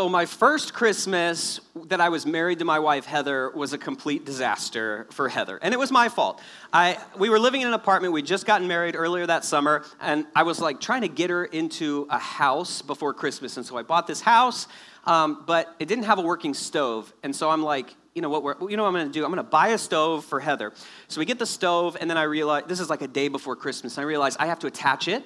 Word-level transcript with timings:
So, 0.00 0.08
my 0.08 0.24
first 0.24 0.72
Christmas 0.72 1.60
that 1.88 2.00
I 2.00 2.08
was 2.08 2.24
married 2.24 2.60
to 2.60 2.64
my 2.64 2.78
wife, 2.78 3.04
Heather, 3.04 3.50
was 3.50 3.74
a 3.74 3.78
complete 3.78 4.24
disaster 4.24 5.06
for 5.10 5.28
Heather. 5.28 5.58
And 5.60 5.74
it 5.74 5.76
was 5.76 5.92
my 5.92 6.08
fault. 6.08 6.40
I, 6.72 6.98
we 7.18 7.28
were 7.28 7.38
living 7.38 7.60
in 7.60 7.68
an 7.68 7.74
apartment. 7.74 8.14
We'd 8.14 8.24
just 8.24 8.46
gotten 8.46 8.66
married 8.66 8.96
earlier 8.96 9.26
that 9.26 9.44
summer. 9.44 9.84
And 10.00 10.24
I 10.34 10.44
was 10.44 10.58
like 10.58 10.80
trying 10.80 11.02
to 11.02 11.08
get 11.08 11.28
her 11.28 11.44
into 11.44 12.06
a 12.08 12.18
house 12.18 12.80
before 12.80 13.12
Christmas. 13.12 13.58
And 13.58 13.66
so 13.66 13.76
I 13.76 13.82
bought 13.82 14.06
this 14.06 14.22
house, 14.22 14.68
um, 15.04 15.44
but 15.46 15.76
it 15.78 15.86
didn't 15.86 16.04
have 16.04 16.18
a 16.18 16.22
working 16.22 16.54
stove. 16.54 17.12
And 17.22 17.36
so 17.36 17.50
I'm 17.50 17.62
like, 17.62 17.94
you 18.14 18.22
know 18.22 18.30
what 18.30 18.42
we're, 18.42 18.70
you 18.70 18.78
know 18.78 18.84
what 18.84 18.88
I'm 18.88 18.94
going 18.94 19.06
to 19.06 19.12
do? 19.12 19.22
I'm 19.22 19.30
going 19.30 19.44
to 19.44 19.50
buy 19.50 19.68
a 19.68 19.78
stove 19.78 20.24
for 20.24 20.40
Heather. 20.40 20.72
So 21.08 21.18
we 21.18 21.26
get 21.26 21.38
the 21.38 21.44
stove, 21.44 21.98
and 22.00 22.08
then 22.08 22.16
I 22.16 22.22
realize 22.22 22.64
this 22.66 22.80
is 22.80 22.88
like 22.88 23.02
a 23.02 23.06
day 23.06 23.28
before 23.28 23.54
Christmas. 23.54 23.98
And 23.98 24.04
I 24.04 24.08
realize 24.08 24.34
I 24.38 24.46
have 24.46 24.60
to 24.60 24.66
attach 24.66 25.08
it. 25.08 25.22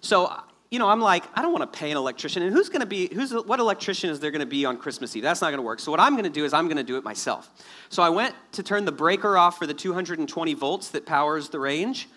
So 0.00 0.34
you 0.70 0.78
know, 0.78 0.88
I'm 0.88 1.00
like, 1.00 1.24
I 1.34 1.42
don't 1.42 1.52
want 1.52 1.70
to 1.70 1.78
pay 1.78 1.90
an 1.90 1.96
electrician. 1.96 2.42
And 2.42 2.52
who's 2.52 2.68
going 2.68 2.80
to 2.80 2.86
be, 2.86 3.08
who's, 3.12 3.32
what 3.32 3.60
electrician 3.60 4.10
is 4.10 4.18
there 4.18 4.30
going 4.30 4.40
to 4.40 4.46
be 4.46 4.64
on 4.64 4.76
Christmas 4.76 5.14
Eve? 5.14 5.22
That's 5.22 5.40
not 5.40 5.48
going 5.48 5.58
to 5.58 5.62
work. 5.62 5.78
So 5.78 5.90
what 5.90 6.00
I'm 6.00 6.14
going 6.14 6.24
to 6.24 6.30
do 6.30 6.44
is 6.44 6.52
I'm 6.52 6.66
going 6.66 6.76
to 6.76 6.82
do 6.82 6.96
it 6.96 7.04
myself. 7.04 7.50
So 7.88 8.02
I 8.02 8.08
went 8.08 8.34
to 8.52 8.62
turn 8.62 8.84
the 8.84 8.92
breaker 8.92 9.36
off 9.36 9.58
for 9.58 9.66
the 9.66 9.74
220 9.74 10.54
volts 10.54 10.88
that 10.88 11.06
powers 11.06 11.50
the 11.50 11.60
range. 11.60 12.08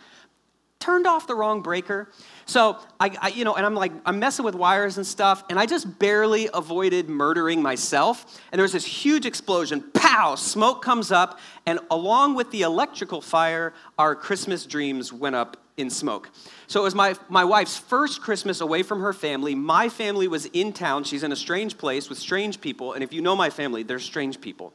Turned 0.80 1.06
off 1.06 1.28
the 1.28 1.36
wrong 1.36 1.62
breaker. 1.62 2.10
So 2.46 2.80
I, 3.00 3.16
I, 3.22 3.28
you 3.30 3.44
know, 3.44 3.54
and 3.54 3.66
I'm 3.66 3.76
like, 3.76 3.92
I'm 4.06 4.18
messing 4.18 4.46
with 4.46 4.56
wires 4.56 4.98
and 4.98 5.06
stuff, 5.06 5.44
and 5.50 5.60
I 5.60 5.66
just 5.66 6.00
barely 6.00 6.50
avoided 6.54 7.10
murdering 7.10 7.62
myself. 7.62 8.42
And 8.52 8.60
there's 8.60 8.72
this 8.72 8.86
huge 8.86 9.26
explosion. 9.26 9.84
Pow! 9.94 10.36
Smoke 10.36 10.82
comes 10.82 11.12
up, 11.12 11.38
and 11.66 11.80
along 11.92 12.36
with 12.36 12.50
the 12.52 12.62
electrical 12.62 13.22
fire, 13.22 13.74
our 13.98 14.16
Christmas 14.16 14.66
dreams 14.66 15.12
went 15.12 15.36
up 15.36 15.58
in 15.80 15.90
smoke. 15.90 16.30
So 16.68 16.82
it 16.82 16.84
was 16.84 16.96
my, 16.96 17.16
my 17.30 17.46
wife's 17.46 17.78
first 17.78 18.22
Christmas 18.22 18.62
away 18.62 18.84
from 18.84 19.02
her 19.02 19.14
family. 19.14 19.56
My 19.56 19.90
family 19.90 20.28
was 20.28 20.46
in 20.48 20.74
town. 20.74 21.04
She's 21.04 21.24
in 21.24 21.32
a 21.32 21.36
strange 21.36 21.78
place 21.78 22.10
with 22.10 22.18
strange 22.18 22.62
people. 22.62 22.94
And 22.94 23.04
if 23.04 23.14
you 23.14 23.22
know 23.22 23.36
my 23.36 23.50
family, 23.50 23.84
they're 23.84 24.00
strange 24.00 24.42
people. 24.42 24.74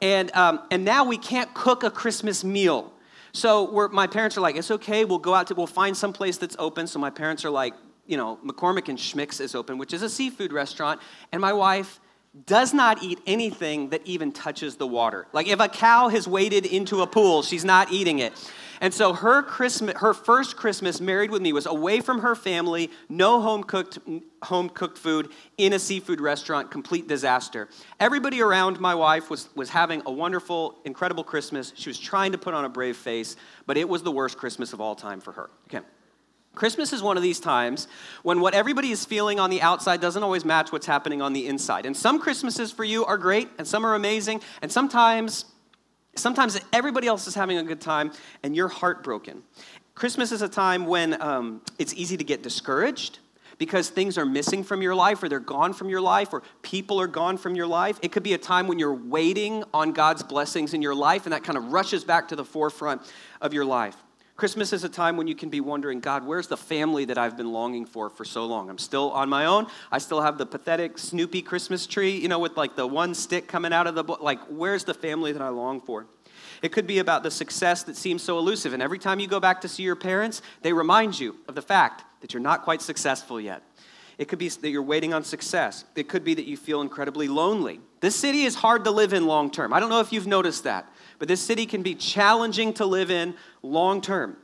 And, 0.00 0.34
um, 0.34 0.60
and 0.70 0.84
now 0.84 1.04
we 1.04 1.18
can't 1.18 1.52
cook 1.54 1.84
a 1.84 1.90
Christmas 1.90 2.42
meal. 2.42 2.92
So 3.32 3.88
my 3.92 4.06
parents 4.06 4.36
are 4.36 4.40
like, 4.40 4.56
it's 4.56 4.70
okay, 4.70 5.04
we'll 5.04 5.18
go 5.18 5.34
out 5.34 5.46
to, 5.46 5.54
we'll 5.54 5.66
find 5.66 5.96
some 5.96 6.12
place 6.12 6.36
that's 6.38 6.56
open. 6.58 6.86
So 6.86 6.98
my 6.98 7.10
parents 7.10 7.44
are 7.44 7.50
like, 7.50 7.74
you 8.06 8.16
know, 8.16 8.38
McCormick 8.44 8.88
and 8.88 8.98
Schmick's 8.98 9.40
is 9.40 9.54
open, 9.54 9.78
which 9.78 9.94
is 9.94 10.02
a 10.02 10.08
seafood 10.08 10.52
restaurant. 10.52 11.00
And 11.30 11.40
my 11.40 11.52
wife 11.52 12.00
does 12.46 12.72
not 12.74 13.02
eat 13.02 13.20
anything 13.26 13.90
that 13.90 14.00
even 14.06 14.32
touches 14.32 14.76
the 14.76 14.86
water. 14.86 15.26
Like 15.32 15.48
if 15.48 15.60
a 15.60 15.68
cow 15.68 16.08
has 16.08 16.26
waded 16.26 16.66
into 16.66 17.02
a 17.02 17.06
pool, 17.06 17.42
she's 17.42 17.64
not 17.64 17.92
eating 17.92 18.18
it. 18.18 18.32
And 18.82 18.92
so 18.92 19.12
her 19.12 19.44
Christmas, 19.44 19.96
her 19.98 20.12
first 20.12 20.56
Christmas 20.56 21.00
married 21.00 21.30
with 21.30 21.40
me 21.40 21.52
was 21.52 21.66
away 21.66 22.00
from 22.00 22.18
her 22.20 22.34
family, 22.34 22.90
no 23.08 23.40
home 23.40 23.62
cooked 23.62 24.00
home 24.42 24.68
cooked 24.68 24.98
food 24.98 25.30
in 25.56 25.72
a 25.72 25.78
seafood 25.78 26.20
restaurant, 26.20 26.72
complete 26.72 27.06
disaster. 27.06 27.68
Everybody 28.00 28.42
around 28.42 28.80
my 28.80 28.96
wife 28.96 29.30
was, 29.30 29.48
was 29.54 29.70
having 29.70 30.02
a 30.04 30.10
wonderful, 30.10 30.80
incredible 30.84 31.22
Christmas. 31.22 31.72
She 31.76 31.90
was 31.90 31.98
trying 31.98 32.32
to 32.32 32.38
put 32.38 32.54
on 32.54 32.64
a 32.64 32.68
brave 32.68 32.96
face, 32.96 33.36
but 33.66 33.76
it 33.76 33.88
was 33.88 34.02
the 34.02 34.10
worst 34.10 34.36
Christmas 34.36 34.72
of 34.72 34.80
all 34.80 34.96
time 34.96 35.20
for 35.20 35.30
her. 35.30 35.48
Okay. 35.68 35.86
Christmas 36.56 36.92
is 36.92 37.02
one 37.02 37.16
of 37.16 37.22
these 37.22 37.38
times 37.38 37.86
when 38.24 38.40
what 38.40 38.52
everybody 38.52 38.90
is 38.90 39.04
feeling 39.04 39.38
on 39.38 39.48
the 39.48 39.62
outside 39.62 40.00
doesn't 40.00 40.24
always 40.24 40.44
match 40.44 40.72
what's 40.72 40.86
happening 40.86 41.22
on 41.22 41.32
the 41.32 41.46
inside. 41.46 41.86
And 41.86 41.96
some 41.96 42.18
Christmases 42.18 42.72
for 42.72 42.82
you 42.82 43.04
are 43.04 43.16
great, 43.16 43.48
and 43.58 43.66
some 43.66 43.86
are 43.86 43.94
amazing, 43.94 44.42
and 44.60 44.72
sometimes, 44.72 45.44
sometimes 46.16 46.58
everybody 46.72 47.06
else 47.06 47.26
is 47.26 47.34
having 47.34 47.58
a 47.58 47.62
good 47.62 47.80
time, 47.80 48.12
and 48.42 48.54
you're 48.54 48.68
heartbroken. 48.68 49.42
Christmas 49.94 50.32
is 50.32 50.42
a 50.42 50.48
time 50.48 50.86
when 50.86 51.20
um, 51.20 51.62
it's 51.78 51.94
easy 51.94 52.16
to 52.16 52.24
get 52.24 52.42
discouraged 52.42 53.18
because 53.58 53.90
things 53.90 54.18
are 54.18 54.26
missing 54.26 54.64
from 54.64 54.82
your 54.82 54.94
life, 54.94 55.22
or 55.22 55.28
they're 55.28 55.38
gone 55.38 55.72
from 55.72 55.88
your 55.88 56.00
life, 56.00 56.32
or 56.32 56.42
people 56.62 57.00
are 57.00 57.06
gone 57.06 57.36
from 57.36 57.54
your 57.54 57.66
life. 57.66 57.98
It 58.02 58.10
could 58.10 58.22
be 58.22 58.32
a 58.32 58.38
time 58.38 58.66
when 58.66 58.78
you're 58.78 58.94
waiting 58.94 59.62
on 59.72 59.92
God's 59.92 60.22
blessings 60.22 60.74
in 60.74 60.82
your 60.82 60.94
life, 60.94 61.26
and 61.26 61.32
that 61.32 61.44
kind 61.44 61.56
of 61.56 61.72
rushes 61.72 62.02
back 62.02 62.28
to 62.28 62.36
the 62.36 62.44
forefront 62.44 63.02
of 63.40 63.52
your 63.54 63.64
life. 63.64 63.96
Christmas 64.42 64.72
is 64.72 64.82
a 64.82 64.88
time 64.88 65.16
when 65.16 65.28
you 65.28 65.36
can 65.36 65.50
be 65.50 65.60
wondering, 65.60 66.00
God, 66.00 66.26
where's 66.26 66.48
the 66.48 66.56
family 66.56 67.04
that 67.04 67.16
I've 67.16 67.36
been 67.36 67.52
longing 67.52 67.86
for 67.86 68.10
for 68.10 68.24
so 68.24 68.44
long? 68.44 68.68
I'm 68.68 68.76
still 68.76 69.12
on 69.12 69.28
my 69.28 69.44
own. 69.44 69.68
I 69.92 69.98
still 69.98 70.20
have 70.20 70.36
the 70.36 70.44
pathetic 70.44 70.98
Snoopy 70.98 71.42
Christmas 71.42 71.86
tree, 71.86 72.16
you 72.16 72.26
know, 72.26 72.40
with 72.40 72.56
like 72.56 72.74
the 72.74 72.84
one 72.84 73.14
stick 73.14 73.46
coming 73.46 73.72
out 73.72 73.86
of 73.86 73.94
the, 73.94 74.02
like, 74.02 74.40
where's 74.48 74.82
the 74.82 74.94
family 74.94 75.30
that 75.30 75.40
I 75.40 75.50
long 75.50 75.80
for? 75.80 76.06
It 76.60 76.72
could 76.72 76.88
be 76.88 76.98
about 76.98 77.22
the 77.22 77.30
success 77.30 77.84
that 77.84 77.96
seems 77.96 78.24
so 78.24 78.36
elusive. 78.36 78.72
And 78.72 78.82
every 78.82 78.98
time 78.98 79.20
you 79.20 79.28
go 79.28 79.38
back 79.38 79.60
to 79.60 79.68
see 79.68 79.84
your 79.84 79.94
parents, 79.94 80.42
they 80.62 80.72
remind 80.72 81.20
you 81.20 81.36
of 81.46 81.54
the 81.54 81.62
fact 81.62 82.02
that 82.20 82.34
you're 82.34 82.42
not 82.42 82.62
quite 82.62 82.82
successful 82.82 83.40
yet. 83.40 83.62
It 84.18 84.26
could 84.26 84.40
be 84.40 84.48
that 84.48 84.70
you're 84.70 84.82
waiting 84.82 85.14
on 85.14 85.22
success. 85.22 85.84
It 85.94 86.08
could 86.08 86.24
be 86.24 86.34
that 86.34 86.46
you 86.46 86.56
feel 86.56 86.80
incredibly 86.80 87.28
lonely. 87.28 87.80
This 88.00 88.16
city 88.16 88.42
is 88.42 88.56
hard 88.56 88.82
to 88.84 88.90
live 88.90 89.12
in 89.12 89.26
long 89.26 89.52
term. 89.52 89.72
I 89.72 89.78
don't 89.78 89.88
know 89.88 90.00
if 90.00 90.12
you've 90.12 90.26
noticed 90.26 90.64
that, 90.64 90.91
but 91.22 91.28
this 91.28 91.40
city 91.40 91.66
can 91.66 91.84
be 91.84 91.94
challenging 91.94 92.72
to 92.72 92.84
live 92.84 93.08
in 93.08 93.36
long 93.62 94.00
term. 94.00 94.36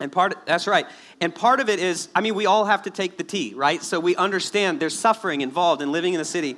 And 0.00 0.10
part 0.10 0.32
of, 0.32 0.38
that's 0.46 0.66
right. 0.66 0.86
And 1.20 1.34
part 1.34 1.60
of 1.60 1.68
it 1.68 1.78
is, 1.78 2.08
I 2.14 2.22
mean, 2.22 2.34
we 2.34 2.46
all 2.46 2.64
have 2.64 2.84
to 2.84 2.90
take 2.90 3.18
the 3.18 3.22
T, 3.22 3.52
right? 3.52 3.82
So 3.82 4.00
we 4.00 4.16
understand 4.16 4.80
there's 4.80 4.98
suffering 4.98 5.42
involved 5.42 5.82
in 5.82 5.92
living 5.92 6.14
in 6.14 6.18
the 6.18 6.24
city. 6.24 6.56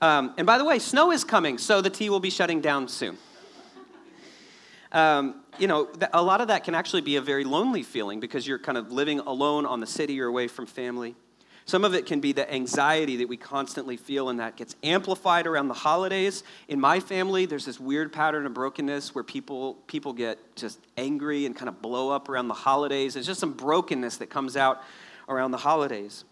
Um, 0.00 0.34
and 0.38 0.44
by 0.44 0.58
the 0.58 0.64
way, 0.64 0.80
snow 0.80 1.12
is 1.12 1.22
coming, 1.22 1.56
so 1.56 1.80
the 1.80 1.88
T 1.88 2.10
will 2.10 2.18
be 2.18 2.30
shutting 2.30 2.60
down 2.60 2.88
soon. 2.88 3.16
Um, 4.90 5.36
you 5.56 5.68
know, 5.68 5.88
a 6.12 6.20
lot 6.20 6.40
of 6.40 6.48
that 6.48 6.64
can 6.64 6.74
actually 6.74 7.02
be 7.02 7.14
a 7.14 7.20
very 7.20 7.44
lonely 7.44 7.84
feeling 7.84 8.18
because 8.18 8.44
you're 8.44 8.58
kind 8.58 8.76
of 8.76 8.90
living 8.90 9.20
alone 9.20 9.66
on 9.66 9.78
the 9.78 9.86
city 9.86 10.20
or 10.20 10.26
away 10.26 10.48
from 10.48 10.66
family. 10.66 11.14
Some 11.70 11.84
of 11.84 11.94
it 11.94 12.04
can 12.04 12.18
be 12.18 12.32
the 12.32 12.52
anxiety 12.52 13.14
that 13.18 13.28
we 13.28 13.36
constantly 13.36 13.96
feel, 13.96 14.28
and 14.28 14.40
that 14.40 14.56
gets 14.56 14.74
amplified 14.82 15.46
around 15.46 15.68
the 15.68 15.74
holidays. 15.74 16.42
In 16.66 16.80
my 16.80 16.98
family, 16.98 17.46
there's 17.46 17.64
this 17.64 17.78
weird 17.78 18.12
pattern 18.12 18.44
of 18.44 18.54
brokenness 18.54 19.14
where 19.14 19.22
people, 19.22 19.74
people 19.86 20.12
get 20.12 20.56
just 20.56 20.80
angry 20.96 21.46
and 21.46 21.54
kind 21.54 21.68
of 21.68 21.80
blow 21.80 22.10
up 22.10 22.28
around 22.28 22.48
the 22.48 22.54
holidays. 22.54 23.14
There's 23.14 23.26
just 23.26 23.38
some 23.38 23.52
brokenness 23.52 24.16
that 24.16 24.30
comes 24.30 24.56
out 24.56 24.82
around 25.28 25.52
the 25.52 25.58
holidays. 25.58 26.24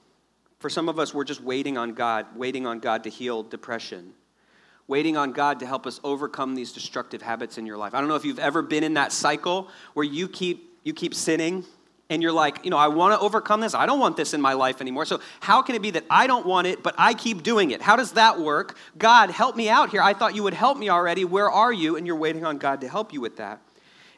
For 0.58 0.68
some 0.68 0.88
of 0.88 0.98
us, 0.98 1.14
we're 1.14 1.22
just 1.22 1.40
waiting 1.40 1.78
on 1.78 1.94
God, 1.94 2.26
waiting 2.34 2.66
on 2.66 2.80
God 2.80 3.04
to 3.04 3.08
heal 3.08 3.44
depression, 3.44 4.14
waiting 4.88 5.16
on 5.16 5.30
God 5.30 5.60
to 5.60 5.66
help 5.66 5.86
us 5.86 6.00
overcome 6.02 6.56
these 6.56 6.72
destructive 6.72 7.22
habits 7.22 7.58
in 7.58 7.64
your 7.64 7.76
life. 7.76 7.94
I 7.94 8.00
don't 8.00 8.08
know 8.08 8.16
if 8.16 8.24
you've 8.24 8.40
ever 8.40 8.60
been 8.60 8.82
in 8.82 8.94
that 8.94 9.12
cycle 9.12 9.68
where 9.94 10.04
you 10.04 10.26
keep, 10.26 10.80
you 10.82 10.92
keep 10.92 11.14
sinning 11.14 11.64
and 12.10 12.22
you're 12.22 12.32
like, 12.32 12.64
you 12.64 12.70
know, 12.70 12.78
I 12.78 12.88
want 12.88 13.12
to 13.14 13.20
overcome 13.20 13.60
this. 13.60 13.74
I 13.74 13.84
don't 13.84 13.98
want 13.98 14.16
this 14.16 14.32
in 14.32 14.40
my 14.40 14.54
life 14.54 14.80
anymore. 14.80 15.04
So, 15.04 15.20
how 15.40 15.60
can 15.60 15.74
it 15.74 15.82
be 15.82 15.90
that 15.90 16.04
I 16.08 16.26
don't 16.26 16.46
want 16.46 16.66
it, 16.66 16.82
but 16.82 16.94
I 16.96 17.12
keep 17.12 17.42
doing 17.42 17.70
it? 17.70 17.82
How 17.82 17.96
does 17.96 18.12
that 18.12 18.40
work? 18.40 18.76
God, 18.96 19.30
help 19.30 19.56
me 19.56 19.68
out 19.68 19.90
here. 19.90 20.00
I 20.00 20.14
thought 20.14 20.34
you 20.34 20.42
would 20.42 20.54
help 20.54 20.78
me 20.78 20.88
already. 20.88 21.24
Where 21.24 21.50
are 21.50 21.72
you? 21.72 21.96
And 21.96 22.06
you're 22.06 22.16
waiting 22.16 22.46
on 22.46 22.56
God 22.58 22.80
to 22.80 22.88
help 22.88 23.12
you 23.12 23.20
with 23.20 23.36
that. 23.36 23.60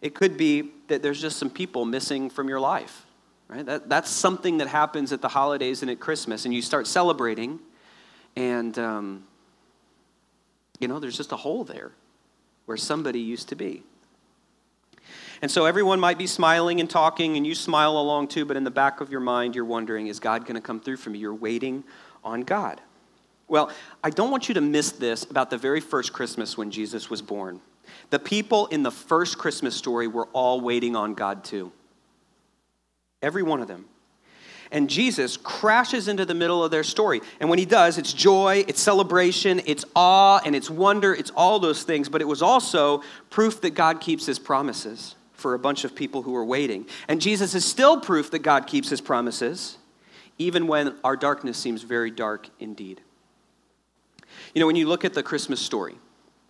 It 0.01 0.15
could 0.15 0.37
be 0.37 0.71
that 0.89 1.03
there's 1.03 1.21
just 1.21 1.37
some 1.39 1.51
people 1.51 1.84
missing 1.84 2.31
from 2.31 2.49
your 2.49 2.61
life, 2.61 3.06
right? 3.49 3.67
That, 3.67 3.89
that's 3.89 4.09
something 4.09 4.59
that 4.59 4.69
happens 4.69 5.13
at 5.13 5.21
the 5.21 5.28
holidays 5.28 5.83
and 5.83 5.91
at 5.91 5.98
Christmas, 6.01 6.45
and 6.45 6.54
you 6.54 6.63
start 6.63 6.86
celebrating, 6.86 7.59
and, 8.36 8.78
um, 8.78 9.25
you 10.78 10.89
know, 10.89 11.01
there's 11.01 11.16
just 11.16 11.33
a 11.33 11.36
hole 11.36 11.65
there 11.65 11.91
where 12.65 12.77
somebody 12.77 13.21
used 13.21 13.48
to 13.48 13.57
be. 13.57 13.83
And 15.42 15.50
so 15.50 15.64
everyone 15.64 16.00
might 16.00 16.18
be 16.18 16.26
smiling 16.26 16.80
and 16.80 16.88
talking, 16.88 17.36
and 17.36 17.47
you 17.47 17.54
smile 17.54 17.98
along 17.98 18.28
too, 18.28 18.44
but 18.44 18.56
in 18.56 18.64
the 18.64 18.70
back 18.70 19.00
of 19.00 19.10
your 19.10 19.20
mind, 19.20 19.54
you're 19.54 19.64
wondering, 19.64 20.06
is 20.06 20.20
God 20.20 20.44
going 20.44 20.54
to 20.56 20.60
come 20.60 20.80
through 20.80 20.98
for 20.98 21.10
me? 21.10 21.18
You're 21.18 21.34
waiting 21.34 21.84
on 22.22 22.42
God. 22.42 22.80
Well, 23.48 23.70
I 24.04 24.10
don't 24.10 24.30
want 24.30 24.48
you 24.48 24.54
to 24.54 24.60
miss 24.60 24.92
this 24.92 25.24
about 25.24 25.50
the 25.50 25.58
very 25.58 25.80
first 25.80 26.12
Christmas 26.12 26.56
when 26.56 26.70
Jesus 26.70 27.10
was 27.10 27.22
born. 27.22 27.60
The 28.10 28.18
people 28.18 28.66
in 28.66 28.82
the 28.82 28.91
first 28.91 29.38
Christmas 29.38 29.74
story 29.74 30.06
were 30.06 30.28
all 30.32 30.60
waiting 30.60 30.94
on 30.94 31.14
God 31.14 31.42
too. 31.42 31.72
Every 33.22 33.42
one 33.42 33.60
of 33.60 33.68
them. 33.68 33.86
And 34.72 34.89
Jesus 34.89 35.37
crashes 35.37 36.07
into 36.07 36.25
the 36.25 36.34
middle 36.34 36.63
of 36.63 36.71
their 36.71 36.84
story. 36.84 37.21
And 37.41 37.51
when 37.51 37.59
he 37.59 37.65
does, 37.65 37.99
it's 37.99 38.13
joy, 38.13 38.65
it's 38.69 38.81
celebration, 38.81 39.61
it's 39.67 39.84
awe, 39.97 40.41
and 40.45 40.55
it's 40.55 40.71
wonder, 40.71 41.13
it's 41.13 41.33
all 41.34 41.59
those 41.59 41.83
things. 41.83 42.09
But 42.09 42.21
it 42.21 42.28
was 42.28 42.41
also 42.41 43.03
proof 43.31 43.61
that 43.63 43.71
God 43.71 44.01
keeps 44.01 44.27
his 44.27 44.39
promises 44.39 45.17
for 45.33 45.55
a 45.55 45.59
bunch 45.59 45.84
of 45.84 45.95
people 45.95 46.22
who 46.22 46.37
are 46.37 46.45
waiting. 46.45 46.87
And 47.09 47.21
Jesus 47.21 47.55
is 47.55 47.65
still 47.65 48.01
proof 48.01 48.31
that 48.31 48.41
God 48.41 48.69
keeps 48.69 48.91
his 48.91 49.01
promises, 49.01 49.78
even 50.39 50.69
when 50.69 50.95
our 51.03 51.17
darkness 51.17 51.59
seems 51.59 51.83
very 51.83 52.11
dark 52.11 52.49
indeed. 52.61 53.01
You 54.55 54.61
know, 54.61 54.67
when 54.67 54.77
you 54.77 54.87
look 54.87 55.05
at 55.05 55.15
the 55.15 55.22
Christmas 55.22 55.61
story 55.61 55.97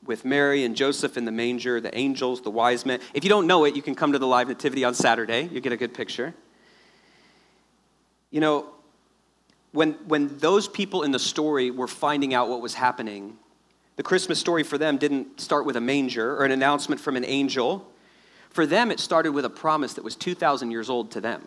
with 0.05 0.25
Mary 0.25 0.65
and 0.65 0.77
Joseph 0.77 1.17
in 1.17 1.25
the 1.25 1.33
manger, 1.33 1.81
the 1.81 1.97
angels, 1.97 2.43
the 2.43 2.51
wise 2.51 2.85
men, 2.85 3.01
if 3.15 3.25
you 3.25 3.31
don't 3.31 3.47
know 3.47 3.65
it, 3.65 3.75
you 3.75 3.83
can 3.83 3.95
come 3.95 4.13
to 4.13 4.19
the 4.19 4.27
live 4.27 4.49
nativity 4.49 4.85
on 4.85 4.93
Saturday. 4.95 5.49
You 5.51 5.61
get 5.61 5.73
a 5.73 5.77
good 5.77 5.95
picture. 5.95 6.35
You 8.31 8.41
know, 8.41 8.67
when, 9.73 9.93
when 10.07 10.39
those 10.39 10.69
people 10.69 11.03
in 11.03 11.11
the 11.11 11.19
story 11.19 11.71
were 11.71 11.89
finding 11.89 12.35
out 12.35 12.49
what 12.49 12.61
was 12.61 12.75
happening, 12.75 13.37
the 13.97 14.03
Christmas 14.03 14.39
story 14.39 14.63
for 14.63 14.79
them 14.79 14.97
didn't 14.97 15.41
start 15.41 15.67
with 15.67 15.77
a 15.77 15.81
manger 15.81 16.37
or 16.37 16.45
an 16.45 16.53
announcement 16.53 17.01
from 17.01 17.17
an 17.17 17.25
angel. 17.25 17.87
For 18.51 18.67
them, 18.67 18.91
it 18.91 18.99
started 18.99 19.33
with 19.33 19.45
a 19.45 19.51
promise 19.51 19.95
that 19.95 20.05
was 20.05 20.17
2,000 20.17 20.71
years 20.71 20.91
old 20.91 21.11
to 21.13 21.21
them. 21.21 21.47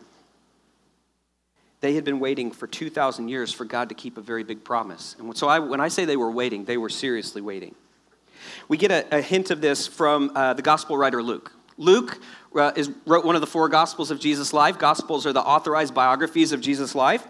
they 1.82 1.96
had 1.96 2.06
been 2.06 2.22
waiting 2.22 2.50
for 2.50 2.66
2,000 2.66 3.28
years 3.28 3.52
for 3.52 3.66
God 3.66 3.90
to 3.90 3.96
keep 3.96 4.18
a 4.18 4.22
very 4.22 4.44
big 4.44 4.64
promise. 4.64 5.18
And 5.20 5.36
so 5.36 5.50
I, 5.50 5.60
when 5.60 5.82
I 5.82 5.90
say 5.90 6.06
they 6.06 6.16
were 6.16 6.32
waiting, 6.32 6.64
they 6.64 6.78
were 6.78 6.90
seriously 6.90 7.42
waiting. 7.42 7.76
We 8.70 8.78
get 8.78 8.92
a, 8.92 9.18
a 9.18 9.22
hint 9.22 9.52
of 9.52 9.60
this 9.60 9.86
from 9.86 10.32
uh, 10.34 10.54
the 10.54 10.62
gospel 10.62 10.96
writer 10.98 11.22
Luke. 11.22 11.52
Luke 11.78 12.20
uh, 12.56 12.72
is, 12.76 12.92
wrote 13.06 13.26
one 13.26 13.36
of 13.36 13.42
the 13.42 13.48
four 13.48 13.70
gospels 13.70 14.12
of 14.12 14.20
Jesus' 14.20 14.54
life. 14.54 14.78
Gospels 14.78 15.26
are 15.26 15.34
the 15.34 15.42
authorized 15.42 15.94
biographies 15.94 16.52
of 16.52 16.62
Jesus' 16.62 16.96
life. 16.96 17.26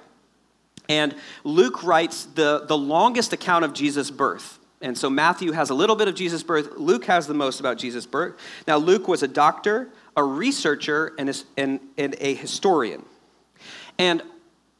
And 0.90 1.16
Luke 1.44 1.84
writes 1.84 2.26
the, 2.26 2.66
the 2.68 2.78
longest 2.78 3.32
account 3.34 3.64
of 3.66 3.74
Jesus' 3.74 4.12
birth. 4.12 4.60
And 4.82 4.98
so 4.98 5.10
Matthew 5.10 5.54
has 5.54 5.70
a 5.70 5.74
little 5.74 5.96
bit 5.96 6.10
of 6.10 6.16
Jesus' 6.16 6.44
birth. 6.44 6.74
Luke 6.78 7.06
has 7.06 7.26
the 7.26 7.34
most 7.34 7.62
about 7.62 7.78
Jesus' 7.78 8.06
birth. 8.06 8.36
Now, 8.68 8.78
Luke 8.78 9.08
was 9.08 9.24
a 9.24 9.30
doctor, 9.30 9.90
a 10.18 10.24
researcher, 10.24 11.14
and 11.18 11.30
a, 11.30 11.34
and, 11.56 11.80
and 11.98 12.16
a 12.20 12.34
historian. 12.34 13.06
And 13.98 14.22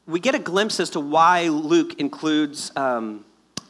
we 0.06 0.20
get 0.20 0.36
a 0.36 0.40
glimpse 0.40 0.82
as 0.82 0.90
to 0.92 1.00
why 1.00 1.48
Luke 1.48 2.00
includes 2.02 2.74
um, 2.76 3.24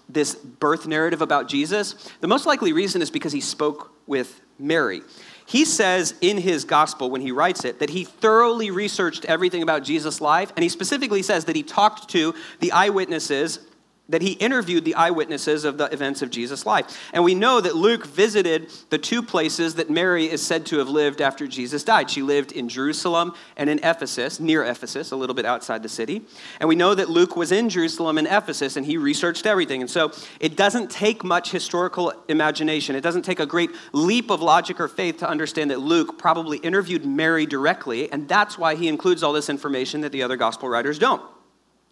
this 0.09 0.33
birth 0.33 0.87
narrative 0.87 1.21
about 1.21 1.47
Jesus. 1.47 2.09
The 2.21 2.27
most 2.27 2.47
likely 2.47 2.73
reason 2.73 3.03
is 3.03 3.11
because 3.11 3.31
he 3.31 3.41
spoke 3.41 3.91
with 4.07 4.41
Mary. 4.57 5.01
He 5.45 5.65
says 5.65 6.15
in 6.21 6.37
his 6.37 6.63
gospel, 6.65 7.09
when 7.09 7.21
he 7.21 7.31
writes 7.31 7.65
it, 7.65 7.79
that 7.79 7.89
he 7.89 8.05
thoroughly 8.05 8.71
researched 8.71 9.25
everything 9.25 9.61
about 9.61 9.83
Jesus' 9.83 10.21
life, 10.21 10.51
and 10.55 10.63
he 10.63 10.69
specifically 10.69 11.21
says 11.21 11.45
that 11.45 11.55
he 11.55 11.63
talked 11.63 12.09
to 12.09 12.33
the 12.59 12.71
eyewitnesses 12.71 13.59
that 14.09 14.21
he 14.21 14.33
interviewed 14.33 14.83
the 14.83 14.95
eyewitnesses 14.95 15.63
of 15.63 15.77
the 15.77 15.85
events 15.85 16.21
of 16.21 16.29
Jesus' 16.29 16.65
life. 16.65 17.09
And 17.13 17.23
we 17.23 17.35
know 17.35 17.61
that 17.61 17.75
Luke 17.75 18.05
visited 18.05 18.69
the 18.89 18.97
two 18.97 19.23
places 19.23 19.75
that 19.75 19.89
Mary 19.89 20.29
is 20.29 20.45
said 20.45 20.65
to 20.67 20.79
have 20.79 20.89
lived 20.89 21.21
after 21.21 21.47
Jesus 21.47 21.85
died. 21.85 22.09
She 22.09 22.21
lived 22.21 22.51
in 22.51 22.67
Jerusalem 22.67 23.33
and 23.55 23.69
in 23.69 23.79
Ephesus, 23.79 24.41
near 24.41 24.65
Ephesus, 24.65 25.11
a 25.11 25.15
little 25.15 25.33
bit 25.33 25.45
outside 25.45 25.83
the 25.83 25.89
city. 25.89 26.21
And 26.59 26.67
we 26.67 26.75
know 26.75 26.93
that 26.93 27.09
Luke 27.09 27.37
was 27.37 27.53
in 27.53 27.69
Jerusalem 27.69 28.17
and 28.17 28.27
Ephesus 28.27 28.75
and 28.75 28.85
he 28.85 28.97
researched 28.97 29.45
everything. 29.45 29.79
And 29.79 29.89
so 29.89 30.11
it 30.41 30.57
doesn't 30.57 30.91
take 30.91 31.23
much 31.23 31.51
historical 31.51 32.13
imagination, 32.27 32.97
it 32.97 33.01
doesn't 33.01 33.23
take 33.23 33.39
a 33.39 33.45
great 33.45 33.71
leap 33.93 34.29
of 34.29 34.41
logic 34.41 34.81
or 34.81 34.89
faith 34.89 35.17
to 35.19 35.29
understand 35.29 35.71
that 35.71 35.79
Luke 35.79 36.17
probably 36.17 36.57
interviewed 36.57 37.05
Mary 37.05 37.45
directly, 37.45 38.11
and 38.11 38.27
that's 38.27 38.57
why 38.57 38.75
he 38.75 38.87
includes 38.87 39.23
all 39.23 39.33
this 39.33 39.49
information 39.49 40.01
that 40.01 40.11
the 40.11 40.23
other 40.23 40.35
gospel 40.35 40.67
writers 40.67 40.99
don't. 40.99 41.21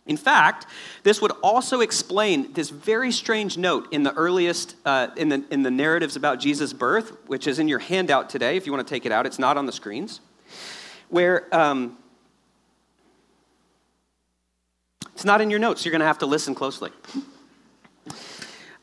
In 0.08 0.18
fact, 0.18 0.66
this 1.04 1.22
would 1.22 1.32
also 1.44 1.82
explain 1.82 2.54
this 2.54 2.70
very 2.70 3.12
strange 3.12 3.58
note 3.58 3.88
in 3.92 4.04
the 4.04 4.14
earliest, 4.14 4.76
uh, 4.84 5.10
in, 5.16 5.30
the, 5.30 5.44
in 5.52 5.62
the 5.62 5.70
narratives 5.70 6.16
about 6.16 6.40
Jesus' 6.40 6.74
birth, 6.74 7.16
which 7.28 7.46
is 7.48 7.60
in 7.60 7.68
your 7.68 7.80
handout 7.80 8.30
today. 8.30 8.58
If 8.58 8.66
you 8.66 8.72
want 8.74 8.88
to 8.88 8.92
take 8.94 9.06
it 9.06 9.12
out, 9.12 9.26
it's 9.26 9.40
not 9.40 9.58
on 9.58 9.68
the 9.68 9.72
screens. 9.72 10.20
Where 11.10 11.54
um, 11.56 11.98
it's 15.14 15.26
not 15.26 15.40
in 15.40 15.52
your 15.52 15.60
notes. 15.60 15.86
You're 15.86 15.92
going 15.92 16.00
to 16.00 16.08
have 16.08 16.20
to 16.20 16.26
listen 16.26 16.56
closely. 16.56 16.90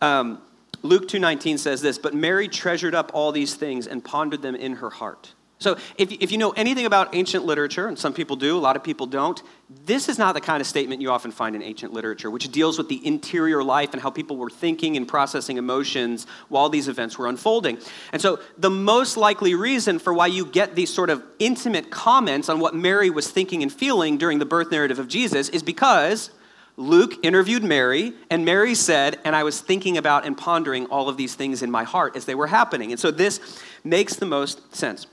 Um, 0.01 0.41
Luke 0.83 1.09
2:19 1.09 1.59
says 1.59 1.83
this, 1.83 1.99
but 1.99 2.15
Mary 2.15 2.47
treasured 2.47 2.95
up 2.95 3.11
all 3.13 3.33
these 3.33 3.55
things 3.55 3.89
and 3.89 4.05
pondered 4.05 4.43
them 4.43 4.55
in 4.55 4.77
her 4.77 4.91
heart. 4.91 5.33
So, 5.61 5.77
if, 5.97 6.13
if 6.13 6.31
you 6.31 6.39
know 6.39 6.51
anything 6.51 6.87
about 6.87 7.17
ancient 7.17 7.45
literature, 7.45 7.89
and 7.89 7.99
some 7.99 8.13
people 8.13 8.37
do, 8.37 8.57
a 8.57 8.61
lot 8.61 8.77
of 8.77 8.85
people 8.85 9.07
don't, 9.07 9.43
this 9.85 10.09
is 10.09 10.17
not 10.17 10.35
the 10.35 10.41
kind 10.41 10.61
of 10.61 10.69
statement 10.69 11.03
you 11.03 11.11
often 11.11 11.33
find 11.33 11.57
in 11.57 11.63
ancient 11.63 11.93
literature, 11.93 12.31
which 12.31 12.53
deals 12.53 12.79
with 12.79 12.89
the 12.89 13.05
interior 13.05 13.65
life 13.65 13.93
and 13.93 14.01
how 14.01 14.09
people 14.09 14.37
were 14.37 14.51
thinking 14.51 14.97
and 14.97 15.09
processing 15.09 15.57
emotions 15.57 16.29
while 16.49 16.69
these 16.69 16.87
events 16.87 17.19
were 17.19 17.27
unfolding. 17.27 17.77
And 18.13 18.23
so, 18.23 18.39
the 18.57 18.71
most 18.71 19.17
likely 19.17 19.57
reason 19.57 19.99
for 19.99 20.15
why 20.15 20.29
you 20.29 20.47
get 20.47 20.77
these 20.77 20.95
sort 20.95 21.11
of 21.11 21.25
intimate 21.41 21.91
comments 21.91 22.49
on 22.49 22.61
what 22.61 22.77
Mary 22.77 23.11
was 23.11 23.29
thinking 23.29 23.65
and 23.65 23.73
feeling 23.73 24.17
during 24.17 24.39
the 24.39 24.47
birth 24.47 24.71
narrative 24.71 25.01
of 25.01 25.09
Jesus 25.09 25.49
is 25.49 25.65
because 25.65 26.31
Luke 26.77 27.15
interviewed 27.25 27.65
Mary, 27.65 28.13
and 28.31 28.45
Mary 28.45 28.77
said, 28.77 29.19
And 29.25 29.35
I 29.35 29.43
was 29.43 29.61
thinking 29.61 29.99
about 29.99 30.25
and 30.25 30.39
pondering 30.39 30.87
all 30.87 31.09
of 31.09 31.17
these 31.17 31.35
things 31.35 31.65
in 31.65 31.71
my 31.73 31.83
heart 31.83 32.15
as 32.15 32.27
they 32.27 32.37
were 32.37 32.47
happening. 32.47 32.93
And 32.93 33.01
so, 33.01 33.11
this 33.11 33.61
makes 33.83 34.15
the 34.15 34.27
most 34.27 34.77
sense. 34.77 35.09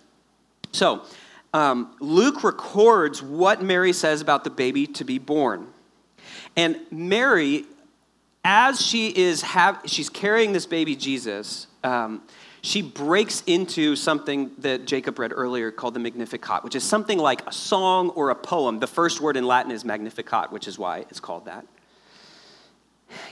So, 0.75 1.04
um, 1.54 1.95
Luke 2.01 2.44
records 2.44 3.24
what 3.24 3.63
Mary 3.63 3.94
says 3.94 4.19
about 4.19 4.44
the 4.44 4.50
baby 4.50 4.86
to 4.88 5.06
be 5.06 5.19
born. 5.19 5.68
And 6.57 6.77
Mary, 6.92 7.63
as 8.44 8.86
she 8.86 9.07
is 9.07 9.42
have, 9.44 9.80
she's 9.86 10.10
carrying 10.10 10.51
this 10.51 10.66
baby 10.66 10.98
Jesus, 10.98 11.68
um, 11.86 12.24
she 12.62 12.81
breaks 12.81 13.42
into 13.48 13.95
something 13.95 14.51
that 14.57 14.86
Jacob 14.86 15.18
read 15.18 15.31
earlier 15.33 15.72
called 15.72 15.94
the 15.94 16.00
Magnificat, 16.01 16.66
which 16.66 16.75
is 16.75 16.83
something 16.83 17.19
like 17.19 17.48
a 17.48 17.54
song 17.54 18.10
or 18.10 18.31
a 18.31 18.36
poem. 18.36 18.80
The 18.80 18.88
first 18.88 19.21
word 19.21 19.38
in 19.38 19.48
Latin 19.48 19.71
is 19.71 19.86
Magnificat, 19.86 20.51
which 20.51 20.68
is 20.68 20.78
why 20.78 21.06
it's 21.10 21.21
called 21.21 21.45
that. 21.45 21.66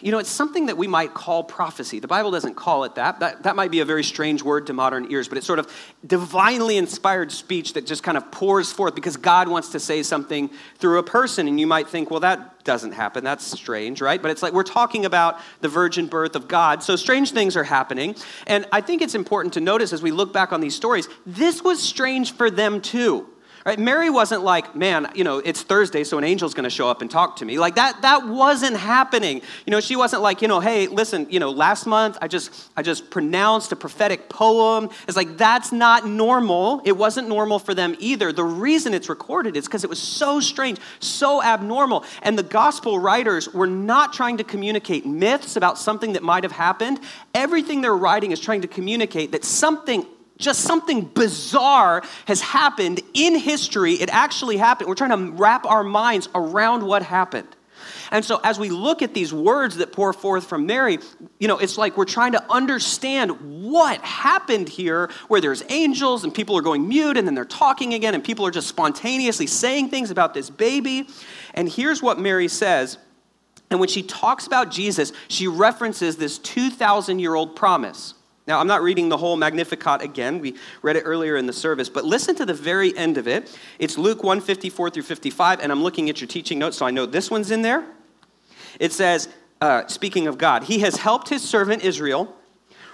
You 0.02 0.12
know, 0.12 0.20
it's 0.20 0.30
something 0.30 0.68
that 0.68 0.78
we 0.78 0.88
might 0.88 1.14
call 1.14 1.44
prophecy. 1.44 2.00
The 2.00 2.08
Bible 2.08 2.30
doesn't 2.30 2.56
call 2.56 2.84
it 2.84 2.96
that. 2.96 3.20
that. 3.22 3.44
That 3.44 3.56
might 3.56 3.72
be 3.72 3.80
a 3.80 3.86
very 3.86 4.04
strange 4.04 4.44
word 4.44 4.68
to 4.68 4.74
modern 4.74 5.12
ears, 5.12 5.28
but 5.28 5.38
it's 5.38 5.48
sort 5.48 5.60
of 5.60 5.74
divinely 6.06 6.78
inspired 6.78 7.32
speech 7.32 7.74
that 7.74 7.86
just 7.86 8.04
kind 8.04 8.18
of 8.18 8.30
pours 8.32 8.72
forth 8.72 8.96
because 8.96 9.18
God 9.18 9.48
wants 9.48 9.70
to 9.70 9.80
say 9.80 10.04
something 10.04 10.50
through 10.78 11.00
a 11.00 11.04
person. 11.04 11.48
And 11.48 11.60
you 11.60 11.68
might 11.68 11.88
think, 11.88 12.12
well, 12.12 12.20
that 12.20 12.64
doesn't 12.64 12.92
happen. 12.92 13.24
That's 13.24 13.46
strange, 13.46 14.02
right? 14.02 14.22
But 14.22 14.32
it's 14.32 14.44
like 14.44 14.54
we're 14.54 14.64
talking 14.64 15.06
about 15.06 15.40
the 15.62 15.70
virgin 15.70 16.08
birth 16.08 16.36
of 16.36 16.48
God. 16.48 16.84
So 16.84 16.96
strange 16.96 17.32
things 17.32 17.56
are 17.56 17.64
happening. 17.64 18.16
And 18.46 18.68
I 18.72 18.82
think 18.82 19.02
it's 19.02 19.16
important 19.16 19.54
to 19.56 19.62
notice 19.62 19.94
as 19.94 20.02
we 20.02 20.12
look 20.12 20.34
back 20.34 20.54
on 20.54 20.62
these 20.62 20.76
stories, 20.76 21.08
this 21.26 21.64
was 21.64 21.82
strange 21.82 22.34
for 22.34 22.52
them 22.52 22.82
too. 22.82 23.28
Right? 23.66 23.80
Mary 23.80 24.10
wasn't 24.10 24.44
like, 24.44 24.76
man, 24.76 25.10
you 25.16 25.24
know, 25.24 25.38
it's 25.38 25.62
Thursday, 25.62 26.04
so 26.04 26.18
an 26.18 26.26
angel's 26.26 26.54
going 26.54 26.66
to 26.66 26.70
show 26.70 26.90
up 26.90 27.02
and 27.02 27.10
talk 27.10 27.38
to 27.38 27.46
me. 27.46 27.58
Like 27.58 27.76
that, 27.76 28.02
that 28.02 28.28
wasn't 28.28 28.76
happening. 28.76 29.42
You 29.66 29.72
know, 29.72 29.80
she 29.80 29.96
wasn't 29.96 30.22
like, 30.22 30.42
you 30.42 30.50
know, 30.50 30.60
hey, 30.60 30.88
listen, 30.88 31.28
you 31.30 31.40
know, 31.40 31.50
last 31.50 31.86
month 31.86 32.18
I 32.22 32.28
just, 32.28 32.70
I 32.76 32.82
just 32.82 33.10
pronounced 33.10 33.72
a 33.72 33.78
prophetic 33.78 34.28
poem. 34.28 34.90
It's 35.08 35.16
like 35.16 35.38
that's 35.38 35.72
not 35.72 36.06
normal. 36.06 36.82
It 36.84 36.98
wasn't 36.98 37.30
normal 37.30 37.58
for 37.58 37.74
them 37.74 37.96
either. 38.00 38.34
The 38.34 38.44
reason 38.44 38.94
it's 38.94 39.08
recorded 39.08 39.56
is 39.56 39.66
because 39.66 39.86
it 39.86 39.90
was 39.90 40.02
so 40.02 40.42
strange, 40.42 40.80
so 41.00 41.42
abnormal, 41.42 42.04
and 42.22 42.38
the 42.38 42.44
gospel 42.44 43.00
writers 43.00 43.54
were 43.54 43.68
not 43.68 44.12
trying 44.12 44.38
to 44.38 44.44
communicate 44.44 45.06
myths 45.06 45.56
about 45.56 45.78
something 45.78 46.14
that 46.14 46.24
might 46.24 46.44
have 46.44 46.52
happened. 46.52 47.00
Everything 47.34 47.80
they're 47.80 47.96
writing 47.96 48.32
is 48.32 48.40
trying 48.42 48.62
to 48.62 48.68
communicate 48.68 49.32
that 49.32 49.46
something 49.46 50.06
just 50.38 50.62
something 50.62 51.02
bizarre 51.02 52.04
has 52.26 52.42
happened 52.42 53.02
in 53.14 53.38
history. 53.38 53.94
It 53.94 54.10
actually 54.10 54.58
happened. 54.58 54.90
We're 54.90 54.96
trying 54.96 55.12
to 55.12 55.32
wrap 55.34 55.66
our 55.66 55.84
minds 55.84 56.28
around 56.34 56.84
what 56.84 57.04
happened. 57.04 57.48
And 58.12 58.24
so, 58.24 58.40
as 58.44 58.60
we 58.60 58.70
look 58.70 59.02
at 59.02 59.14
these 59.14 59.34
words 59.34 59.78
that 59.78 59.92
pour 59.92 60.14
forth 60.14 60.46
from 60.46 60.66
Mary, 60.66 61.00
you 61.40 61.48
know, 61.48 61.58
it's 61.58 61.78
like 61.78 61.98
we're 61.98 62.06
trying 62.06 62.34
to 62.34 62.52
understand 62.52 63.64
what 63.64 64.00
happened 64.02 64.70
here, 64.70 65.10
where 65.28 65.42
there's 65.42 65.64
angels 65.70 66.24
and 66.24 66.34
people 66.34 66.58
are 66.58 66.62
going 66.62 66.88
mute 66.88 67.18
and 67.18 67.28
then 67.28 67.36
they're 67.36 67.44
talking 67.44 67.94
again 67.94 68.14
and 68.14 68.24
people 68.24 68.46
are 68.46 68.52
just 68.52 68.68
spontaneously 68.68 69.48
saying 69.48 69.90
things 69.90 70.12
about 70.12 70.34
this 70.34 70.50
baby. 70.50 71.08
And 71.54 71.68
here's 71.68 72.02
what 72.02 72.20
Mary 72.20 72.48
says. 72.48 72.98
And 73.72 73.80
when 73.80 73.90
she 73.90 74.04
talks 74.04 74.46
about 74.46 74.70
Jesus, 74.70 75.12
she 75.28 75.48
references 75.48 76.18
this 76.18 76.38
2,000 76.38 77.18
year 77.20 77.34
old 77.34 77.56
promise. 77.56 78.14
Now, 78.46 78.60
I'm 78.60 78.68
not 78.68 78.82
reading 78.82 79.08
the 79.08 79.18
whole 79.18 79.38
Magnificat 79.38 80.02
again. 80.02 80.40
We 80.40 80.56
read 80.82 80.98
it 80.98 81.04
earlier 81.06 81.38
in 81.38 81.46
the 81.46 81.54
service, 81.54 81.88
but 81.88 82.04
listen 82.04 82.36
to 82.36 82.46
the 82.46 82.54
very 82.54 82.96
end 82.98 83.18
of 83.18 83.28
it. 83.28 83.58
It's 83.80 83.98
Luke 83.98 84.22
154 84.22 84.90
through 84.90 85.04
55, 85.04 85.62
and 85.62 85.72
I'm 85.72 85.82
looking 85.82 86.10
at 86.10 86.20
your 86.20 86.28
teaching 86.28 86.60
notes, 86.60 86.78
so 86.78 86.86
I 86.86 86.92
know 86.92 87.06
this 87.06 87.32
one's 87.32 87.52
in 87.52 87.62
there. 87.62 87.86
It 88.82 88.92
says, 88.92 89.30
uh, 89.62 89.88
speaking 89.88 90.28
of 90.28 90.38
God, 90.38 90.64
He 90.64 90.80
has 90.80 90.98
helped 90.98 91.30
His 91.30 91.42
servant 91.42 91.86
Israel, 91.86 92.36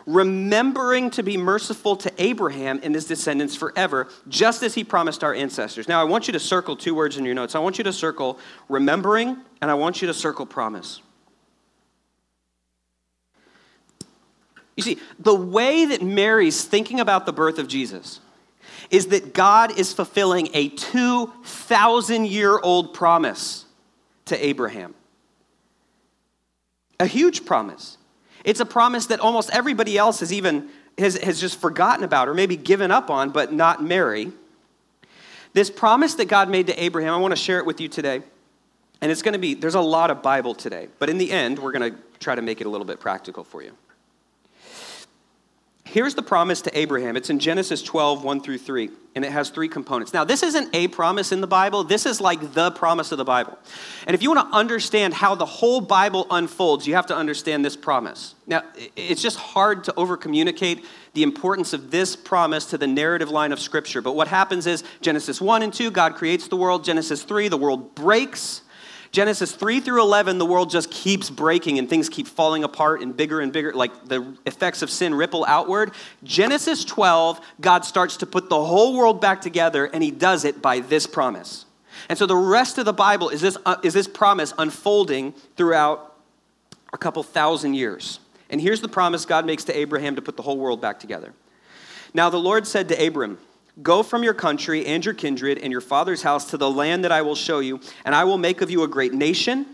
remembering 0.06 1.10
to 1.12 1.24
be 1.24 1.36
merciful 1.36 1.96
to 1.96 2.12
Abraham 2.20 2.80
and 2.84 2.94
his 2.94 3.06
descendants 3.06 3.56
forever, 3.56 4.08
just 4.28 4.62
as 4.62 4.76
He 4.76 4.84
promised 4.84 5.24
our 5.24 5.34
ancestors. 5.34 5.88
Now, 5.88 6.00
I 6.00 6.04
want 6.04 6.28
you 6.28 6.34
to 6.34 6.40
circle 6.40 6.76
two 6.76 6.94
words 6.94 7.18
in 7.18 7.26
your 7.26 7.34
notes. 7.34 7.56
I 7.56 7.60
want 7.60 7.80
you 7.80 7.84
to 7.86 7.94
circle 7.94 8.38
remembering, 8.68 9.38
and 9.64 9.72
I 9.72 9.74
want 9.74 10.00
you 10.00 10.08
to 10.08 10.14
circle 10.14 10.46
promise. 10.46 11.02
You 14.80 14.96
see, 14.96 15.02
the 15.20 15.36
way 15.36 15.84
that 15.84 16.02
Mary's 16.02 16.64
thinking 16.64 17.02
about 17.02 17.26
the 17.26 17.34
birth 17.34 17.60
of 17.60 17.68
Jesus 17.68 18.22
is 18.90 19.08
that 19.08 19.34
God 19.34 19.78
is 19.78 19.92
fulfilling 19.92 20.48
a 20.54 20.70
2,000 20.70 22.26
year 22.26 22.58
old 22.58 22.94
promise 22.94 23.66
to 24.26 24.46
Abraham. 24.46 24.96
A 26.98 27.06
huge 27.06 27.46
promise. 27.46 27.98
It's 28.46 28.62
a 28.62 28.66
promise 28.66 29.08
that 29.08 29.20
almost 29.20 29.50
everybody 29.50 29.98
else 29.98 30.22
has 30.22 30.32
even 30.32 30.70
has, 30.98 31.18
has 31.18 31.42
just 31.42 31.60
forgotten 31.60 32.06
about 32.06 32.30
or 32.30 32.34
maybe 32.34 32.56
given 32.56 32.90
up 32.90 33.10
on, 33.10 33.32
but 33.32 33.52
not 33.52 33.84
Mary. 33.84 34.32
This 35.52 35.70
promise 35.70 36.14
that 36.16 36.30
God 36.30 36.50
made 36.50 36.68
to 36.68 36.82
Abraham, 36.82 37.14
I 37.14 37.18
want 37.18 37.34
to 37.34 37.42
share 37.42 37.60
it 37.60 37.66
with 37.66 37.82
you 37.82 37.90
today. 37.90 38.22
And 39.02 39.12
it's 39.12 39.24
going 39.24 39.34
to 39.34 39.40
be, 39.40 39.56
there's 39.56 39.76
a 39.76 39.82
lot 39.82 40.10
of 40.10 40.22
Bible 40.22 40.56
today, 40.56 40.88
but 41.00 41.10
in 41.10 41.18
the 41.18 41.32
end, 41.32 41.60
we're 41.60 41.74
going 41.74 41.92
to 41.92 42.00
try 42.20 42.36
to 42.36 42.42
make 42.42 42.62
it 42.62 42.68
a 42.68 42.70
little 42.70 42.86
bit 42.86 43.02
practical 43.02 43.44
for 43.44 43.62
you. 43.62 43.74
Here's 45.86 46.14
the 46.14 46.22
promise 46.22 46.62
to 46.62 46.78
Abraham. 46.78 47.18
It's 47.18 47.32
in 47.32 47.40
Genesis 47.40 47.82
12, 47.82 48.24
1 48.24 48.42
through 48.42 48.60
3, 48.60 48.92
and 49.16 49.26
it 49.26 49.32
has 49.32 49.50
three 49.50 49.68
components. 49.68 50.14
Now, 50.14 50.24
this 50.24 50.44
isn't 50.44 50.76
a 50.76 50.88
promise 50.88 51.32
in 51.32 51.42
the 51.42 51.48
Bible, 51.48 51.84
this 51.84 52.06
is 52.06 52.22
like 52.22 52.54
the 52.54 52.70
promise 52.70 53.12
of 53.12 53.18
the 53.18 53.26
Bible. 53.26 53.58
And 54.06 54.14
if 54.14 54.22
you 54.22 54.30
want 54.30 54.52
to 54.52 54.56
understand 54.56 55.16
how 55.16 55.34
the 55.34 55.48
whole 55.48 55.82
Bible 55.82 56.28
unfolds, 56.30 56.86
you 56.86 56.94
have 56.94 57.08
to 57.08 57.16
understand 57.16 57.66
this 57.66 57.76
promise. 57.76 58.36
Now, 58.46 58.62
it's 58.96 59.22
just 59.22 59.38
hard 59.38 59.84
to 59.86 59.94
over 59.96 60.16
communicate 60.16 60.86
the 61.16 61.24
importance 61.24 61.74
of 61.74 61.90
this 61.90 62.16
promise 62.16 62.68
to 62.68 62.78
the 62.78 62.86
narrative 62.86 63.32
line 63.32 63.52
of 63.52 63.60
Scripture. 63.60 64.04
But 64.04 64.16
what 64.16 64.28
happens 64.28 64.68
is 64.68 64.84
Genesis 65.02 65.42
1 65.42 65.64
and 65.64 65.74
2, 65.74 65.90
God 65.90 66.14
creates 66.14 66.48
the 66.48 66.56
world. 66.56 66.84
Genesis 66.84 67.24
3, 67.24 67.48
the 67.48 67.58
world 67.58 67.96
breaks. 67.96 68.62
Genesis 69.12 69.52
3 69.52 69.80
through 69.80 70.02
11, 70.02 70.38
the 70.38 70.46
world 70.46 70.70
just 70.70 70.92
keeps 70.92 71.32
breaking 71.32 71.80
and 71.80 71.90
things 71.90 72.10
keep 72.10 72.28
falling 72.28 72.64
apart 72.64 73.02
and 73.02 73.18
bigger 73.18 73.42
and 73.42 73.52
bigger, 73.52 73.74
like 73.74 74.08
the 74.08 74.38
effects 74.46 74.84
of 74.84 74.90
sin 74.92 75.16
ripple 75.16 75.44
outward. 75.48 75.92
Genesis 76.24 76.86
12, 76.86 77.42
God 77.60 77.86
starts 77.86 78.18
to 78.18 78.28
put 78.28 78.50
the 78.50 78.64
whole 78.64 78.96
world 78.96 79.20
back 79.20 79.42
together, 79.42 79.86
and 79.86 80.04
he 80.04 80.12
does 80.12 80.46
it 80.46 80.62
by 80.62 80.80
this 80.80 81.08
promise. 81.08 81.66
And 82.08 82.18
so 82.18 82.28
the 82.28 82.36
rest 82.36 82.78
of 82.78 82.86
the 82.86 82.94
Bible 82.94 83.30
is 83.30 83.42
this, 83.42 83.58
uh, 83.66 83.78
is 83.84 83.94
this 83.94 84.08
promise 84.08 84.54
unfolding 84.58 85.34
throughout 85.56 86.16
a 86.94 86.98
couple 86.98 87.24
thousand 87.24 87.74
years. 87.74 88.20
And 88.50 88.62
here's 88.62 88.82
the 88.82 88.88
promise 88.88 89.26
God 89.26 89.46
makes 89.46 89.64
to 89.66 89.78
Abraham 89.78 90.16
to 90.16 90.22
put 90.22 90.38
the 90.38 90.44
whole 90.44 90.58
world 90.58 90.82
back 90.82 91.00
together. 91.00 91.34
Now 92.14 92.30
the 92.30 92.40
Lord 92.40 92.68
said 92.68 92.90
to 92.90 93.08
Abram, 93.08 93.40
Go 93.82 94.04
from 94.04 94.24
your 94.24 94.34
country 94.34 94.86
and 94.86 95.04
your 95.04 95.14
kindred 95.14 95.58
and 95.60 95.72
your 95.72 95.82
father's 95.82 96.22
house 96.22 96.50
to 96.52 96.58
the 96.58 96.70
land 96.70 97.04
that 97.04 97.12
I 97.12 97.22
will 97.22 97.36
show 97.36 97.60
you, 97.60 97.80
and 98.04 98.16
I 98.16 98.24
will 98.24 98.38
make 98.38 98.62
of 98.62 98.70
you 98.70 98.84
a 98.84 98.88
great 98.88 99.14
nation. 99.14 99.66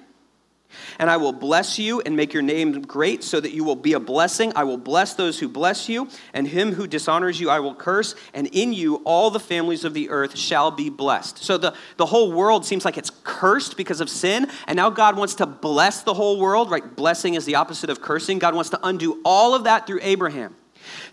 And 1.00 1.10
I 1.10 1.18
will 1.18 1.32
bless 1.32 1.80
you 1.80 2.02
and 2.02 2.16
make 2.16 2.34
your 2.34 2.44
name 2.44 2.82
great 2.82 3.24
so 3.24 3.40
that 3.40 3.54
you 3.54 3.64
will 3.64 3.76
be 3.76 3.94
a 3.94 4.00
blessing. 4.00 4.52
I 4.56 4.66
will 4.66 4.78
bless 4.78 5.14
those 5.14 5.40
who 5.40 5.48
bless 5.48 5.88
you, 5.88 6.10
and 6.34 6.48
him 6.48 6.74
who 6.74 6.88
dishonors 6.88 7.40
you 7.40 7.50
I 7.50 7.60
will 7.60 7.76
curse. 7.76 8.16
And 8.34 8.48
in 8.48 8.74
you 8.74 8.96
all 9.06 9.30
the 9.30 9.40
families 9.40 9.86
of 9.86 9.94
the 9.94 10.10
earth 10.10 10.38
shall 10.38 10.72
be 10.72 10.90
blessed. 10.90 11.38
So 11.38 11.58
the, 11.58 11.74
the 11.98 12.06
whole 12.06 12.32
world 12.32 12.66
seems 12.66 12.84
like 12.84 12.98
it's 12.98 13.12
cursed 13.24 13.78
because 13.78 14.02
of 14.02 14.10
sin. 14.10 14.48
And 14.68 14.76
now 14.76 14.90
God 14.90 15.18
wants 15.18 15.36
to 15.36 15.46
bless 15.46 16.04
the 16.04 16.14
whole 16.14 16.40
world, 16.40 16.70
right? 16.70 16.96
Blessing 16.96 17.36
is 17.36 17.46
the 17.46 17.56
opposite 17.56 17.90
of 17.90 18.02
cursing. 18.02 18.40
God 18.40 18.54
wants 18.54 18.72
to 18.72 18.80
undo 18.84 19.22
all 19.24 19.56
of 19.56 19.64
that 19.64 19.88
through 19.88 20.00
Abraham. 20.02 20.56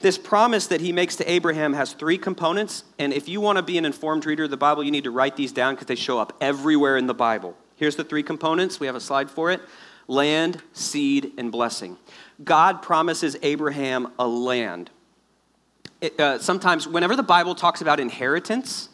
This 0.02 0.18
promise 0.18 0.66
that 0.66 0.80
he 0.80 0.90
makes 0.90 1.14
to 1.16 1.30
Abraham 1.30 1.74
has 1.74 1.92
three 1.92 2.18
components, 2.18 2.82
and 2.98 3.12
if 3.12 3.28
you 3.28 3.40
want 3.40 3.58
to 3.58 3.62
be 3.62 3.78
an 3.78 3.84
informed 3.84 4.26
reader 4.26 4.44
of 4.44 4.50
the 4.50 4.56
Bible, 4.56 4.82
you 4.82 4.90
need 4.90 5.04
to 5.04 5.12
write 5.12 5.36
these 5.36 5.52
down 5.52 5.74
because 5.74 5.86
they 5.86 5.94
show 5.94 6.18
up 6.18 6.36
everywhere 6.40 6.96
in 6.96 7.06
the 7.06 7.14
Bible. 7.14 7.56
Here's 7.76 7.94
the 7.94 8.02
three 8.02 8.24
components. 8.24 8.80
We 8.80 8.86
have 8.88 8.96
a 8.96 9.00
slide 9.00 9.30
for 9.30 9.52
it 9.52 9.60
land, 10.08 10.60
seed, 10.72 11.32
and 11.38 11.52
blessing. 11.52 11.96
God 12.42 12.82
promises 12.82 13.36
Abraham 13.42 14.12
a 14.18 14.26
land. 14.26 14.90
It, 16.00 16.18
uh, 16.18 16.40
sometimes, 16.40 16.88
whenever 16.88 17.14
the 17.14 17.22
Bible 17.22 17.54
talks 17.54 17.80
about 17.80 18.00
inheritance, 18.00 18.88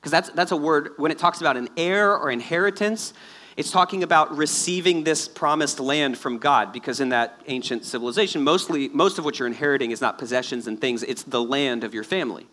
because 0.00 0.10
that's, 0.10 0.30
that's 0.30 0.50
a 0.50 0.56
word, 0.56 0.90
when 0.96 1.12
it 1.12 1.18
talks 1.18 1.40
about 1.40 1.56
an 1.56 1.68
heir 1.76 2.16
or 2.16 2.32
inheritance, 2.32 3.14
it's 3.58 3.72
talking 3.72 4.04
about 4.04 4.36
receiving 4.36 5.02
this 5.02 5.26
promised 5.26 5.80
land 5.80 6.16
from 6.16 6.38
God 6.38 6.72
because 6.72 7.00
in 7.00 7.08
that 7.08 7.40
ancient 7.48 7.84
civilization, 7.84 8.44
mostly, 8.44 8.86
most 8.90 9.18
of 9.18 9.24
what 9.24 9.40
you're 9.40 9.48
inheriting 9.48 9.90
is 9.90 10.00
not 10.00 10.16
possessions 10.16 10.68
and 10.68 10.80
things, 10.80 11.02
it's 11.02 11.24
the 11.24 11.42
land 11.42 11.82
of 11.82 11.92
your 11.92 12.04
family. 12.04 12.46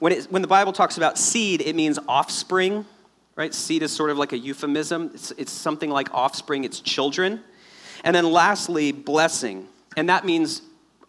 When, 0.00 0.12
it, 0.12 0.24
when 0.24 0.42
the 0.42 0.48
Bible 0.48 0.72
talks 0.72 0.96
about 0.96 1.16
seed, 1.16 1.60
it 1.60 1.76
means 1.76 2.00
offspring, 2.08 2.84
right? 3.36 3.54
Seed 3.54 3.84
is 3.84 3.92
sort 3.92 4.10
of 4.10 4.18
like 4.18 4.32
a 4.32 4.38
euphemism. 4.38 5.12
It's, 5.14 5.30
it's 5.38 5.52
something 5.52 5.90
like 5.90 6.12
offspring, 6.12 6.64
it's 6.64 6.80
children. 6.80 7.40
And 8.02 8.14
then 8.14 8.28
lastly, 8.28 8.90
blessing. 8.90 9.68
And 9.96 10.08
that 10.08 10.24
means 10.24 10.60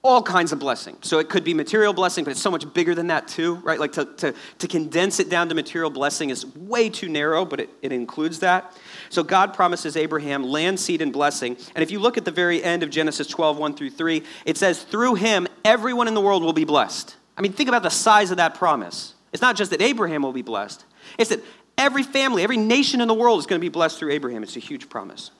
all 0.03 0.21
kinds 0.21 0.51
of 0.51 0.59
blessing. 0.59 0.95
So 1.01 1.17
it 1.17 1.27
could 1.27 1.43
be 1.43 1.55
material 1.55 1.91
blessing, 1.91 2.23
but 2.23 2.31
it's 2.31 2.41
so 2.41 2.51
much 2.51 2.71
bigger 2.71 2.93
than 2.93 3.07
that 3.07 3.27
too, 3.27 3.55
right? 3.55 3.79
Like 3.79 3.93
to, 3.93 4.05
to, 4.05 4.35
to 4.59 4.67
condense 4.67 5.19
it 5.19 5.27
down 5.27 5.49
to 5.49 5.55
material 5.55 5.89
blessing 5.89 6.29
is 6.29 6.45
way 6.55 6.87
too 6.87 7.09
narrow, 7.09 7.45
but 7.45 7.59
it, 7.59 7.69
it 7.81 7.91
includes 7.91 8.39
that. 8.39 8.77
So 9.09 9.23
God 9.23 9.53
promises 9.53 9.95
Abraham 9.95 10.43
land, 10.43 10.79
seed, 10.79 11.01
and 11.01 11.13
blessing. 11.13 11.57
And 11.75 11.83
if 11.83 11.91
you 11.91 11.99
look 11.99 12.17
at 12.17 12.25
the 12.25 12.31
very 12.31 12.63
end 12.63 12.83
of 12.83 12.89
Genesis 12.89 13.27
12, 13.27 13.57
1 13.57 13.73
through 13.75 13.91
3, 13.91 14.23
it 14.45 14.57
says, 14.57 14.83
through 14.83 15.15
him, 15.15 15.47
everyone 15.63 16.07
in 16.07 16.13
the 16.13 16.21
world 16.21 16.43
will 16.43 16.53
be 16.53 16.65
blessed. 16.65 17.15
I 17.37 17.41
mean, 17.41 17.53
think 17.53 17.69
about 17.69 17.83
the 17.83 17.89
size 17.89 18.31
of 18.31 18.37
that 18.37 18.55
promise. 18.55 19.13
It's 19.31 19.41
not 19.41 19.55
just 19.55 19.71
that 19.71 19.81
Abraham 19.81 20.21
will 20.23 20.33
be 20.33 20.41
blessed, 20.41 20.85
it's 21.17 21.29
that 21.29 21.43
every 21.77 22.03
family, 22.03 22.43
every 22.43 22.57
nation 22.57 23.01
in 23.01 23.07
the 23.07 23.13
world 23.13 23.39
is 23.39 23.45
going 23.45 23.59
to 23.59 23.65
be 23.65 23.69
blessed 23.69 23.99
through 23.99 24.11
Abraham. 24.11 24.43
It's 24.43 24.55
a 24.55 24.59
huge 24.59 24.89
promise. 24.89 25.31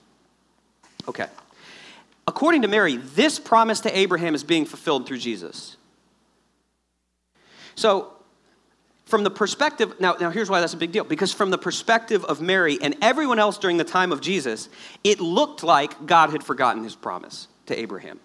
Okay. 1.07 1.27
According 2.27 2.63
to 2.63 2.67
Mary, 2.67 2.97
this 2.97 3.39
promise 3.39 3.79
to 3.81 3.97
Abraham 3.97 4.35
is 4.35 4.43
being 4.43 4.65
fulfilled 4.65 5.07
through 5.07 5.19
Jesus. 5.19 5.77
So, 7.75 8.16
from 9.07 9.23
the 9.23 9.31
perspective, 9.31 9.99
now, 10.01 10.15
now 10.19 10.29
here's 10.29 10.49
why 10.49 10.59
that's 10.59 10.73
a 10.73 10.77
big 10.77 10.91
deal. 10.91 11.05
Because 11.05 11.31
from 11.31 11.49
the 11.49 11.57
perspective 11.57 12.25
of 12.25 12.41
Mary 12.41 12.77
and 12.81 12.93
everyone 13.01 13.39
else 13.39 13.57
during 13.57 13.77
the 13.77 13.85
time 13.85 14.11
of 14.11 14.19
Jesus, 14.19 14.67
it 15.03 15.21
looked 15.21 15.63
like 15.63 16.05
God 16.05 16.31
had 16.31 16.43
forgotten 16.43 16.83
his 16.83 16.93
promise 16.93 17.47
to 17.67 17.79
Abraham. 17.79 18.19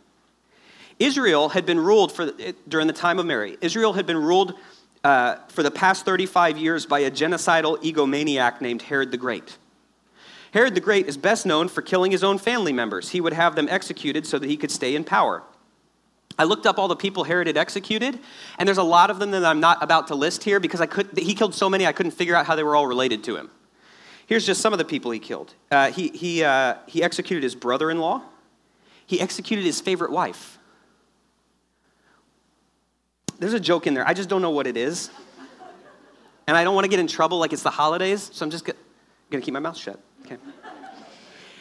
Israel 0.98 1.48
had 1.48 1.66
been 1.66 1.78
ruled 1.78 2.10
for, 2.10 2.32
during 2.68 2.88
the 2.88 2.92
time 2.92 3.20
of 3.20 3.26
Mary, 3.26 3.56
Israel 3.60 3.92
had 3.92 4.06
been 4.06 4.16
ruled 4.16 4.54
uh, 5.04 5.36
for 5.48 5.62
the 5.62 5.70
past 5.70 6.04
35 6.04 6.58
years 6.58 6.84
by 6.84 7.00
a 7.00 7.10
genocidal 7.10 7.80
egomaniac 7.82 8.60
named 8.60 8.82
Herod 8.82 9.12
the 9.12 9.16
Great. 9.16 9.58
Herod 10.52 10.74
the 10.74 10.80
Great 10.80 11.06
is 11.06 11.16
best 11.16 11.46
known 11.46 11.68
for 11.68 11.82
killing 11.82 12.10
his 12.10 12.24
own 12.24 12.38
family 12.38 12.72
members. 12.72 13.10
He 13.10 13.20
would 13.20 13.32
have 13.32 13.54
them 13.54 13.68
executed 13.70 14.26
so 14.26 14.38
that 14.38 14.48
he 14.48 14.56
could 14.56 14.70
stay 14.70 14.94
in 14.94 15.04
power. 15.04 15.42
I 16.38 16.44
looked 16.44 16.66
up 16.66 16.78
all 16.78 16.88
the 16.88 16.96
people 16.96 17.24
Herod 17.24 17.46
had 17.46 17.56
executed, 17.56 18.18
and 18.58 18.66
there's 18.66 18.78
a 18.78 18.82
lot 18.82 19.10
of 19.10 19.18
them 19.18 19.30
that 19.32 19.44
I'm 19.44 19.60
not 19.60 19.82
about 19.82 20.08
to 20.08 20.14
list 20.14 20.44
here 20.44 20.60
because 20.60 20.80
I 20.80 20.86
could, 20.86 21.10
he 21.18 21.34
killed 21.34 21.54
so 21.54 21.68
many 21.68 21.86
I 21.86 21.92
couldn't 21.92 22.12
figure 22.12 22.34
out 22.34 22.46
how 22.46 22.56
they 22.56 22.62
were 22.62 22.74
all 22.74 22.86
related 22.86 23.22
to 23.24 23.36
him. 23.36 23.50
Here's 24.26 24.46
just 24.46 24.60
some 24.60 24.72
of 24.72 24.78
the 24.78 24.84
people 24.84 25.10
he 25.10 25.18
killed. 25.18 25.54
Uh, 25.70 25.90
he, 25.90 26.08
he, 26.08 26.42
uh, 26.42 26.76
he 26.86 27.02
executed 27.02 27.42
his 27.42 27.54
brother 27.54 27.90
in 27.90 27.98
law, 27.98 28.22
he 29.06 29.20
executed 29.20 29.64
his 29.64 29.80
favorite 29.80 30.10
wife. 30.10 30.58
There's 33.38 33.54
a 33.54 33.60
joke 33.60 33.86
in 33.88 33.94
there. 33.94 34.06
I 34.06 34.14
just 34.14 34.28
don't 34.28 34.40
know 34.40 34.50
what 34.50 34.68
it 34.68 34.76
is. 34.76 35.10
And 36.46 36.56
I 36.56 36.64
don't 36.64 36.74
want 36.74 36.84
to 36.84 36.88
get 36.88 37.00
in 37.00 37.08
trouble 37.08 37.38
like 37.38 37.52
it's 37.52 37.62
the 37.62 37.70
holidays, 37.70 38.30
so 38.32 38.44
I'm 38.44 38.50
just 38.50 38.64
going 38.64 38.76
to 39.30 39.40
keep 39.40 39.52
my 39.52 39.60
mouth 39.60 39.76
shut. 39.76 39.98
Okay. 40.24 40.36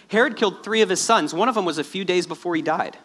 Herod 0.08 0.36
killed 0.36 0.64
three 0.64 0.82
of 0.82 0.90
his 0.90 1.02
sons. 1.02 1.34
One 1.34 1.50
of 1.50 1.56
them 1.56 1.66
was 1.66 1.78
a 1.78 1.84
few 1.84 2.06
days 2.06 2.28
before 2.28 2.56
he 2.56 2.62
died. 2.62 2.98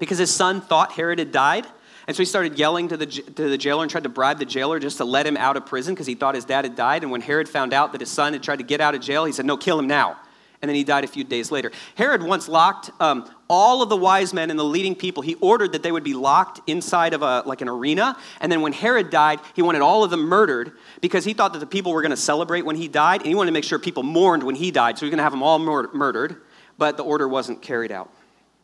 Because 0.00 0.18
his 0.18 0.34
son 0.34 0.60
thought 0.60 0.92
Herod 0.92 1.20
had 1.20 1.30
died. 1.30 1.66
And 2.08 2.16
so 2.16 2.22
he 2.22 2.26
started 2.26 2.58
yelling 2.58 2.88
to 2.88 2.96
the, 2.96 3.06
to 3.06 3.48
the 3.48 3.56
jailer 3.56 3.82
and 3.82 3.90
tried 3.90 4.02
to 4.02 4.08
bribe 4.08 4.40
the 4.40 4.44
jailer 4.44 4.80
just 4.80 4.96
to 4.96 5.04
let 5.04 5.26
him 5.26 5.36
out 5.36 5.56
of 5.56 5.66
prison 5.66 5.94
because 5.94 6.08
he 6.08 6.16
thought 6.16 6.34
his 6.34 6.44
dad 6.44 6.64
had 6.64 6.74
died. 6.74 7.04
And 7.04 7.12
when 7.12 7.20
Herod 7.20 7.48
found 7.48 7.72
out 7.72 7.92
that 7.92 8.00
his 8.00 8.10
son 8.10 8.32
had 8.32 8.42
tried 8.42 8.56
to 8.56 8.64
get 8.64 8.80
out 8.80 8.96
of 8.96 9.00
jail, 9.00 9.24
he 9.24 9.32
said, 9.32 9.46
No, 9.46 9.56
kill 9.56 9.78
him 9.78 9.86
now 9.86 10.16
and 10.62 10.68
then 10.68 10.76
he 10.76 10.84
died 10.84 11.04
a 11.04 11.06
few 11.06 11.24
days 11.24 11.50
later. 11.50 11.72
Herod 11.94 12.22
once 12.22 12.48
locked 12.48 12.90
um, 13.00 13.30
all 13.48 13.82
of 13.82 13.88
the 13.88 13.96
wise 13.96 14.34
men 14.34 14.50
and 14.50 14.58
the 14.58 14.64
leading 14.64 14.94
people. 14.94 15.22
He 15.22 15.34
ordered 15.36 15.72
that 15.72 15.82
they 15.82 15.90
would 15.90 16.04
be 16.04 16.12
locked 16.12 16.60
inside 16.66 17.14
of 17.14 17.22
a, 17.22 17.42
like 17.46 17.62
an 17.62 17.68
arena. 17.68 18.16
And 18.40 18.52
then 18.52 18.60
when 18.60 18.72
Herod 18.72 19.10
died, 19.10 19.40
he 19.54 19.62
wanted 19.62 19.80
all 19.80 20.04
of 20.04 20.10
them 20.10 20.20
murdered 20.20 20.72
because 21.00 21.24
he 21.24 21.32
thought 21.32 21.54
that 21.54 21.60
the 21.60 21.66
people 21.66 21.92
were 21.92 22.02
going 22.02 22.10
to 22.10 22.16
celebrate 22.16 22.62
when 22.62 22.76
he 22.76 22.88
died, 22.88 23.20
and 23.20 23.28
he 23.28 23.34
wanted 23.34 23.50
to 23.50 23.54
make 23.54 23.64
sure 23.64 23.78
people 23.78 24.02
mourned 24.02 24.42
when 24.42 24.54
he 24.54 24.70
died. 24.70 24.98
So 24.98 25.00
he 25.00 25.06
was 25.06 25.10
going 25.12 25.18
to 25.18 25.24
have 25.24 25.32
them 25.32 25.42
all 25.42 25.58
mur- 25.58 25.90
murdered, 25.94 26.42
but 26.76 26.96
the 26.96 27.04
order 27.04 27.26
wasn't 27.26 27.62
carried 27.62 27.90
out. 27.90 28.10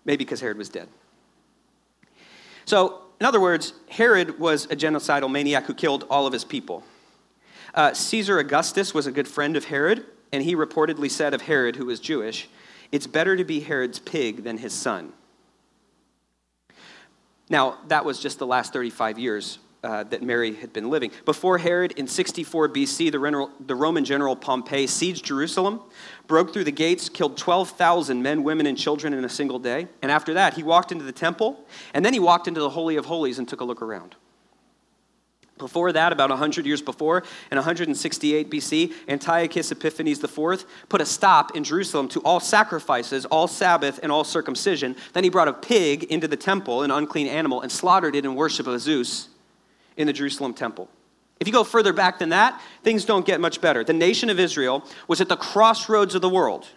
Maybe 0.05 0.25
because 0.25 0.41
Herod 0.41 0.59
was 0.59 0.69
dead. 0.69 0.89
So, 2.67 3.03
in 3.19 3.25
other 3.25 3.41
words, 3.41 3.73
Herod 3.89 4.39
was 4.39 4.67
a 4.67 4.77
genocidal 4.77 5.31
maniac 5.31 5.65
who 5.65 5.75
killed 5.75 6.05
all 6.11 6.27
of 6.27 6.33
his 6.33 6.45
people. 6.45 6.85
Uh, 7.75 7.95
Caesar 7.95 8.39
Augustus 8.39 8.93
was 8.93 9.07
a 9.07 9.13
good 9.13 9.29
friend 9.29 9.57
of 9.57 9.65
Herod 9.65 10.05
and 10.33 10.43
he 10.43 10.55
reportedly 10.55 11.11
said 11.11 11.33
of 11.33 11.43
Herod, 11.43 11.77
who 11.77 11.87
was 11.87 12.01
Jewish, 12.01 12.49
It's 12.93 13.07
better 13.07 13.37
to 13.37 13.45
be 13.45 13.61
Herod's 13.61 13.99
pig 13.99 14.45
than 14.45 14.59
his 14.59 14.73
son. 14.73 15.13
Now, 17.49 17.79
that 17.89 18.05
was 18.05 18.21
just 18.21 18.39
the 18.39 18.47
last 18.47 18.73
35 18.73 19.19
years 19.19 19.59
uh, 19.87 20.03
that 20.03 20.21
Mary 20.21 20.53
had 20.53 20.73
been 20.73 20.91
living. 20.91 21.13
Before 21.25 21.59
Herod, 21.59 21.93
in 21.93 22.09
64 22.09 22.71
BC, 22.71 23.13
the, 23.13 23.49
the 23.65 23.75
Roman 23.77 24.05
general 24.05 24.35
Pompey 24.35 24.87
sieged 24.87 25.23
Jerusalem, 25.23 25.81
broke 26.27 26.53
through 26.53 26.65
the 26.65 26.73
gates, 26.73 27.09
killed 27.09 27.37
12,000 27.37 28.21
men, 28.21 28.43
women, 28.43 28.67
and 28.67 28.77
children 28.77 29.15
in 29.15 29.25
a 29.25 29.29
single 29.29 29.61
day. 29.61 29.87
And 30.03 30.11
after 30.11 30.35
that, 30.35 30.55
he 30.55 30.65
walked 30.65 30.91
into 30.91 31.05
the 31.05 31.13
temple, 31.13 31.65
and 31.95 32.05
then 32.05 32.13
he 32.13 32.19
walked 32.19 32.49
into 32.49 32.59
the 32.59 32.71
Holy 32.71 32.97
of 32.97 33.05
Holies 33.05 33.39
and 33.39 33.49
took 33.49 33.61
a 33.61 33.65
look 33.65 33.81
around. 33.81 34.17
Before 35.57 35.93
that, 35.93 36.13
about 36.13 36.31
100 36.31 36.67
years 36.67 36.83
before, 36.83 37.23
in 37.53 37.57
168 37.57 38.51
BC, 38.51 38.93
Antiochus 39.09 39.71
Epiphanes 39.71 40.23
IV 40.23 40.67
put 40.89 41.01
a 41.01 41.07
stop 41.07 41.57
in 41.57 41.63
Jerusalem 41.63 42.09
to 42.09 42.21
all 42.23 42.41
sacrifices, 42.41 43.25
all 43.25 43.47
Sabbath, 43.47 44.01
and 44.03 44.11
all 44.11 44.25
circumcision. 44.25 44.97
Then 45.13 45.23
he 45.23 45.31
brought 45.31 45.49
a 45.49 45.55
pig 45.55 46.05
into 46.05 46.27
the 46.27 46.37
temple, 46.37 46.83
an 46.83 46.91
unclean 46.91 47.29
animal, 47.29 47.63
and 47.63 47.71
slaughtered 47.71 48.17
it 48.17 48.25
in 48.25 48.35
worship 48.35 48.67
of 48.67 48.81
Zeus 48.81 49.29
in 49.97 50.07
the 50.07 50.13
Jerusalem 50.13 50.55
temple. 50.55 50.89
If 51.39 51.47
you 51.47 51.53
go 51.53 51.65
further 51.65 51.93
back 51.93 52.19
than 52.19 52.31
that, 52.31 52.61
things 52.83 53.05
don't 53.05 53.27
get 53.27 53.41
much 53.41 53.61
better. 53.61 53.85
The 53.85 53.93
nation 53.93 54.31
of 54.31 54.41
Israel 54.41 54.85
was 55.07 55.21
at 55.21 55.29
the 55.29 55.37
crossroads 55.37 56.15
of 56.15 56.23
the 56.23 56.29
world 56.29 56.69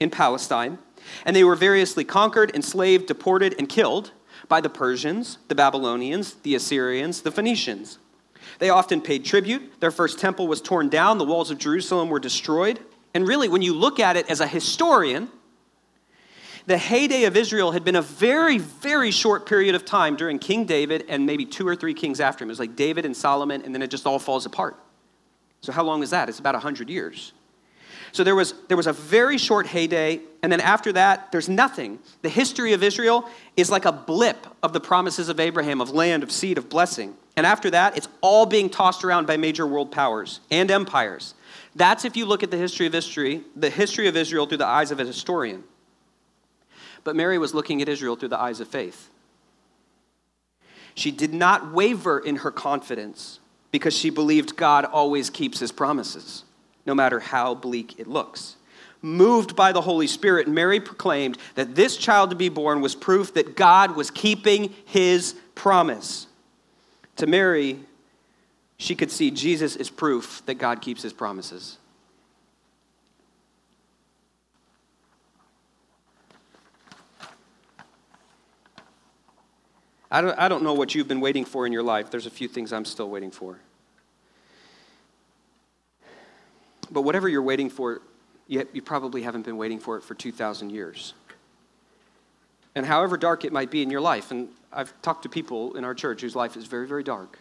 in 0.00 0.10
Palestine, 0.10 0.78
and 1.24 1.34
they 1.36 1.44
were 1.44 1.54
variously 1.54 2.04
conquered, 2.04 2.54
enslaved, 2.54 3.06
deported, 3.06 3.54
and 3.58 3.68
killed 3.68 4.12
by 4.48 4.60
the 4.60 4.68
Persians, 4.68 5.38
the 5.48 5.54
Babylonians, 5.54 6.34
the 6.42 6.54
Assyrians, 6.54 7.22
the 7.22 7.30
Phoenicians. 7.30 7.98
They 8.58 8.70
often 8.70 9.00
paid 9.00 9.24
tribute. 9.24 9.80
Their 9.80 9.90
first 9.90 10.18
temple 10.18 10.48
was 10.48 10.60
torn 10.60 10.88
down, 10.88 11.18
the 11.18 11.24
walls 11.24 11.50
of 11.50 11.58
Jerusalem 11.58 12.08
were 12.08 12.20
destroyed. 12.20 12.80
And 13.14 13.26
really, 13.26 13.48
when 13.48 13.62
you 13.62 13.74
look 13.74 14.00
at 14.00 14.16
it 14.16 14.28
as 14.30 14.40
a 14.40 14.46
historian, 14.46 15.28
the 16.68 16.76
heyday 16.76 17.24
of 17.24 17.34
Israel 17.34 17.72
had 17.72 17.82
been 17.82 17.96
a 17.96 18.02
very, 18.02 18.58
very 18.58 19.10
short 19.10 19.46
period 19.46 19.74
of 19.74 19.86
time 19.86 20.16
during 20.16 20.38
King 20.38 20.66
David 20.66 21.06
and 21.08 21.24
maybe 21.24 21.46
two 21.46 21.66
or 21.66 21.74
three 21.74 21.94
kings 21.94 22.20
after 22.20 22.44
him. 22.44 22.50
It 22.50 22.52
was 22.52 22.60
like 22.60 22.76
David 22.76 23.06
and 23.06 23.16
Solomon, 23.16 23.62
and 23.62 23.74
then 23.74 23.80
it 23.80 23.90
just 23.90 24.06
all 24.06 24.18
falls 24.18 24.44
apart. 24.44 24.76
So, 25.62 25.72
how 25.72 25.82
long 25.82 26.02
is 26.02 26.10
that? 26.10 26.28
It's 26.28 26.38
about 26.38 26.54
100 26.54 26.90
years. 26.90 27.32
So 28.12 28.22
there 28.22 28.34
was, 28.34 28.52
there 28.68 28.76
was 28.76 28.86
a 28.86 28.92
very 28.92 29.38
short 29.38 29.66
heyday, 29.66 30.20
and 30.42 30.52
then 30.52 30.60
after 30.60 30.92
that, 30.92 31.32
there's 31.32 31.48
nothing. 31.48 31.98
The 32.20 32.28
history 32.28 32.74
of 32.74 32.82
Israel 32.82 33.28
is 33.56 33.70
like 33.70 33.86
a 33.86 33.92
blip 33.92 34.46
of 34.62 34.74
the 34.74 34.80
promises 34.80 35.30
of 35.30 35.40
Abraham, 35.40 35.80
of 35.80 35.90
land, 35.90 36.22
of 36.22 36.30
seed, 36.30 36.58
of 36.58 36.68
blessing. 36.68 37.16
And 37.36 37.46
after 37.46 37.70
that, 37.70 37.96
it's 37.96 38.08
all 38.20 38.44
being 38.44 38.68
tossed 38.68 39.04
around 39.04 39.26
by 39.26 39.38
major 39.38 39.66
world 39.66 39.90
powers 39.90 40.40
and 40.50 40.70
empires. 40.70 41.34
That's 41.76 42.04
if 42.04 42.16
you 42.16 42.26
look 42.26 42.42
at 42.42 42.50
the 42.50 42.56
history 42.58 42.86
of 42.86 42.92
history, 42.92 43.42
the 43.56 43.70
history 43.70 44.06
of 44.06 44.16
Israel 44.16 44.46
through 44.46 44.58
the 44.58 44.66
eyes 44.66 44.90
of 44.90 45.00
a 45.00 45.04
historian. 45.04 45.64
But 47.08 47.16
Mary 47.16 47.38
was 47.38 47.54
looking 47.54 47.80
at 47.80 47.88
Israel 47.88 48.16
through 48.16 48.28
the 48.28 48.38
eyes 48.38 48.60
of 48.60 48.68
faith. 48.68 49.08
She 50.94 51.10
did 51.10 51.32
not 51.32 51.72
waver 51.72 52.18
in 52.18 52.36
her 52.36 52.50
confidence 52.50 53.40
because 53.72 53.96
she 53.96 54.10
believed 54.10 54.56
God 54.58 54.84
always 54.84 55.30
keeps 55.30 55.58
his 55.58 55.72
promises, 55.72 56.44
no 56.84 56.94
matter 56.94 57.18
how 57.18 57.54
bleak 57.54 57.98
it 57.98 58.08
looks. 58.08 58.56
Moved 59.00 59.56
by 59.56 59.72
the 59.72 59.80
Holy 59.80 60.06
Spirit, 60.06 60.48
Mary 60.48 60.80
proclaimed 60.80 61.38
that 61.54 61.74
this 61.74 61.96
child 61.96 62.28
to 62.28 62.36
be 62.36 62.50
born 62.50 62.82
was 62.82 62.94
proof 62.94 63.32
that 63.32 63.56
God 63.56 63.96
was 63.96 64.10
keeping 64.10 64.74
his 64.84 65.34
promise. 65.54 66.26
To 67.16 67.26
Mary, 67.26 67.78
she 68.76 68.94
could 68.94 69.10
see 69.10 69.30
Jesus 69.30 69.76
is 69.76 69.88
proof 69.88 70.42
that 70.44 70.56
God 70.56 70.82
keeps 70.82 71.02
his 71.04 71.14
promises. 71.14 71.78
I 80.10 80.20
don't, 80.20 80.38
I 80.38 80.48
don't 80.48 80.62
know 80.62 80.72
what 80.72 80.94
you've 80.94 81.08
been 81.08 81.20
waiting 81.20 81.44
for 81.44 81.66
in 81.66 81.72
your 81.72 81.82
life. 81.82 82.10
There's 82.10 82.26
a 82.26 82.30
few 82.30 82.48
things 82.48 82.72
I'm 82.72 82.84
still 82.84 83.10
waiting 83.10 83.30
for. 83.30 83.58
But 86.90 87.02
whatever 87.02 87.28
you're 87.28 87.42
waiting 87.42 87.68
for, 87.68 88.00
yet 88.46 88.68
you 88.72 88.80
probably 88.80 89.22
haven't 89.22 89.44
been 89.44 89.58
waiting 89.58 89.78
for 89.78 89.98
it 89.98 90.02
for 90.02 90.14
2,000 90.14 90.70
years. 90.70 91.12
And 92.74 92.86
however 92.86 93.16
dark 93.16 93.44
it 93.44 93.52
might 93.52 93.70
be 93.70 93.82
in 93.82 93.90
your 93.90 94.00
life, 94.00 94.30
and 94.30 94.48
I've 94.72 94.94
talked 95.02 95.24
to 95.24 95.28
people 95.28 95.76
in 95.76 95.84
our 95.84 95.94
church 95.94 96.22
whose 96.22 96.36
life 96.36 96.56
is 96.56 96.64
very, 96.64 96.86
very 96.86 97.02
dark. 97.02 97.38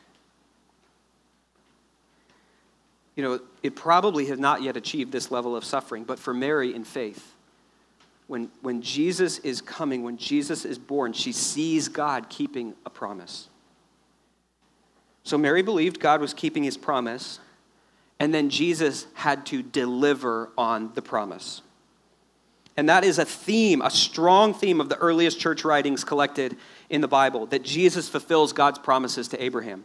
You 3.16 3.24
know, 3.24 3.40
it 3.64 3.76
probably 3.76 4.26
has 4.26 4.40
not 4.40 4.62
yet 4.62 4.76
achieved 4.76 5.12
this 5.12 5.32
level 5.32 5.56
of 5.56 5.64
suffering, 5.64 6.04
but 6.04 6.20
for 6.20 6.34
Mary 6.34 6.76
in 6.76 6.84
faith, 6.84 7.34
when, 8.28 8.50
when 8.62 8.82
Jesus 8.82 9.40
is 9.40 9.62
coming, 9.62 10.04
when 10.04 10.18
Jesus 10.18 10.66
is 10.66 10.78
born, 10.78 11.14
she 11.14 11.32
sees 11.32 11.88
God 11.88 12.30
keeping 12.30 12.76
a 12.86 12.90
promise. 12.90 13.50
So 15.24 15.38
Mary 15.38 15.62
believed 15.62 16.00
God 16.00 16.22
was 16.22 16.34
keeping 16.34 16.64
his 16.64 16.78
promise, 16.78 17.40
and 18.20 18.34
then 18.34 18.50
Jesus 18.50 19.08
had 19.14 19.46
to 19.48 19.62
deliver 19.64 20.52
on 20.58 20.92
the 20.94 21.02
promise. 21.02 21.62
And 22.76 22.90
that 22.90 23.04
is 23.04 23.18
a 23.18 23.26
theme, 23.26 23.82
a 23.82 23.90
strong 23.90 24.54
theme 24.54 24.80
of 24.80 24.90
the 24.90 24.98
earliest 24.98 25.40
church 25.40 25.66
writings 25.66 26.04
collected 26.04 26.56
in 26.90 27.02
the 27.02 27.08
Bible, 27.08 27.48
that 27.48 27.64
Jesus 27.64 28.08
fulfills 28.08 28.54
God's 28.54 28.78
promises 28.78 29.28
to 29.30 29.44
Abraham. 29.44 29.84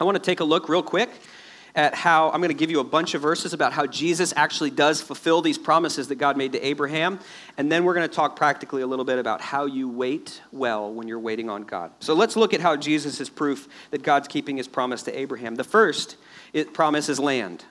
I 0.00 0.04
want 0.04 0.16
to 0.16 0.22
take 0.22 0.40
a 0.40 0.44
look 0.44 0.68
real 0.68 0.82
quick 0.82 1.10
at 1.76 1.94
how 1.94 2.30
I'm 2.30 2.40
going 2.40 2.48
to 2.48 2.54
give 2.54 2.70
you 2.70 2.80
a 2.80 2.84
bunch 2.84 3.14
of 3.14 3.20
verses 3.20 3.52
about 3.52 3.74
how 3.74 3.86
Jesus 3.86 4.32
actually 4.34 4.70
does 4.70 5.02
fulfill 5.02 5.42
these 5.42 5.58
promises 5.58 6.08
that 6.08 6.14
God 6.14 6.38
made 6.38 6.52
to 6.52 6.66
Abraham. 6.66 7.20
And 7.58 7.70
then 7.70 7.84
we're 7.84 7.94
going 7.94 8.08
to 8.08 8.14
talk 8.14 8.34
practically 8.34 8.80
a 8.80 8.86
little 8.86 9.04
bit 9.04 9.18
about 9.18 9.42
how 9.42 9.66
you 9.66 9.86
wait 9.86 10.40
well 10.50 10.92
when 10.92 11.06
you're 11.06 11.20
waiting 11.20 11.50
on 11.50 11.62
God. 11.62 11.92
So 12.00 12.14
let's 12.14 12.34
look 12.34 12.54
at 12.54 12.62
how 12.62 12.76
Jesus 12.76 13.20
is 13.20 13.28
proof 13.28 13.68
that 13.90 14.02
God's 14.02 14.26
keeping 14.26 14.56
his 14.56 14.66
promise 14.66 15.02
to 15.02 15.16
Abraham. 15.16 15.54
The 15.54 15.64
first 15.64 16.16
it 16.54 16.72
promises 16.72 17.20
land. 17.20 17.66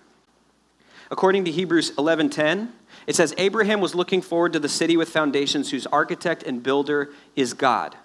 According 1.10 1.46
to 1.46 1.52
Hebrews 1.52 1.92
11:10, 1.98 2.70
it 3.08 3.16
says 3.16 3.34
Abraham 3.38 3.82
was 3.82 3.96
looking 3.96 4.22
forward 4.22 4.54
to 4.54 4.60
the 4.60 4.70
city 4.70 4.98
with 4.98 5.10
foundations 5.10 5.72
whose 5.72 5.88
architect 5.88 6.44
and 6.44 6.62
builder 6.62 7.12
is 7.36 7.54
God. 7.54 7.96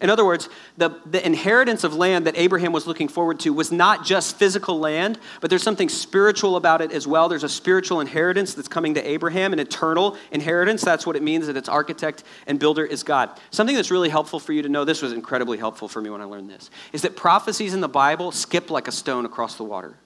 In 0.00 0.10
other 0.10 0.24
words, 0.24 0.48
the, 0.76 1.00
the 1.06 1.24
inheritance 1.26 1.82
of 1.82 1.92
land 1.92 2.26
that 2.26 2.38
Abraham 2.38 2.72
was 2.72 2.86
looking 2.86 3.08
forward 3.08 3.40
to 3.40 3.52
was 3.52 3.72
not 3.72 4.04
just 4.04 4.36
physical 4.36 4.78
land, 4.78 5.18
but 5.40 5.50
there's 5.50 5.62
something 5.64 5.88
spiritual 5.88 6.54
about 6.54 6.80
it 6.80 6.92
as 6.92 7.04
well. 7.04 7.28
There's 7.28 7.42
a 7.42 7.48
spiritual 7.48 8.00
inheritance 8.00 8.54
that's 8.54 8.68
coming 8.68 8.94
to 8.94 9.08
Abraham, 9.08 9.52
an 9.52 9.58
eternal 9.58 10.16
inheritance. 10.30 10.82
That's 10.82 11.04
what 11.04 11.16
it 11.16 11.22
means 11.22 11.48
that 11.48 11.56
its 11.56 11.68
architect 11.68 12.22
and 12.46 12.60
builder 12.60 12.84
is 12.84 13.02
God. 13.02 13.30
Something 13.50 13.74
that's 13.74 13.90
really 13.90 14.08
helpful 14.08 14.38
for 14.38 14.52
you 14.52 14.62
to 14.62 14.68
know, 14.68 14.84
this 14.84 15.02
was 15.02 15.12
incredibly 15.12 15.58
helpful 15.58 15.88
for 15.88 16.00
me 16.00 16.10
when 16.10 16.20
I 16.20 16.24
learned 16.24 16.48
this, 16.48 16.70
is 16.92 17.02
that 17.02 17.16
prophecies 17.16 17.74
in 17.74 17.80
the 17.80 17.88
Bible 17.88 18.30
skip 18.30 18.70
like 18.70 18.86
a 18.86 18.92
stone 18.92 19.24
across 19.24 19.56
the 19.56 19.64
water. 19.64 19.96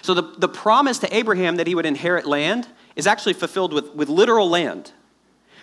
So 0.00 0.14
the, 0.14 0.22
the 0.38 0.48
promise 0.48 0.98
to 1.00 1.14
Abraham 1.14 1.56
that 1.56 1.66
he 1.66 1.74
would 1.74 1.86
inherit 1.86 2.26
land 2.26 2.68
is 2.96 3.06
actually 3.06 3.34
fulfilled 3.34 3.74
with, 3.74 3.94
with 3.94 4.08
literal 4.08 4.48
land. 4.48 4.92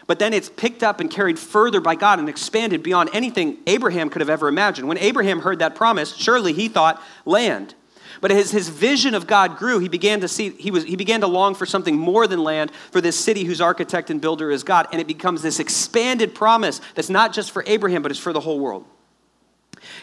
But 0.08 0.20
then 0.20 0.34
it's 0.34 0.50
picked 0.50 0.84
up 0.84 1.02
and 1.02 1.12
carried 1.12 1.38
further 1.38 1.82
by 1.82 1.96
God 1.96 2.20
and 2.20 2.30
expanded 2.30 2.82
beyond 2.82 3.10
anything 3.12 3.58
Abraham 3.68 4.10
could 4.10 4.22
have 4.22 4.30
ever 4.30 4.48
imagined. 4.48 4.88
When 4.88 4.98
Abraham 4.98 5.42
heard 5.42 5.60
that 5.60 5.76
promise, 5.76 6.16
surely 6.16 6.54
he 6.54 6.70
thought 6.70 7.02
land. 7.26 7.76
But 8.22 8.32
as 8.32 8.52
his 8.52 8.70
vision 8.70 9.14
of 9.14 9.28
God 9.28 9.58
grew, 9.58 9.80
he 9.80 9.90
began 9.90 10.22
to 10.22 10.28
see, 10.28 10.50
he, 10.52 10.72
was, 10.72 10.86
he 10.86 10.96
began 10.96 11.22
to 11.22 11.28
long 11.28 11.54
for 11.54 11.66
something 11.66 11.98
more 11.98 12.26
than 12.26 12.42
land, 12.44 12.72
for 12.92 13.02
this 13.02 13.20
city 13.20 13.44
whose 13.44 13.62
architect 13.62 14.10
and 14.10 14.20
builder 14.20 14.50
is 14.50 14.64
God. 14.64 14.88
And 14.92 15.02
it 15.02 15.08
becomes 15.08 15.42
this 15.42 15.60
expanded 15.60 16.34
promise 16.34 16.82
that's 16.96 17.10
not 17.10 17.34
just 17.34 17.52
for 17.52 17.64
Abraham, 17.68 18.02
but 18.02 18.10
it's 18.10 18.20
for 18.20 18.34
the 18.34 18.40
whole 18.40 18.60
world. 18.60 18.86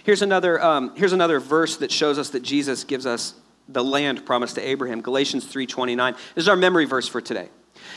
Here's 0.05 0.23
another, 0.23 0.63
um, 0.63 0.95
here's 0.97 1.13
another 1.13 1.41
verse 1.41 1.79
that 1.79 1.91
shows 1.91 2.19
us 2.19 2.31
that 2.31 2.43
Jesus 2.43 2.85
gives 2.85 3.07
us 3.07 3.35
the 3.69 3.83
land 3.83 4.25
promised 4.27 4.57
to 4.57 4.61
Abraham. 4.61 5.01
Galatians 5.01 5.51
3.29. 5.53 6.13
This 6.35 6.45
is 6.45 6.49
our 6.49 6.57
memory 6.57 6.85
verse 6.85 7.09
for 7.09 7.21
today. 7.21 7.49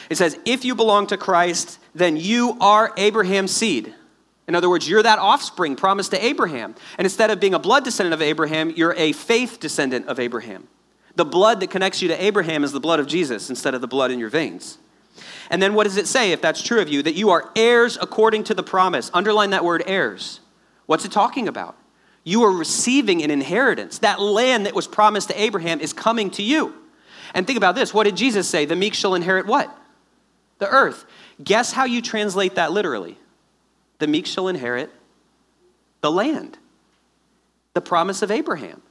It 0.10 0.18
says, 0.18 0.38
if 0.46 0.66
you 0.66 0.76
belong 0.76 1.08
to 1.08 1.18
Christ, 1.18 1.80
then 1.94 2.18
you 2.18 2.58
are 2.60 2.94
Abraham's 2.98 3.52
seed. 3.52 3.94
In 4.48 4.56
other 4.56 4.70
words, 4.70 4.88
you're 4.88 5.04
that 5.04 5.20
offspring 5.20 5.76
promised 5.76 6.12
to 6.12 6.26
Abraham. 6.26 6.76
And 6.98 7.06
instead 7.06 7.32
of 7.32 7.40
being 7.40 7.54
a 7.54 7.60
blood 7.60 7.84
descendant 7.84 8.14
of 8.14 8.22
Abraham, 8.22 8.70
you're 8.70 8.94
a 8.96 9.12
faith 9.12 9.60
descendant 9.60 10.08
of 10.08 10.20
Abraham. 10.20 10.68
The 11.16 11.26
blood 11.26 11.60
that 11.60 11.70
connects 11.70 12.02
you 12.02 12.08
to 12.10 12.24
Abraham 12.24 12.64
is 12.64 12.72
the 12.72 12.80
blood 12.80 13.00
of 13.00 13.08
Jesus 13.08 13.50
instead 13.50 13.74
of 13.74 13.82
the 13.82 13.88
blood 13.88 14.12
in 14.12 14.20
your 14.20 14.30
veins. 14.30 14.78
And 15.50 15.62
then 15.62 15.74
what 15.74 15.86
does 15.86 15.98
it 15.98 16.08
say, 16.08 16.32
if 16.32 16.42
that's 16.42 16.62
true 16.62 16.80
of 16.80 16.88
you? 16.88 17.02
That 17.02 17.16
you 17.16 17.32
are 17.32 17.50
heirs 17.56 17.98
according 18.00 18.46
to 18.46 18.54
the 18.54 18.64
promise. 18.64 19.10
Underline 19.14 19.50
that 19.50 19.66
word 19.66 19.84
heirs. 19.86 20.40
What's 20.86 21.06
it 21.06 21.12
talking 21.12 21.48
about? 21.48 21.76
You 22.24 22.44
are 22.44 22.52
receiving 22.52 23.24
an 23.24 23.32
inheritance. 23.32 24.00
That 24.00 24.22
land 24.22 24.66
that 24.66 24.76
was 24.76 24.88
promised 24.88 25.30
to 25.30 25.42
Abraham 25.42 25.80
is 25.80 25.92
coming 25.92 26.30
to 26.32 26.44
you. 26.44 26.74
And 27.34 27.46
think 27.46 27.58
about 27.58 27.76
this 27.76 27.94
what 27.94 28.04
did 28.04 28.16
Jesus 28.16 28.48
say? 28.48 28.66
The 28.66 28.76
meek 28.76 28.94
shall 28.94 29.16
inherit 29.16 29.46
what? 29.46 29.76
The 30.60 30.70
earth. 30.70 31.06
Guess 31.44 31.72
how 31.72 31.86
you 31.86 32.02
translate 32.02 32.56
that 32.56 32.72
literally? 32.72 33.18
The 34.00 34.08
meek 34.08 34.26
shall 34.26 34.48
inherit 34.48 34.92
the 36.02 36.12
land, 36.12 36.58
the 37.74 37.82
promise 37.82 38.22
of 38.22 38.32
Abraham. 38.32 38.82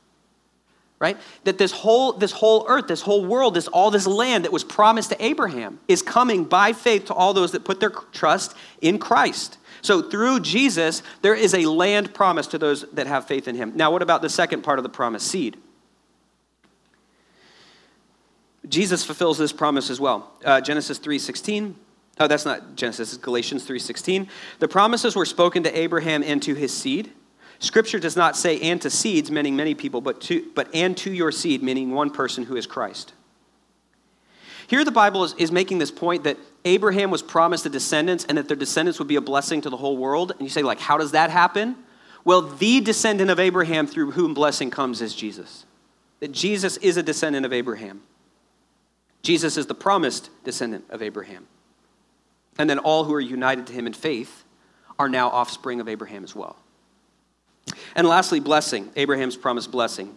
Right? 0.99 1.19
That 1.45 1.59
this 1.59 1.73
whole, 1.73 2.15
this 2.15 2.33
whole 2.33 2.65
earth, 2.69 2.87
this 2.87 3.03
whole 3.03 3.27
world, 3.27 3.53
this 3.53 3.69
all 3.69 3.91
this 3.91 4.07
land 4.07 4.45
that 4.45 4.53
was 4.53 4.65
promised 4.65 5.11
to 5.11 5.23
Abraham 5.23 5.79
is 5.89 6.01
coming 6.01 6.45
by 6.45 6.73
faith 6.73 7.07
to 7.07 7.15
all 7.15 7.35
those 7.35 7.53
that 7.53 7.65
put 7.65 7.81
their 7.81 7.91
trust 7.91 8.55
in 8.81 8.99
Christ. 8.99 9.59
So 9.83 10.01
through 10.01 10.41
Jesus, 10.41 11.03
there 11.21 11.35
is 11.35 11.53
a 11.53 11.67
land 11.67 12.15
promise 12.15 12.47
to 12.49 12.59
those 12.59 12.83
that 12.93 13.07
have 13.07 13.27
faith 13.27 13.47
in 13.47 13.57
him. 13.57 13.73
Now, 13.77 13.91
what 13.91 14.01
about 14.01 14.23
the 14.23 14.31
second 14.31 14.63
part 14.63 14.79
of 14.79 14.85
the 14.85 14.89
promise, 14.89 15.23
seed? 15.23 15.59
Jesus 18.69 19.05
fulfills 19.05 19.39
this 19.39 19.53
promise 19.53 19.91
as 19.91 20.01
well. 20.01 20.33
Uh, 20.45 20.61
Genesis 20.61 20.99
3:16. 20.99 21.75
Oh, 22.19 22.27
that's 22.27 22.45
not 22.45 22.77
Genesis, 22.77 23.13
it's 23.13 23.23
Galatians 23.23 23.65
3:16. 23.65 24.29
The 24.59 24.69
promises 24.69 25.15
were 25.15 25.27
spoken 25.27 25.63
to 25.65 25.79
Abraham 25.79 26.23
and 26.23 26.43
to 26.43 26.55
his 26.55 26.73
seed. 26.73 27.13
Scripture 27.59 27.99
does 27.99 28.17
not 28.17 28.37
say 28.37 28.61
and 28.61 28.81
to 28.83 28.91
seeds, 28.91 29.31
meaning 29.31 29.57
many 29.57 29.75
people, 29.75 30.01
but 30.01 30.21
to 30.23 30.47
but 30.55 30.69
and 30.75 30.97
to 30.99 31.13
your 31.13 31.33
seed, 31.33 31.63
meaning 31.63 31.93
one 31.93 32.11
person 32.11 32.45
who 32.45 32.57
is 32.57 32.67
Christ. 32.67 33.13
Here 34.67 34.85
the 34.85 34.91
Bible 34.91 35.25
is, 35.25 35.35
is 35.35 35.53
making 35.53 35.79
this 35.79 35.91
point 35.91 36.25
that 36.25 36.39
Abraham 36.65 37.11
was 37.11 37.23
promised 37.23 37.65
a 37.67 37.69
descendants 37.69 38.25
and 38.25 38.37
that 38.37 38.49
their 38.49 38.57
descendants 38.57 38.99
would 38.99 39.09
be 39.09 39.17
a 39.17 39.21
blessing 39.21 39.61
to 39.61 39.71
the 39.71 39.77
whole 39.77 39.97
world. 39.97 40.33
And 40.33 40.41
you 40.41 40.49
say, 40.49 40.63
like, 40.63 40.81
how 40.81 40.99
does 40.99 41.13
that 41.13 41.31
happen? 41.31 41.77
Well, 42.25 42.43
the 42.43 42.81
descendant 42.81 43.31
of 43.31 43.39
Abraham 43.39 43.87
through 43.87 44.11
whom 44.13 44.35
blessing 44.35 44.71
comes 44.71 45.01
is 45.01 45.15
Jesus. 45.15 45.65
That 46.19 46.33
Jesus 46.33 46.77
is 46.79 46.97
a 46.97 47.03
descendant 47.03 47.47
of 47.47 47.53
Abraham. 47.53 48.03
Jesus 49.27 49.57
is 49.57 49.67
the 49.67 49.75
promised 49.75 50.31
descendant 50.45 50.85
of 50.89 51.03
Abraham. 51.03 51.49
And 52.59 52.71
then 52.71 52.79
all 52.79 53.03
who 53.03 53.13
are 53.13 53.21
united 53.21 53.67
to 53.67 53.73
him 53.73 53.89
in 53.89 53.93
faith 53.93 54.45
are 55.01 55.09
now 55.09 55.31
offspring 55.31 55.81
of 55.81 55.89
Abraham 55.89 56.23
as 56.23 56.37
well. 56.37 56.57
And 57.97 58.07
lastly, 58.07 58.39
blessing, 58.39 58.89
Abraham's 58.95 59.37
promised 59.37 59.73
blessing. 59.73 60.17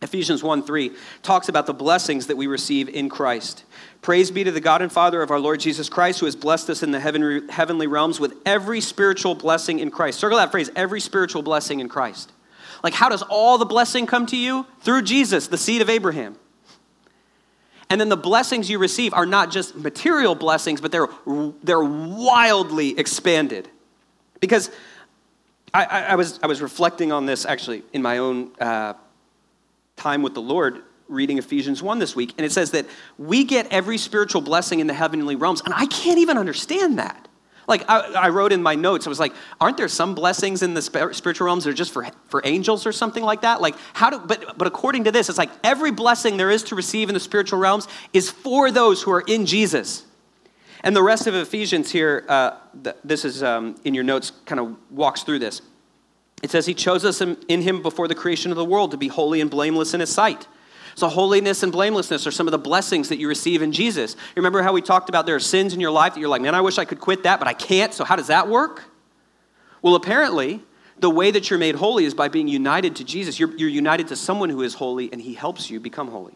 Ephesians 0.00 0.42
1 0.42 0.62
3 0.62 0.92
talks 1.22 1.50
about 1.50 1.66
the 1.66 1.74
blessings 1.74 2.28
that 2.28 2.38
we 2.38 2.46
receive 2.46 2.88
in 2.88 3.10
Christ. 3.10 3.64
Praise 4.00 4.30
be 4.30 4.42
to 4.42 4.50
the 4.50 4.58
God 4.58 4.80
and 4.80 4.90
Father 4.90 5.20
of 5.20 5.30
our 5.30 5.38
Lord 5.38 5.60
Jesus 5.60 5.90
Christ, 5.90 6.20
who 6.20 6.26
has 6.26 6.34
blessed 6.34 6.70
us 6.70 6.82
in 6.82 6.92
the 6.92 7.00
heavenly 7.00 7.86
realms 7.86 8.18
with 8.18 8.38
every 8.46 8.80
spiritual 8.80 9.34
blessing 9.34 9.80
in 9.80 9.90
Christ. 9.90 10.18
Circle 10.18 10.38
that 10.38 10.50
phrase, 10.50 10.70
every 10.74 11.00
spiritual 11.00 11.42
blessing 11.42 11.80
in 11.80 11.90
Christ. 11.90 12.32
Like, 12.82 12.94
how 12.94 13.10
does 13.10 13.20
all 13.20 13.58
the 13.58 13.66
blessing 13.66 14.06
come 14.06 14.24
to 14.26 14.36
you? 14.36 14.66
Through 14.80 15.02
Jesus, 15.02 15.48
the 15.48 15.58
seed 15.58 15.82
of 15.82 15.90
Abraham. 15.90 16.38
And 17.90 18.00
then 18.00 18.08
the 18.08 18.16
blessings 18.16 18.70
you 18.70 18.78
receive 18.78 19.12
are 19.14 19.26
not 19.26 19.50
just 19.50 19.76
material 19.76 20.34
blessings, 20.34 20.80
but 20.80 20.90
they're, 20.90 21.08
they're 21.62 21.84
wildly 21.84 22.98
expanded. 22.98 23.68
Because 24.40 24.70
I, 25.72 25.84
I, 25.84 26.00
I 26.00 26.14
was, 26.14 26.40
I 26.42 26.46
was 26.46 26.62
reflecting 26.62 27.12
on 27.12 27.26
this 27.26 27.44
actually 27.44 27.82
in 27.92 28.02
my 28.02 28.18
own 28.18 28.52
uh, 28.60 28.94
time 29.96 30.22
with 30.22 30.34
the 30.34 30.42
Lord 30.42 30.82
reading 31.08 31.38
Ephesians 31.38 31.82
1 31.82 31.98
this 31.98 32.16
week, 32.16 32.32
and 32.38 32.46
it 32.46 32.52
says 32.52 32.70
that 32.70 32.86
we 33.18 33.44
get 33.44 33.70
every 33.70 33.98
spiritual 33.98 34.40
blessing 34.40 34.80
in 34.80 34.86
the 34.86 34.94
heavenly 34.94 35.36
realms, 35.36 35.60
and 35.64 35.74
I 35.74 35.86
can't 35.86 36.18
even 36.18 36.38
understand 36.38 36.98
that. 36.98 37.23
Like, 37.66 37.84
I, 37.88 38.00
I, 38.12 38.28
wrote 38.28 38.52
in 38.52 38.62
my 38.62 38.74
notes, 38.74 39.06
I 39.06 39.08
was 39.08 39.20
like, 39.20 39.32
aren't 39.60 39.76
there 39.76 39.88
some 39.88 40.14
blessings 40.14 40.62
in 40.62 40.74
the 40.74 40.82
spiritual 40.82 41.46
realms 41.46 41.64
that 41.64 41.70
are 41.70 41.74
just 41.74 41.92
for, 41.92 42.06
for 42.28 42.42
angels 42.44 42.86
or 42.86 42.92
something 42.92 43.22
like 43.22 43.40
that? 43.40 43.60
Like, 43.60 43.74
how 43.94 44.10
do, 44.10 44.18
but, 44.18 44.58
but 44.58 44.66
according 44.66 45.04
to 45.04 45.12
this, 45.12 45.28
it's 45.28 45.38
like 45.38 45.50
every 45.62 45.90
blessing 45.90 46.36
there 46.36 46.50
is 46.50 46.62
to 46.64 46.74
receive 46.74 47.08
in 47.08 47.14
the 47.14 47.20
spiritual 47.20 47.58
realms 47.58 47.88
is 48.12 48.30
for 48.30 48.70
those 48.70 49.02
who 49.02 49.12
are 49.12 49.22
in 49.26 49.46
Jesus. 49.46 50.04
And 50.82 50.94
the 50.94 51.02
rest 51.02 51.26
of 51.26 51.34
Ephesians 51.34 51.90
here, 51.90 52.26
uh, 52.28 52.58
this 53.02 53.24
is 53.24 53.42
um, 53.42 53.76
in 53.84 53.94
your 53.94 54.04
notes, 54.04 54.32
kind 54.44 54.60
of 54.60 54.76
walks 54.90 55.22
through 55.22 55.38
this. 55.38 55.62
It 56.42 56.50
says, 56.50 56.66
He 56.66 56.74
chose 56.74 57.06
us 57.06 57.22
in 57.22 57.62
Him 57.62 57.80
before 57.80 58.06
the 58.06 58.14
creation 58.14 58.50
of 58.50 58.58
the 58.58 58.64
world 58.66 58.90
to 58.90 58.98
be 58.98 59.08
holy 59.08 59.40
and 59.40 59.50
blameless 59.50 59.94
in 59.94 60.00
His 60.00 60.10
sight. 60.10 60.46
So, 60.96 61.08
holiness 61.08 61.62
and 61.62 61.72
blamelessness 61.72 62.26
are 62.26 62.30
some 62.30 62.46
of 62.46 62.52
the 62.52 62.58
blessings 62.58 63.08
that 63.08 63.18
you 63.18 63.28
receive 63.28 63.62
in 63.62 63.72
Jesus. 63.72 64.14
You 64.14 64.36
remember 64.36 64.62
how 64.62 64.72
we 64.72 64.82
talked 64.82 65.08
about 65.08 65.26
there 65.26 65.34
are 65.34 65.40
sins 65.40 65.74
in 65.74 65.80
your 65.80 65.90
life 65.90 66.14
that 66.14 66.20
you're 66.20 66.28
like, 66.28 66.42
man, 66.42 66.54
I 66.54 66.60
wish 66.60 66.78
I 66.78 66.84
could 66.84 67.00
quit 67.00 67.24
that, 67.24 67.38
but 67.38 67.48
I 67.48 67.52
can't. 67.52 67.92
So, 67.92 68.04
how 68.04 68.16
does 68.16 68.28
that 68.28 68.48
work? 68.48 68.84
Well, 69.82 69.96
apparently, 69.96 70.62
the 70.98 71.10
way 71.10 71.30
that 71.30 71.50
you're 71.50 71.58
made 71.58 71.74
holy 71.74 72.04
is 72.04 72.14
by 72.14 72.28
being 72.28 72.48
united 72.48 72.96
to 72.96 73.04
Jesus. 73.04 73.38
You're, 73.38 73.54
you're 73.56 73.68
united 73.68 74.08
to 74.08 74.16
someone 74.16 74.50
who 74.50 74.62
is 74.62 74.74
holy, 74.74 75.12
and 75.12 75.20
He 75.20 75.34
helps 75.34 75.68
you 75.68 75.80
become 75.80 76.08
holy. 76.08 76.34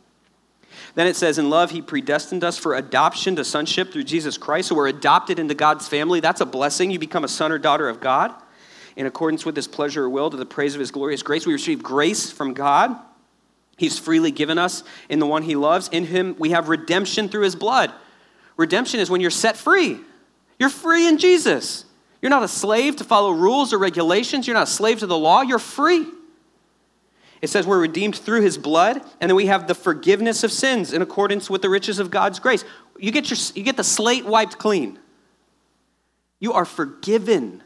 Then 0.95 1.07
it 1.07 1.17
says, 1.17 1.39
In 1.39 1.49
love, 1.51 1.71
He 1.71 1.81
predestined 1.81 2.43
us 2.43 2.59
for 2.59 2.75
adoption 2.75 3.37
to 3.37 3.45
sonship 3.45 3.93
through 3.93 4.05
Jesus 4.05 4.37
Christ. 4.37 4.69
So 4.69 4.75
we're 4.75 4.89
adopted 4.89 5.39
into 5.39 5.55
God's 5.55 5.87
family. 5.87 6.21
That's 6.21 6.41
a 6.41 6.47
blessing. 6.47 6.91
You 6.91 6.99
become 6.99 7.25
a 7.25 7.29
son 7.29 7.53
or 7.53 7.59
daughter 7.59 7.89
of 7.89 8.01
God 8.01 8.35
in 8.97 9.07
accordance 9.07 9.47
with 9.47 9.55
His 9.55 9.69
pleasure 9.69 10.05
or 10.05 10.11
will 10.11 10.29
to 10.31 10.37
the 10.37 10.45
praise 10.47 10.75
of 10.75 10.81
His 10.81 10.91
glorious 10.91 11.23
grace. 11.23 11.47
We 11.47 11.53
receive 11.53 11.83
grace 11.83 12.33
from 12.33 12.53
God. 12.53 12.99
He's 13.79 13.99
freely 13.99 14.33
given 14.33 14.59
us 14.59 14.83
in 15.09 15.21
the 15.21 15.27
one 15.27 15.43
he 15.43 15.55
loves. 15.55 15.89
In 15.89 16.05
him, 16.05 16.35
we 16.39 16.51
have 16.51 16.69
redemption 16.69 17.29
through 17.29 17.45
his 17.45 17.57
blood. 17.57 17.93
Redemption 18.57 18.99
is 19.01 19.09
when 19.09 19.21
you're 19.21 19.31
set 19.31 19.57
free. 19.57 20.01
You're 20.59 20.69
free 20.69 21.07
in 21.07 21.17
Jesus. 21.17 21.85
You're 22.21 22.31
not 22.31 22.43
a 22.43 22.49
slave 22.49 22.97
to 22.97 23.05
follow 23.05 23.31
rules 23.31 23.73
or 23.73 23.79
regulations. 23.79 24.47
You're 24.47 24.57
not 24.57 24.65
a 24.69 24.71
slave 24.71 24.99
to 24.99 25.07
the 25.07 25.17
law. 25.17 25.43
You're 25.43 25.61
free. 25.61 26.07
It 27.41 27.51
says 27.51 27.69
we're 27.69 27.81
redeemed 27.81 28.17
through 28.17 28.41
his 28.41 28.59
blood, 28.59 29.01
and 29.21 29.31
then 29.31 29.37
we 29.37 29.47
have 29.47 29.69
the 29.69 29.75
forgiveness 29.77 30.43
of 30.43 30.51
sins 30.51 30.93
in 30.93 31.01
accordance 31.01 31.49
with 31.49 31.63
the 31.63 31.71
riches 31.71 32.01
of 32.01 32.11
God's 32.11 32.41
grace. 32.41 32.65
You 32.99 33.13
get, 33.13 33.31
your, 33.31 33.39
you 33.55 33.63
get 33.63 33.77
the 33.77 33.85
slate 33.85 34.27
wiped 34.27 34.59
clean. 34.59 34.99
You 36.41 36.53
are 36.53 36.65
forgiven. 36.65 37.63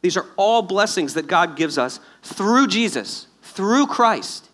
These 0.00 0.16
are 0.16 0.26
all 0.36 0.62
blessings 0.62 1.14
that 1.14 1.26
God 1.26 1.56
gives 1.56 1.76
us 1.76 1.98
through 2.22 2.68
Jesus, 2.68 3.26
through 3.42 3.88
Christ. 3.88 4.48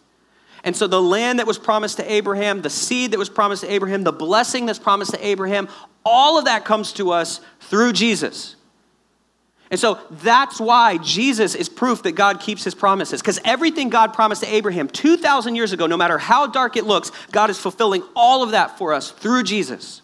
And 0.65 0.77
so 0.77 0.87
the 0.87 1.01
land 1.01 1.39
that 1.39 1.47
was 1.47 1.59
promised 1.59 1.97
to 1.97 2.13
Abraham, 2.13 2.63
the 2.63 2.71
seed 2.71 3.13
that 3.13 3.19
was 3.19 3.31
promised 3.31 3.63
to 3.63 3.73
Abraham, 3.73 4.05
the 4.05 4.13
blessing 4.13 4.67
that's 4.67 4.79
promised 4.79 5.13
to 5.13 5.27
Abraham, 5.27 5.69
all 6.05 6.39
of 6.39 6.45
that 6.45 6.65
comes 6.65 6.93
to 6.95 7.11
us 7.13 7.41
through 7.61 7.93
Jesus. 7.93 8.57
And 9.71 9.79
so 9.79 10.01
that's 10.11 10.61
why 10.61 10.99
Jesus 10.99 11.55
is 11.55 11.69
proof 11.69 12.03
that 12.03 12.13
God 12.13 12.41
keeps 12.41 12.65
his 12.65 12.75
promises. 12.75 13.21
Because 13.21 13.39
everything 13.45 13.89
God 13.89 14.13
promised 14.13 14.43
to 14.43 14.53
Abraham 14.53 14.89
2,000 14.89 15.55
years 15.55 15.73
ago, 15.73 15.87
no 15.87 15.97
matter 15.97 16.19
how 16.19 16.49
dark 16.49 16.77
it 16.77 16.85
looks, 16.85 17.13
God 17.31 17.51
is 17.51 17.59
fulfilling 17.59 18.03
all 18.17 18.43
of 18.43 18.51
that 18.51 18.79
for 18.79 18.93
us 18.93 19.13
through 19.13 19.45
Jesus. 19.45 20.03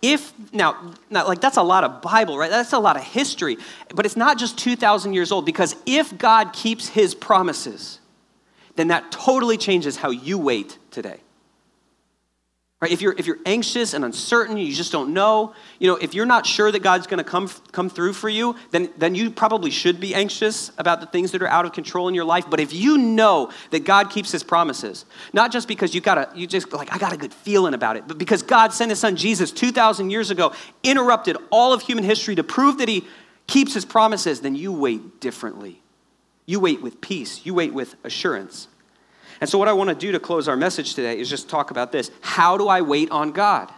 If, 0.00 0.32
now, 0.52 0.94
now, 1.10 1.26
like 1.26 1.40
that's 1.40 1.56
a 1.56 1.62
lot 1.62 1.84
of 1.84 2.00
Bible, 2.00 2.38
right? 2.38 2.50
That's 2.50 2.72
a 2.72 2.78
lot 2.78 2.96
of 2.96 3.02
history. 3.02 3.58
But 3.94 4.06
it's 4.06 4.16
not 4.16 4.38
just 4.38 4.56
2,000 4.56 5.12
years 5.12 5.30
old 5.30 5.44
because 5.44 5.76
if 5.84 6.16
God 6.16 6.52
keeps 6.54 6.88
his 6.88 7.14
promises, 7.14 7.98
then 8.78 8.88
that 8.88 9.10
totally 9.10 9.56
changes 9.56 9.96
how 9.96 10.10
you 10.10 10.38
wait 10.38 10.78
today. 10.90 11.20
Right? 12.80 12.92
If 12.92 13.02
you're, 13.02 13.14
if 13.18 13.26
you're 13.26 13.40
anxious 13.44 13.92
and 13.92 14.04
uncertain, 14.04 14.56
you 14.56 14.72
just 14.72 14.92
don't 14.92 15.12
know, 15.12 15.52
you 15.80 15.88
know, 15.88 15.96
if 15.96 16.14
you're 16.14 16.26
not 16.26 16.46
sure 16.46 16.70
that 16.70 16.78
God's 16.78 17.08
going 17.08 17.18
to 17.18 17.28
come, 17.28 17.48
come 17.72 17.90
through 17.90 18.12
for 18.12 18.28
you, 18.28 18.54
then, 18.70 18.88
then 18.96 19.16
you 19.16 19.32
probably 19.32 19.72
should 19.72 19.98
be 19.98 20.14
anxious 20.14 20.70
about 20.78 21.00
the 21.00 21.08
things 21.08 21.32
that 21.32 21.42
are 21.42 21.48
out 21.48 21.64
of 21.64 21.72
control 21.72 22.06
in 22.06 22.14
your 22.14 22.24
life. 22.24 22.44
But 22.48 22.60
if 22.60 22.72
you 22.72 22.96
know 22.96 23.50
that 23.70 23.84
God 23.84 24.10
keeps 24.10 24.30
his 24.30 24.44
promises, 24.44 25.06
not 25.32 25.50
just 25.50 25.66
because 25.66 25.92
you 25.92 26.00
got 26.00 26.18
a, 26.18 26.30
you 26.36 26.46
just 26.46 26.72
like, 26.72 26.94
I 26.94 26.98
got 26.98 27.12
a 27.12 27.16
good 27.16 27.34
feeling 27.34 27.74
about 27.74 27.96
it, 27.96 28.06
but 28.06 28.16
because 28.16 28.44
God 28.44 28.72
sent 28.72 28.90
his 28.90 29.00
son 29.00 29.16
Jesus 29.16 29.50
2,000 29.50 30.10
years 30.10 30.30
ago, 30.30 30.52
interrupted 30.84 31.36
all 31.50 31.72
of 31.72 31.82
human 31.82 32.04
history 32.04 32.36
to 32.36 32.44
prove 32.44 32.78
that 32.78 32.88
he 32.88 33.04
keeps 33.48 33.74
his 33.74 33.84
promises, 33.84 34.40
then 34.40 34.54
you 34.54 34.72
wait 34.72 35.20
differently. 35.20 35.82
You 36.48 36.60
wait 36.60 36.80
with 36.80 37.02
peace, 37.02 37.44
you 37.44 37.52
wait 37.52 37.74
with 37.74 37.94
assurance. 38.04 38.68
And 39.38 39.50
so, 39.50 39.58
what 39.58 39.68
I 39.68 39.74
want 39.74 39.90
to 39.90 39.94
do 39.94 40.12
to 40.12 40.18
close 40.18 40.48
our 40.48 40.56
message 40.56 40.94
today 40.94 41.18
is 41.20 41.28
just 41.28 41.50
talk 41.50 41.70
about 41.70 41.92
this. 41.92 42.10
How 42.22 42.56
do 42.56 42.68
I 42.68 42.80
wait 42.80 43.10
on 43.10 43.32
God? 43.32 43.70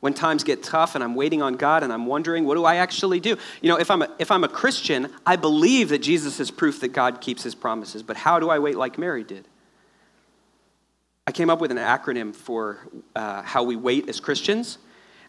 When 0.00 0.14
times 0.14 0.44
get 0.44 0.62
tough 0.62 0.94
and 0.94 1.04
I'm 1.04 1.14
waiting 1.14 1.42
on 1.42 1.56
God 1.56 1.82
and 1.82 1.92
I'm 1.92 2.06
wondering, 2.06 2.46
what 2.46 2.54
do 2.54 2.64
I 2.64 2.76
actually 2.76 3.20
do? 3.20 3.36
You 3.60 3.68
know, 3.68 3.78
if 3.78 3.90
I'm 3.90 4.00
a, 4.00 4.08
if 4.18 4.30
I'm 4.30 4.44
a 4.44 4.48
Christian, 4.48 5.12
I 5.26 5.36
believe 5.36 5.90
that 5.90 5.98
Jesus 5.98 6.40
is 6.40 6.50
proof 6.50 6.80
that 6.80 6.94
God 6.94 7.20
keeps 7.20 7.42
his 7.42 7.54
promises. 7.54 8.02
But 8.02 8.16
how 8.16 8.40
do 8.40 8.48
I 8.48 8.60
wait 8.60 8.76
like 8.76 8.96
Mary 8.96 9.24
did? 9.24 9.46
I 11.26 11.32
came 11.32 11.50
up 11.50 11.60
with 11.60 11.70
an 11.70 11.76
acronym 11.76 12.34
for 12.34 12.78
uh, 13.14 13.42
how 13.42 13.62
we 13.62 13.76
wait 13.76 14.08
as 14.08 14.20
Christians. 14.20 14.78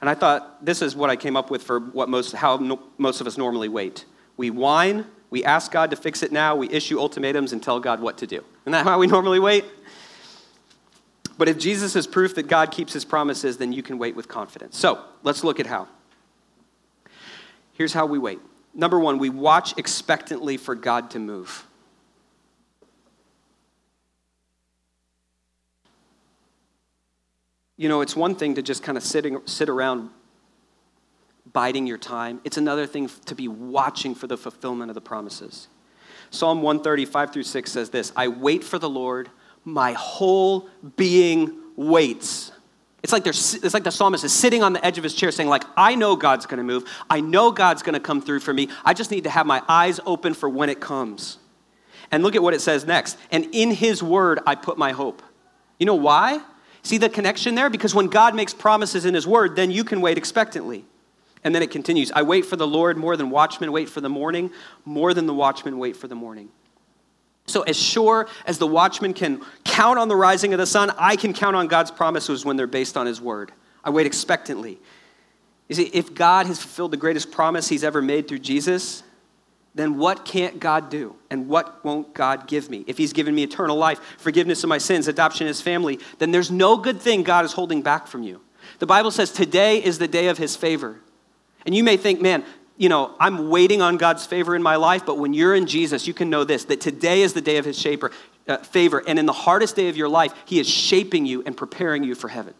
And 0.03 0.09
I 0.09 0.15
thought 0.15 0.65
this 0.65 0.81
is 0.81 0.97
what 0.97 1.09
I 1.09 1.15
came 1.15 1.37
up 1.37 1.49
with 1.49 1.63
for 1.63 1.79
what 1.79 2.09
most, 2.09 2.33
how 2.33 2.57
no, 2.57 2.77
most 2.97 3.21
of 3.21 3.27
us 3.27 3.37
normally 3.37 3.69
wait. 3.69 4.03
We 4.35 4.49
whine, 4.49 5.05
we 5.29 5.45
ask 5.45 5.71
God 5.71 5.91
to 5.91 5.95
fix 5.95 6.23
it 6.23 6.29
now, 6.29 6.57
we 6.57 6.69
issue 6.69 6.99
ultimatums 6.99 7.53
and 7.53 7.63
tell 7.63 7.79
God 7.79 8.01
what 8.01 8.17
to 8.17 8.27
do. 8.27 8.43
Isn't 8.63 8.73
that 8.73 8.83
how 8.83 8.99
we 8.99 9.07
normally 9.07 9.39
wait? 9.39 9.63
But 11.37 11.47
if 11.47 11.57
Jesus 11.57 11.95
is 11.95 12.05
proof 12.05 12.35
that 12.35 12.49
God 12.49 12.69
keeps 12.69 12.91
his 12.91 13.05
promises, 13.05 13.55
then 13.55 13.71
you 13.71 13.81
can 13.81 13.97
wait 13.97 14.13
with 14.13 14.27
confidence. 14.27 14.77
So 14.77 15.01
let's 15.23 15.41
look 15.41 15.61
at 15.61 15.67
how. 15.67 15.87
Here's 17.71 17.93
how 17.93 18.05
we 18.05 18.19
wait. 18.19 18.41
Number 18.73 18.99
one, 18.99 19.19
we 19.19 19.29
watch 19.29 19.73
expectantly 19.77 20.57
for 20.57 20.75
God 20.75 21.11
to 21.11 21.19
move. 21.19 21.65
You 27.83 27.89
know, 27.89 27.99
it's 27.99 28.15
one 28.15 28.33
thing 28.35 28.55
to 28.55 28.61
just 28.61 28.81
kind 28.81 28.97
of 28.97 29.03
sitting, 29.03 29.41
sit 29.43 29.67
around 29.67 30.09
biding 31.51 31.85
your 31.85 31.97
time, 31.97 32.39
it's 32.45 32.55
another 32.55 32.87
thing 32.87 33.09
to 33.25 33.35
be 33.35 33.49
watching 33.49 34.15
for 34.15 34.25
the 34.25 34.37
fulfillment 34.37 34.89
of 34.89 34.95
the 34.95 35.01
promises. 35.01 35.67
Psalm 36.29 36.61
135 36.61 37.33
through 37.33 37.43
6 37.43 37.69
says 37.69 37.89
this 37.89 38.13
I 38.15 38.29
wait 38.29 38.63
for 38.63 38.79
the 38.79 38.89
Lord, 38.89 39.29
my 39.65 39.91
whole 39.91 40.69
being 40.95 41.59
waits. 41.75 42.53
It's 43.03 43.11
like, 43.11 43.27
it's 43.27 43.73
like 43.73 43.83
the 43.83 43.91
psalmist 43.91 44.23
is 44.23 44.31
sitting 44.31 44.63
on 44.63 44.71
the 44.71 44.85
edge 44.85 44.97
of 44.97 45.03
his 45.03 45.13
chair 45.13 45.29
saying, 45.33 45.49
like, 45.49 45.65
I 45.75 45.95
know 45.95 46.15
God's 46.15 46.45
going 46.45 46.59
to 46.59 46.63
move. 46.63 46.85
I 47.09 47.19
know 47.19 47.51
God's 47.51 47.83
going 47.83 47.95
to 47.95 47.99
come 47.99 48.21
through 48.21 48.39
for 48.39 48.53
me. 48.53 48.69
I 48.85 48.93
just 48.93 49.11
need 49.11 49.25
to 49.25 49.29
have 49.29 49.45
my 49.45 49.61
eyes 49.67 49.99
open 50.05 50.35
for 50.35 50.47
when 50.47 50.69
it 50.69 50.79
comes. 50.79 51.37
And 52.11 52.23
look 52.23 52.37
at 52.37 52.41
what 52.41 52.53
it 52.53 52.61
says 52.61 52.85
next. 52.85 53.17
And 53.29 53.49
in 53.51 53.71
his 53.71 54.01
word, 54.01 54.39
I 54.47 54.55
put 54.55 54.77
my 54.77 54.93
hope. 54.93 55.21
You 55.79 55.85
know 55.85 55.95
why? 55.95 56.41
See 56.83 56.97
the 56.97 57.09
connection 57.09 57.55
there? 57.55 57.69
Because 57.69 57.95
when 57.95 58.07
God 58.07 58.35
makes 58.35 58.53
promises 58.53 59.05
in 59.05 59.13
his 59.13 59.25
word, 59.25 59.55
then 59.55 59.71
you 59.71 59.83
can 59.83 60.01
wait 60.01 60.17
expectantly. 60.17 60.85
And 61.43 61.53
then 61.53 61.61
it 61.61 61.71
continues 61.71 62.11
I 62.11 62.23
wait 62.23 62.45
for 62.45 62.55
the 62.55 62.67
Lord 62.67 62.97
more 62.97 63.17
than 63.17 63.29
watchmen 63.29 63.71
wait 63.71 63.89
for 63.89 64.01
the 64.01 64.09
morning, 64.09 64.51
more 64.85 65.13
than 65.13 65.25
the 65.25 65.33
watchmen 65.33 65.77
wait 65.79 65.95
for 65.95 66.07
the 66.07 66.15
morning. 66.15 66.49
So, 67.45 67.63
as 67.63 67.75
sure 67.75 68.27
as 68.45 68.57
the 68.57 68.67
watchman 68.67 69.13
can 69.13 69.41
count 69.65 69.99
on 69.99 70.07
the 70.07 70.15
rising 70.15 70.53
of 70.53 70.59
the 70.59 70.65
sun, 70.65 70.91
I 70.97 71.17
can 71.17 71.33
count 71.33 71.55
on 71.55 71.67
God's 71.67 71.91
promises 71.91 72.45
when 72.45 72.55
they're 72.55 72.67
based 72.67 72.95
on 72.95 73.05
his 73.05 73.19
word. 73.19 73.51
I 73.83 73.89
wait 73.89 74.05
expectantly. 74.05 74.79
You 75.67 75.75
see, 75.75 75.83
if 75.93 76.13
God 76.13 76.45
has 76.47 76.61
fulfilled 76.61 76.91
the 76.91 76.97
greatest 76.97 77.31
promise 77.31 77.67
he's 77.67 77.83
ever 77.83 78.01
made 78.01 78.27
through 78.27 78.39
Jesus, 78.39 79.03
then 79.75 79.97
what 79.97 80.23
can't 80.23 80.59
God 80.59 80.89
do? 80.89 81.15
And 81.29 81.47
what 81.47 81.83
won't 81.83 82.13
God 82.13 82.47
give 82.47 82.69
me? 82.69 82.83
If 82.87 82.97
He's 82.97 83.13
given 83.13 83.33
me 83.33 83.43
eternal 83.43 83.75
life, 83.75 83.99
forgiveness 84.17 84.63
of 84.63 84.69
my 84.69 84.77
sins, 84.77 85.07
adoption 85.07 85.47
as 85.47 85.61
family, 85.61 85.99
then 86.19 86.31
there's 86.31 86.51
no 86.51 86.77
good 86.77 87.01
thing 87.01 87.23
God 87.23 87.43
is 87.43 87.53
holding 87.53 87.81
back 87.81 88.07
from 88.07 88.23
you. 88.23 88.41
The 88.79 88.85
Bible 88.85 89.11
says 89.11 89.31
today 89.31 89.83
is 89.83 89.97
the 89.97 90.07
day 90.07 90.27
of 90.27 90.37
His 90.37 90.55
favor. 90.55 90.99
And 91.65 91.73
you 91.73 91.83
may 91.83 91.97
think, 91.97 92.21
man, 92.21 92.43
you 92.77 92.89
know, 92.89 93.15
I'm 93.19 93.49
waiting 93.49 93.81
on 93.81 93.97
God's 93.97 94.25
favor 94.25 94.55
in 94.55 94.63
my 94.63 94.75
life, 94.75 95.05
but 95.05 95.17
when 95.17 95.33
you're 95.33 95.55
in 95.55 95.65
Jesus, 95.65 96.07
you 96.07 96.13
can 96.13 96.29
know 96.29 96.43
this 96.43 96.65
that 96.65 96.81
today 96.81 97.21
is 97.21 97.33
the 97.33 97.41
day 97.41 97.57
of 97.57 97.65
His 97.65 97.77
shaper, 97.77 98.11
uh, 98.47 98.57
favor. 98.57 99.01
And 99.07 99.17
in 99.17 99.25
the 99.25 99.33
hardest 99.33 99.75
day 99.75 99.89
of 99.89 99.97
your 99.97 100.09
life, 100.09 100.33
He 100.45 100.59
is 100.59 100.69
shaping 100.69 101.25
you 101.25 101.43
and 101.45 101.57
preparing 101.57 102.03
you 102.03 102.13
for 102.13 102.27
heaven. 102.27 102.53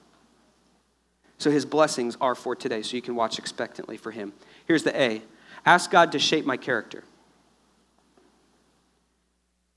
So 1.38 1.52
His 1.52 1.66
blessings 1.66 2.18
are 2.22 2.36
for 2.36 2.56
today, 2.56 2.82
so 2.82 2.96
you 2.96 3.02
can 3.04 3.16
watch 3.16 3.38
expectantly 3.38 3.98
for 3.98 4.10
Him. 4.10 4.34
Here's 4.66 4.84
the 4.84 5.00
A 5.00 5.22
Ask 5.66 5.92
God 5.92 6.12
to 6.12 6.20
shape 6.20 6.46
my 6.46 6.58
character. 6.58 7.04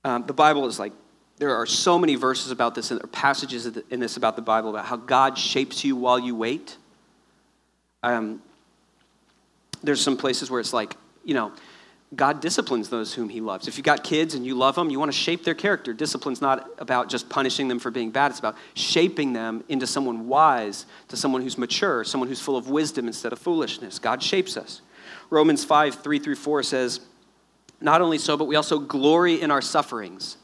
Um, 0.05 0.25
the 0.27 0.33
Bible 0.33 0.67
is 0.67 0.79
like, 0.79 0.93
there 1.39 1.55
are 1.55 1.67
so 1.67 1.99
many 1.99 2.15
verses 2.15 2.51
about 2.51 2.75
this, 2.75 2.91
and 2.91 2.99
there 2.99 3.05
are 3.05 3.09
passages 3.09 3.67
in 3.91 4.01
this 4.01 4.17
about 4.17 4.37
the 4.37 4.43
Bible 4.43 4.71
about 4.71 4.87
how 4.87 4.97
God 4.97 5.37
shapes 5.37 5.85
you 5.85 5.95
while 5.97 6.19
you 6.19 6.35
wait. 6.35 6.77
Um, 8.03 8.41
there's 9.83 10.01
some 10.01 10.17
places 10.17 10.51
where 10.51 10.61
it's 10.61 10.73
like, 10.73 10.97
you 11.25 11.35
know, 11.35 11.53
God 12.15 12.41
disciplines 12.41 12.89
those 12.89 13.13
whom 13.13 13.29
he 13.29 13.41
loves. 13.41 13.67
If 13.67 13.77
you've 13.77 13.85
got 13.85 14.05
kids 14.05 14.35
and 14.35 14.47
you 14.47 14.55
love 14.55 14.77
them, 14.77 14.91
you 14.91 14.99
want 14.99 15.11
to 15.11 15.19
shape 15.19 15.45
their 15.45 15.55
character. 15.55 15.93
Discipline's 15.93 16.41
not 16.41 16.71
about 16.79 17.09
just 17.09 17.29
punishing 17.29 17.67
them 17.67 17.81
for 17.81 17.91
being 17.91 18.11
bad, 18.11 18.31
it's 18.31 18.39
about 18.39 18.57
shaping 18.75 19.33
them 19.33 19.65
into 19.69 19.87
someone 19.87 20.29
wise, 20.29 20.87
to 21.09 21.17
someone 21.17 21.43
who's 21.43 21.59
mature, 21.59 22.05
someone 22.05 22.29
who's 22.29 22.41
full 22.41 22.57
of 22.57 22.69
wisdom 22.69 23.09
instead 23.09 23.33
of 23.33 23.39
foolishness. 23.39 23.99
God 23.99 24.23
shapes 24.23 24.57
us. 24.57 24.83
Romans 25.31 25.65
5 25.65 25.97
3 25.97 26.19
through 26.19 26.37
4 26.37 26.63
says, 26.63 27.01
Not 27.81 28.01
only 28.01 28.19
so, 28.19 28.37
but 28.37 28.45
we 28.45 28.57
also 28.57 28.79
glory 28.79 29.41
in 29.41 29.51
our 29.51 29.63
sufferings. 29.63 30.37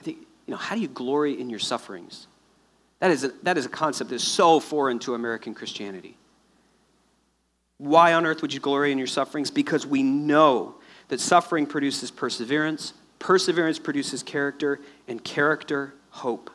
I 0.00 0.02
think, 0.02 0.18
you 0.46 0.52
know, 0.52 0.56
how 0.56 0.74
do 0.74 0.80
you 0.80 0.88
glory 0.88 1.40
in 1.40 1.50
your 1.50 1.58
sufferings? 1.58 2.26
That 3.00 3.10
is 3.10 3.24
a, 3.24 3.28
that 3.42 3.56
is 3.56 3.66
a 3.66 3.68
concept 3.68 4.10
that 4.10 4.16
is 4.16 4.26
so 4.26 4.60
foreign 4.60 4.98
to 5.00 5.14
American 5.14 5.54
Christianity. 5.54 6.16
Why 7.78 8.14
on 8.14 8.26
earth 8.26 8.42
would 8.42 8.52
you 8.52 8.60
glory 8.60 8.90
in 8.90 8.98
your 8.98 9.06
sufferings? 9.06 9.50
Because 9.50 9.86
we 9.86 10.02
know 10.02 10.74
that 11.08 11.20
suffering 11.20 11.64
produces 11.64 12.10
perseverance, 12.10 12.92
perseverance 13.20 13.78
produces 13.78 14.22
character, 14.22 14.80
and 15.06 15.22
character, 15.22 15.94
hope. 16.10 16.50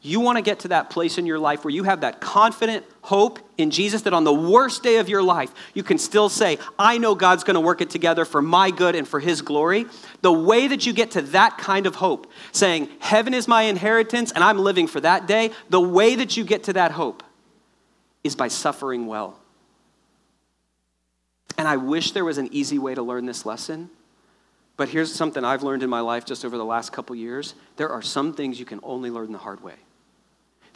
You 0.00 0.20
want 0.20 0.36
to 0.36 0.42
get 0.42 0.60
to 0.60 0.68
that 0.68 0.90
place 0.90 1.18
in 1.18 1.26
your 1.26 1.40
life 1.40 1.64
where 1.64 1.74
you 1.74 1.82
have 1.82 2.02
that 2.02 2.20
confident 2.20 2.86
hope 3.02 3.40
in 3.56 3.70
Jesus 3.70 4.02
that 4.02 4.12
on 4.12 4.22
the 4.22 4.32
worst 4.32 4.82
day 4.84 4.98
of 4.98 5.08
your 5.08 5.22
life, 5.22 5.52
you 5.74 5.82
can 5.82 5.98
still 5.98 6.28
say, 6.28 6.58
I 6.78 6.98
know 6.98 7.16
God's 7.16 7.42
going 7.42 7.56
to 7.56 7.60
work 7.60 7.80
it 7.80 7.90
together 7.90 8.24
for 8.24 8.40
my 8.40 8.70
good 8.70 8.94
and 8.94 9.08
for 9.08 9.18
his 9.18 9.42
glory. 9.42 9.86
The 10.20 10.32
way 10.32 10.68
that 10.68 10.86
you 10.86 10.92
get 10.92 11.12
to 11.12 11.22
that 11.22 11.58
kind 11.58 11.86
of 11.86 11.96
hope, 11.96 12.30
saying, 12.52 12.88
Heaven 13.00 13.34
is 13.34 13.48
my 13.48 13.62
inheritance 13.62 14.30
and 14.30 14.44
I'm 14.44 14.58
living 14.58 14.86
for 14.86 15.00
that 15.00 15.26
day, 15.26 15.50
the 15.68 15.80
way 15.80 16.14
that 16.14 16.36
you 16.36 16.44
get 16.44 16.64
to 16.64 16.74
that 16.74 16.92
hope 16.92 17.24
is 18.22 18.36
by 18.36 18.46
suffering 18.48 19.06
well. 19.08 19.40
And 21.56 21.66
I 21.66 21.76
wish 21.76 22.12
there 22.12 22.24
was 22.24 22.38
an 22.38 22.48
easy 22.52 22.78
way 22.78 22.94
to 22.94 23.02
learn 23.02 23.26
this 23.26 23.44
lesson. 23.44 23.90
But 24.76 24.90
here's 24.90 25.12
something 25.12 25.44
I've 25.44 25.64
learned 25.64 25.82
in 25.82 25.90
my 25.90 26.00
life 26.00 26.24
just 26.24 26.44
over 26.44 26.56
the 26.56 26.64
last 26.64 26.92
couple 26.92 27.16
years 27.16 27.54
there 27.76 27.88
are 27.88 28.00
some 28.00 28.32
things 28.32 28.60
you 28.60 28.64
can 28.64 28.78
only 28.84 29.10
learn 29.10 29.32
the 29.32 29.38
hard 29.38 29.60
way. 29.60 29.74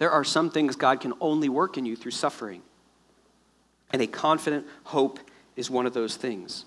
There 0.02 0.10
are 0.10 0.24
some 0.24 0.50
things 0.50 0.74
God 0.74 0.98
can 0.98 1.12
only 1.20 1.48
work 1.48 1.78
in 1.78 1.86
you 1.86 1.94
through 1.94 2.10
suffering. 2.10 2.62
And 3.92 4.02
a 4.02 4.08
confident 4.08 4.66
hope 4.82 5.20
is 5.54 5.70
one 5.70 5.86
of 5.86 5.94
those 5.94 6.16
things. 6.16 6.64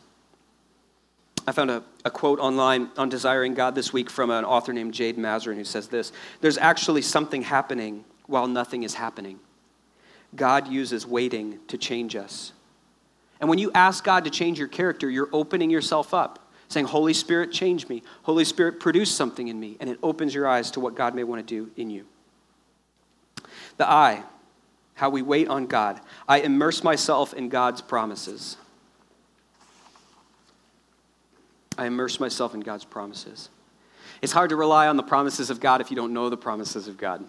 I 1.45 1.51
found 1.51 1.69
a, 1.69 1.83
a, 2.05 2.09
quote 2.09 2.39
online 2.39 2.91
on 2.95 3.09
Desiring 3.09 3.53
God 3.53 3.75
this 3.75 3.91
week 3.91 4.09
from 4.09 4.29
an 4.29 4.45
author 4.45 4.71
named 4.71 4.93
Jade 4.93 5.17
Mazarin 5.17 5.57
who 5.57 5.65
says 5.65 5.89
this 5.89 6.13
There's 6.39 6.57
actually 6.57 7.01
something 7.01 7.41
happening 7.41 8.05
while 8.27 8.47
nothing 8.47 8.83
is 8.83 8.93
happening. 8.93 9.41
God 10.33 10.69
uses 10.69 11.05
waiting 11.05 11.59
to 11.67 11.77
change 11.77 12.15
us. 12.15 12.53
And 13.41 13.49
when 13.49 13.59
you 13.59 13.69
ask 13.73 14.01
God 14.01 14.23
to 14.23 14.29
change 14.29 14.59
your 14.59 14.69
character, 14.69 15.09
you're 15.09 15.27
opening 15.33 15.69
yourself 15.69 16.13
up, 16.13 16.53
saying, 16.69 16.85
Holy 16.85 17.13
Spirit, 17.13 17.51
change 17.51 17.89
me. 17.89 18.01
Holy 18.23 18.45
Spirit, 18.45 18.79
produce 18.79 19.11
something 19.11 19.49
in 19.49 19.59
me. 19.59 19.75
And 19.81 19.89
it 19.89 19.99
opens 20.01 20.33
your 20.33 20.47
eyes 20.47 20.71
to 20.71 20.79
what 20.79 20.95
God 20.95 21.13
may 21.13 21.25
want 21.25 21.45
to 21.45 21.53
do 21.53 21.69
in 21.75 21.89
you. 21.89 22.05
The 23.77 23.89
I, 23.89 24.23
how 24.95 25.09
we 25.09 25.21
wait 25.21 25.47
on 25.47 25.67
God. 25.67 25.99
I 26.27 26.39
immerse 26.41 26.83
myself 26.83 27.33
in 27.33 27.49
God's 27.49 27.81
promises. 27.81 28.57
I 31.77 31.87
immerse 31.87 32.19
myself 32.19 32.53
in 32.53 32.61
God's 32.61 32.85
promises. 32.85 33.49
It's 34.21 34.31
hard 34.31 34.49
to 34.49 34.55
rely 34.55 34.87
on 34.87 34.97
the 34.97 35.03
promises 35.03 35.49
of 35.49 35.59
God 35.59 35.81
if 35.81 35.89
you 35.89 35.95
don't 35.95 36.13
know 36.13 36.29
the 36.29 36.37
promises 36.37 36.87
of 36.87 36.97
God. 36.97 37.23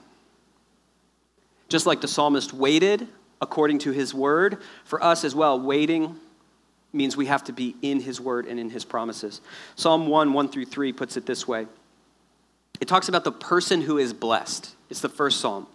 Just 1.68 1.86
like 1.86 2.00
the 2.00 2.08
psalmist 2.08 2.52
waited 2.52 3.08
according 3.40 3.78
to 3.80 3.90
his 3.90 4.14
word. 4.14 4.58
For 4.84 5.02
us 5.02 5.24
as 5.24 5.34
well, 5.34 5.60
waiting 5.60 6.18
means 6.92 7.16
we 7.16 7.26
have 7.26 7.44
to 7.44 7.52
be 7.52 7.74
in 7.82 8.00
his 8.00 8.20
word 8.20 8.46
and 8.46 8.58
in 8.58 8.70
his 8.70 8.84
promises. 8.84 9.40
Psalm 9.74 10.06
1, 10.06 10.32
1 10.32 10.48
through 10.48 10.64
3 10.64 10.92
puts 10.92 11.16
it 11.16 11.26
this 11.26 11.46
way 11.46 11.66
it 12.80 12.88
talks 12.88 13.08
about 13.08 13.24
the 13.24 13.32
person 13.32 13.80
who 13.80 13.98
is 13.98 14.12
blessed. 14.12 14.74
It's 14.90 15.00
the 15.00 15.08
first 15.08 15.40
psalm. 15.40 15.66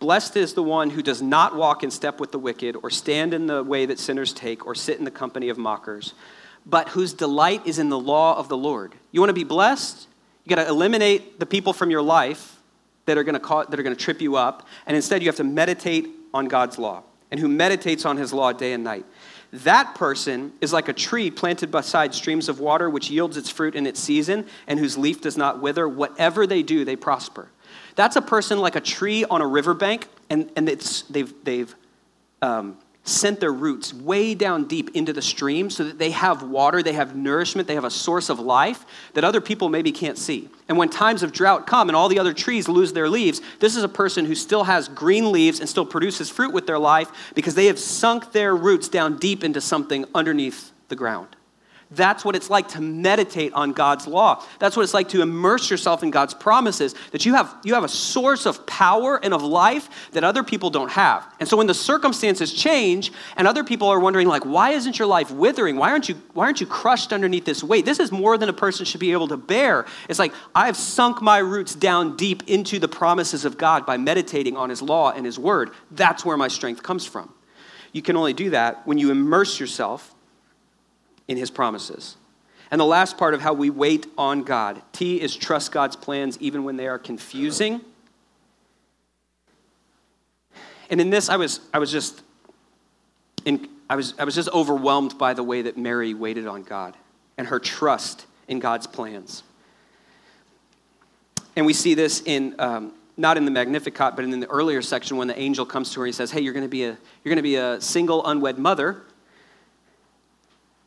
Blessed 0.00 0.36
is 0.36 0.54
the 0.54 0.62
one 0.62 0.90
who 0.90 1.02
does 1.02 1.22
not 1.22 1.56
walk 1.56 1.82
in 1.82 1.90
step 1.90 2.20
with 2.20 2.32
the 2.32 2.38
wicked, 2.38 2.76
or 2.82 2.90
stand 2.90 3.32
in 3.32 3.46
the 3.46 3.62
way 3.62 3.86
that 3.86 3.98
sinners 3.98 4.32
take, 4.32 4.66
or 4.66 4.74
sit 4.74 4.98
in 4.98 5.04
the 5.04 5.10
company 5.10 5.48
of 5.48 5.58
mockers, 5.58 6.14
but 6.66 6.90
whose 6.90 7.12
delight 7.12 7.66
is 7.66 7.78
in 7.78 7.88
the 7.88 7.98
law 7.98 8.36
of 8.36 8.48
the 8.48 8.56
Lord. 8.56 8.94
You 9.12 9.20
want 9.20 9.30
to 9.30 9.34
be 9.34 9.44
blessed? 9.44 10.06
You 10.44 10.54
got 10.54 10.62
to 10.62 10.68
eliminate 10.68 11.38
the 11.38 11.46
people 11.46 11.72
from 11.72 11.90
your 11.90 12.02
life 12.02 12.58
that 13.06 13.16
are 13.16 13.24
going 13.24 13.40
to 13.40 13.66
that 13.70 13.78
are 13.78 13.82
going 13.82 13.96
to 13.96 14.02
trip 14.02 14.20
you 14.20 14.36
up, 14.36 14.66
and 14.86 14.96
instead 14.96 15.22
you 15.22 15.28
have 15.28 15.36
to 15.36 15.44
meditate 15.44 16.08
on 16.32 16.46
God's 16.46 16.78
law 16.78 17.02
and 17.30 17.40
who 17.40 17.48
meditates 17.48 18.04
on 18.04 18.16
his 18.16 18.32
law 18.32 18.52
day 18.52 18.72
and 18.72 18.84
night. 18.84 19.04
That 19.52 19.94
person 19.94 20.52
is 20.60 20.72
like 20.72 20.88
a 20.88 20.92
tree 20.92 21.30
planted 21.30 21.70
beside 21.70 22.12
streams 22.12 22.48
of 22.48 22.58
water, 22.58 22.90
which 22.90 23.08
yields 23.08 23.36
its 23.36 23.50
fruit 23.50 23.76
in 23.76 23.86
its 23.86 24.00
season 24.00 24.46
and 24.66 24.80
whose 24.80 24.98
leaf 24.98 25.20
does 25.20 25.36
not 25.36 25.62
wither. 25.62 25.88
Whatever 25.88 26.46
they 26.46 26.62
do, 26.62 26.84
they 26.84 26.96
prosper. 26.96 27.48
That's 27.94 28.16
a 28.16 28.22
person 28.22 28.58
like 28.58 28.76
a 28.76 28.80
tree 28.80 29.24
on 29.24 29.40
a 29.40 29.46
riverbank, 29.46 30.08
and, 30.30 30.50
and 30.56 30.68
it's, 30.68 31.02
they've, 31.02 31.32
they've 31.44 31.74
um, 32.42 32.78
sent 33.04 33.38
their 33.38 33.52
roots 33.52 33.92
way 33.92 34.34
down 34.34 34.64
deep 34.64 34.90
into 34.94 35.12
the 35.12 35.20
stream 35.20 35.68
so 35.68 35.84
that 35.84 35.98
they 35.98 36.10
have 36.10 36.42
water, 36.42 36.82
they 36.82 36.94
have 36.94 37.14
nourishment, 37.14 37.68
they 37.68 37.74
have 37.74 37.84
a 37.84 37.90
source 37.90 38.30
of 38.30 38.40
life 38.40 38.86
that 39.12 39.24
other 39.24 39.42
people 39.42 39.68
maybe 39.68 39.92
can't 39.92 40.16
see. 40.16 40.48
And 40.68 40.78
when 40.78 40.88
times 40.88 41.22
of 41.22 41.30
drought 41.30 41.66
come 41.66 41.90
and 41.90 41.96
all 41.96 42.08
the 42.08 42.18
other 42.18 42.32
trees 42.32 42.66
lose 42.66 42.94
their 42.94 43.10
leaves, 43.10 43.42
this 43.60 43.76
is 43.76 43.82
a 43.82 43.88
person 43.88 44.24
who 44.24 44.34
still 44.34 44.64
has 44.64 44.88
green 44.88 45.30
leaves 45.30 45.60
and 45.60 45.68
still 45.68 45.84
produces 45.84 46.30
fruit 46.30 46.54
with 46.54 46.66
their 46.66 46.78
life 46.78 47.32
because 47.34 47.54
they 47.54 47.66
have 47.66 47.78
sunk 47.78 48.32
their 48.32 48.56
roots 48.56 48.88
down 48.88 49.18
deep 49.18 49.44
into 49.44 49.60
something 49.60 50.06
underneath 50.14 50.72
the 50.88 50.96
ground. 50.96 51.36
That's 51.90 52.24
what 52.24 52.34
it's 52.34 52.50
like 52.50 52.68
to 52.68 52.80
meditate 52.80 53.52
on 53.52 53.72
God's 53.72 54.06
law. 54.06 54.42
That's 54.58 54.76
what 54.76 54.82
it's 54.82 54.94
like 54.94 55.08
to 55.10 55.22
immerse 55.22 55.70
yourself 55.70 56.02
in 56.02 56.10
God's 56.10 56.34
promises, 56.34 56.94
that 57.12 57.24
you 57.24 57.34
have, 57.34 57.54
you 57.62 57.74
have 57.74 57.84
a 57.84 57.88
source 57.88 58.46
of 58.46 58.66
power 58.66 59.20
and 59.22 59.32
of 59.32 59.42
life 59.42 60.10
that 60.12 60.24
other 60.24 60.42
people 60.42 60.70
don't 60.70 60.90
have. 60.90 61.26
And 61.40 61.48
so 61.48 61.56
when 61.56 61.66
the 61.66 61.74
circumstances 61.74 62.52
change 62.52 63.12
and 63.36 63.46
other 63.46 63.64
people 63.64 63.88
are 63.88 64.00
wondering, 64.00 64.26
like, 64.26 64.44
why 64.44 64.70
isn't 64.70 64.98
your 64.98 65.06
life 65.06 65.30
withering? 65.30 65.76
Why 65.76 65.90
aren't 65.90 66.08
you, 66.08 66.16
why 66.32 66.44
aren't 66.44 66.60
you 66.60 66.66
crushed 66.66 67.12
underneath 67.12 67.44
this 67.44 67.62
weight? 67.62 67.84
This 67.84 68.00
is 68.00 68.10
more 68.10 68.38
than 68.38 68.48
a 68.48 68.54
person 68.54 68.84
should 68.84 69.00
be 69.00 69.12
able 69.12 69.28
to 69.28 69.36
bear. 69.36 69.86
It's 70.08 70.18
like, 70.18 70.32
I've 70.54 70.76
sunk 70.76 71.22
my 71.22 71.38
roots 71.38 71.74
down 71.74 72.16
deep 72.16 72.44
into 72.48 72.78
the 72.78 72.88
promises 72.88 73.44
of 73.44 73.58
God 73.58 73.84
by 73.86 73.96
meditating 73.96 74.56
on 74.56 74.70
His 74.70 74.82
law 74.82 75.12
and 75.12 75.26
His 75.26 75.38
word. 75.38 75.70
That's 75.90 76.24
where 76.24 76.36
my 76.36 76.48
strength 76.48 76.82
comes 76.82 77.04
from. 77.04 77.32
You 77.92 78.02
can 78.02 78.16
only 78.16 78.32
do 78.32 78.50
that 78.50 78.86
when 78.86 78.98
you 78.98 79.10
immerse 79.10 79.60
yourself 79.60 80.13
in 81.28 81.36
his 81.36 81.50
promises. 81.50 82.16
And 82.70 82.80
the 82.80 82.84
last 82.86 83.18
part 83.18 83.34
of 83.34 83.40
how 83.40 83.52
we 83.52 83.70
wait 83.70 84.06
on 84.18 84.42
God 84.42 84.82
T 84.92 85.20
is 85.20 85.36
trust 85.36 85.72
God's 85.72 85.96
plans 85.96 86.36
even 86.40 86.64
when 86.64 86.76
they 86.76 86.88
are 86.88 86.98
confusing. 86.98 87.80
And 90.90 91.00
in 91.00 91.10
this, 91.10 91.28
I 91.28 91.36
was, 91.36 91.60
I 91.72 91.78
was 91.78 91.90
just 91.90 92.22
in, 93.44 93.68
I 93.88 93.96
was, 93.96 94.14
I 94.18 94.24
was 94.24 94.34
just 94.34 94.48
overwhelmed 94.50 95.18
by 95.18 95.34
the 95.34 95.42
way 95.42 95.62
that 95.62 95.76
Mary 95.76 96.14
waited 96.14 96.46
on 96.46 96.62
God 96.62 96.96
and 97.36 97.46
her 97.46 97.58
trust 97.58 98.26
in 98.48 98.58
God's 98.58 98.86
plans. 98.86 99.42
And 101.56 101.66
we 101.66 101.72
see 101.72 101.94
this 101.94 102.22
in 102.24 102.54
um, 102.58 102.92
not 103.16 103.36
in 103.36 103.44
the 103.44 103.50
Magnificat, 103.50 104.16
but 104.16 104.24
in 104.24 104.40
the 104.40 104.48
earlier 104.48 104.82
section 104.82 105.16
when 105.16 105.28
the 105.28 105.38
angel 105.38 105.64
comes 105.64 105.92
to 105.92 106.00
her 106.00 106.06
and 106.06 106.12
he 106.12 106.16
says, 106.16 106.30
"Hey, 106.30 106.40
you're 106.40 106.52
going 106.52 106.64
to 106.64 106.68
be 106.68 106.84
a 106.84 106.88
you're 106.88 107.30
going 107.30 107.36
to 107.36 107.42
be 107.42 107.56
a 107.56 107.80
single 107.80 108.26
unwed 108.26 108.58
mother." 108.58 109.02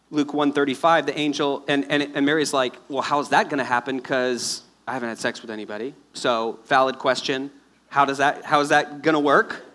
Luke 0.10 0.34
135, 0.34 1.06
the 1.06 1.18
angel, 1.20 1.64
and, 1.68 1.86
and, 1.90 2.04
and 2.16 2.26
Mary's 2.26 2.54
like, 2.54 2.76
well, 2.88 3.02
how's 3.02 3.30
that 3.30 3.50
going 3.50 3.58
to 3.58 3.66
happen? 3.66 3.98
Because 3.98 4.64
I 4.88 4.94
haven't 4.94 5.10
had 5.10 5.20
sex 5.20 5.42
with 5.42 5.52
anybody. 5.52 5.94
So, 6.14 6.60
valid 6.66 6.98
question. 6.98 7.52
How, 7.90 8.06
does 8.06 8.20
that, 8.20 8.46
how 8.46 8.62
is 8.62 8.70
that 8.70 9.02
going 9.02 9.14
to 9.14 9.20
work? 9.20 9.66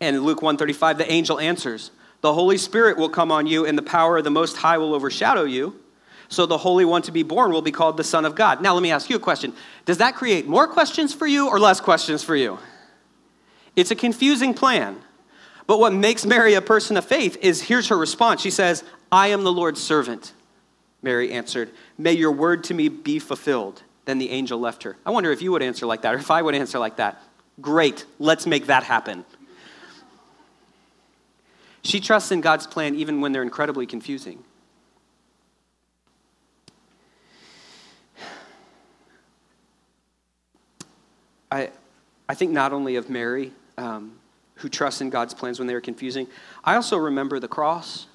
And 0.00 0.22
Luke 0.22 0.40
135, 0.40 0.98
the 0.98 1.10
angel 1.10 1.40
answers, 1.40 1.90
The 2.20 2.32
Holy 2.32 2.58
Spirit 2.58 2.96
will 2.96 3.08
come 3.08 3.32
on 3.32 3.46
you, 3.46 3.66
and 3.66 3.76
the 3.76 3.82
power 3.82 4.18
of 4.18 4.24
the 4.24 4.30
Most 4.30 4.56
High 4.56 4.78
will 4.78 4.94
overshadow 4.94 5.44
you. 5.44 5.80
So 6.28 6.46
the 6.46 6.58
Holy 6.58 6.84
One 6.84 7.02
to 7.02 7.12
be 7.12 7.22
born 7.22 7.52
will 7.52 7.60
be 7.60 7.72
called 7.72 7.96
the 7.96 8.04
Son 8.04 8.24
of 8.24 8.34
God. 8.34 8.62
Now, 8.62 8.72
let 8.72 8.82
me 8.82 8.90
ask 8.90 9.10
you 9.10 9.16
a 9.16 9.20
question 9.20 9.52
Does 9.84 9.98
that 9.98 10.14
create 10.14 10.46
more 10.46 10.66
questions 10.66 11.12
for 11.12 11.26
you 11.26 11.48
or 11.48 11.58
less 11.58 11.80
questions 11.80 12.22
for 12.22 12.36
you? 12.36 12.58
It's 13.74 13.90
a 13.90 13.96
confusing 13.96 14.54
plan. 14.54 14.96
But 15.66 15.78
what 15.78 15.92
makes 15.92 16.26
Mary 16.26 16.54
a 16.54 16.62
person 16.62 16.96
of 16.96 17.04
faith 17.04 17.36
is 17.40 17.62
here's 17.62 17.88
her 17.88 17.96
response. 17.96 18.40
She 18.40 18.50
says, 18.50 18.84
I 19.10 19.28
am 19.28 19.44
the 19.44 19.52
Lord's 19.52 19.80
servant. 19.80 20.32
Mary 21.02 21.32
answered, 21.32 21.70
May 21.98 22.12
your 22.12 22.32
word 22.32 22.64
to 22.64 22.74
me 22.74 22.88
be 22.88 23.18
fulfilled. 23.18 23.82
Then 24.04 24.18
the 24.18 24.30
angel 24.30 24.58
left 24.58 24.82
her. 24.82 24.96
I 25.06 25.10
wonder 25.10 25.30
if 25.30 25.42
you 25.42 25.52
would 25.52 25.62
answer 25.62 25.86
like 25.86 26.02
that 26.02 26.14
or 26.14 26.18
if 26.18 26.30
I 26.30 26.42
would 26.42 26.54
answer 26.54 26.78
like 26.78 26.96
that. 26.96 27.22
Great, 27.60 28.04
let's 28.18 28.46
make 28.46 28.66
that 28.66 28.82
happen. 28.82 29.24
She 31.84 32.00
trusts 32.00 32.30
in 32.32 32.40
God's 32.40 32.66
plan 32.66 32.94
even 32.94 33.20
when 33.20 33.32
they're 33.32 33.42
incredibly 33.42 33.86
confusing. 33.86 34.42
I, 41.50 41.70
I 42.28 42.34
think 42.34 42.50
not 42.52 42.72
only 42.72 42.96
of 42.96 43.10
Mary, 43.10 43.52
um, 43.76 44.18
who 44.62 44.68
trust 44.68 45.00
in 45.00 45.10
God's 45.10 45.34
plans 45.34 45.58
when 45.58 45.66
they 45.66 45.74
are 45.74 45.80
confusing, 45.80 46.28
I 46.64 46.76
also 46.76 46.96
remember 46.96 47.38
the 47.38 47.48
cross, 47.48 48.06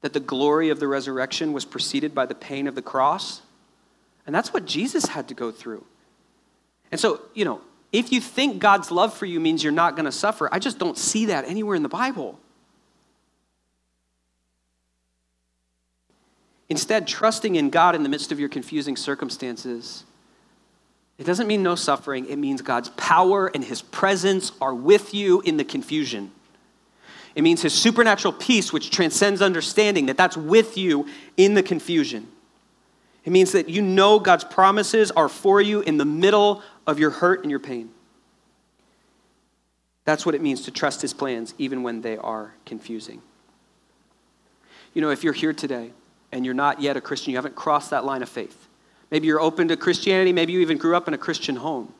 that 0.00 0.14
the 0.14 0.20
glory 0.20 0.70
of 0.70 0.80
the 0.80 0.88
resurrection 0.88 1.52
was 1.52 1.64
preceded 1.64 2.14
by 2.14 2.26
the 2.26 2.34
pain 2.34 2.66
of 2.66 2.74
the 2.74 2.82
cross. 2.82 3.42
And 4.26 4.34
that's 4.34 4.52
what 4.52 4.64
Jesus 4.64 5.06
had 5.06 5.28
to 5.28 5.34
go 5.34 5.50
through. 5.50 5.84
And 6.90 6.98
so, 6.98 7.20
you 7.34 7.44
know, 7.44 7.60
if 7.92 8.10
you 8.12 8.20
think 8.20 8.60
God's 8.60 8.90
love 8.90 9.12
for 9.12 9.26
you 9.26 9.40
means 9.40 9.62
you're 9.62 9.72
not 9.72 9.94
going 9.94 10.06
to 10.06 10.12
suffer, 10.12 10.48
I 10.52 10.58
just 10.58 10.78
don't 10.78 10.96
see 10.96 11.26
that 11.26 11.44
anywhere 11.44 11.76
in 11.76 11.82
the 11.82 11.88
Bible. 11.88 12.38
Instead, 16.70 17.06
trusting 17.06 17.56
in 17.56 17.68
God 17.68 17.94
in 17.94 18.04
the 18.04 18.08
midst 18.08 18.32
of 18.32 18.40
your 18.40 18.48
confusing 18.48 18.96
circumstances, 18.96 20.04
it 21.20 21.26
doesn't 21.26 21.46
mean 21.46 21.62
no 21.62 21.74
suffering. 21.74 22.24
It 22.30 22.36
means 22.36 22.62
God's 22.62 22.88
power 22.90 23.48
and 23.48 23.62
His 23.62 23.82
presence 23.82 24.52
are 24.58 24.74
with 24.74 25.12
you 25.12 25.42
in 25.42 25.58
the 25.58 25.64
confusion. 25.64 26.32
It 27.34 27.42
means 27.42 27.60
His 27.60 27.74
supernatural 27.74 28.32
peace, 28.32 28.72
which 28.72 28.90
transcends 28.90 29.42
understanding, 29.42 30.06
that 30.06 30.16
that's 30.16 30.38
with 30.38 30.78
you 30.78 31.06
in 31.36 31.52
the 31.52 31.62
confusion. 31.62 32.26
It 33.26 33.32
means 33.32 33.52
that 33.52 33.68
you 33.68 33.82
know 33.82 34.18
God's 34.18 34.44
promises 34.44 35.10
are 35.10 35.28
for 35.28 35.60
you 35.60 35.82
in 35.82 35.98
the 35.98 36.06
middle 36.06 36.62
of 36.86 36.98
your 36.98 37.10
hurt 37.10 37.42
and 37.42 37.50
your 37.50 37.60
pain. 37.60 37.90
That's 40.06 40.24
what 40.24 40.34
it 40.34 40.40
means 40.40 40.62
to 40.62 40.70
trust 40.70 41.02
his 41.02 41.12
plans, 41.12 41.52
even 41.58 41.82
when 41.82 42.00
they 42.00 42.16
are 42.16 42.54
confusing. 42.64 43.20
You 44.94 45.02
know, 45.02 45.10
if 45.10 45.22
you're 45.22 45.34
here 45.34 45.52
today 45.52 45.92
and 46.32 46.46
you're 46.46 46.54
not 46.54 46.80
yet 46.80 46.96
a 46.96 47.00
Christian, 47.02 47.32
you 47.32 47.36
haven't 47.36 47.56
crossed 47.56 47.90
that 47.90 48.06
line 48.06 48.22
of 48.22 48.30
faith. 48.30 48.59
Maybe 49.10 49.26
you're 49.26 49.40
open 49.40 49.68
to 49.68 49.76
Christianity, 49.76 50.32
maybe 50.32 50.52
you 50.52 50.60
even 50.60 50.78
grew 50.78 50.96
up 50.96 51.08
in 51.08 51.14
a 51.14 51.18
Christian 51.18 51.56
home. 51.56 51.92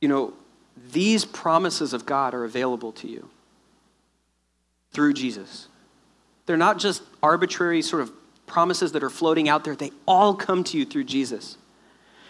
You 0.00 0.08
know, 0.08 0.34
these 0.90 1.24
promises 1.24 1.92
of 1.92 2.04
God 2.04 2.34
are 2.34 2.44
available 2.44 2.92
to 2.92 3.08
you 3.08 3.28
through 4.92 5.14
Jesus. 5.14 5.68
They're 6.46 6.56
not 6.56 6.78
just 6.78 7.02
arbitrary 7.22 7.82
sort 7.82 8.02
of 8.02 8.12
promises 8.46 8.92
that 8.92 9.02
are 9.02 9.10
floating 9.10 9.48
out 9.48 9.64
there, 9.64 9.74
they 9.74 9.92
all 10.06 10.34
come 10.34 10.62
to 10.64 10.76
you 10.76 10.84
through 10.84 11.04
Jesus. 11.04 11.56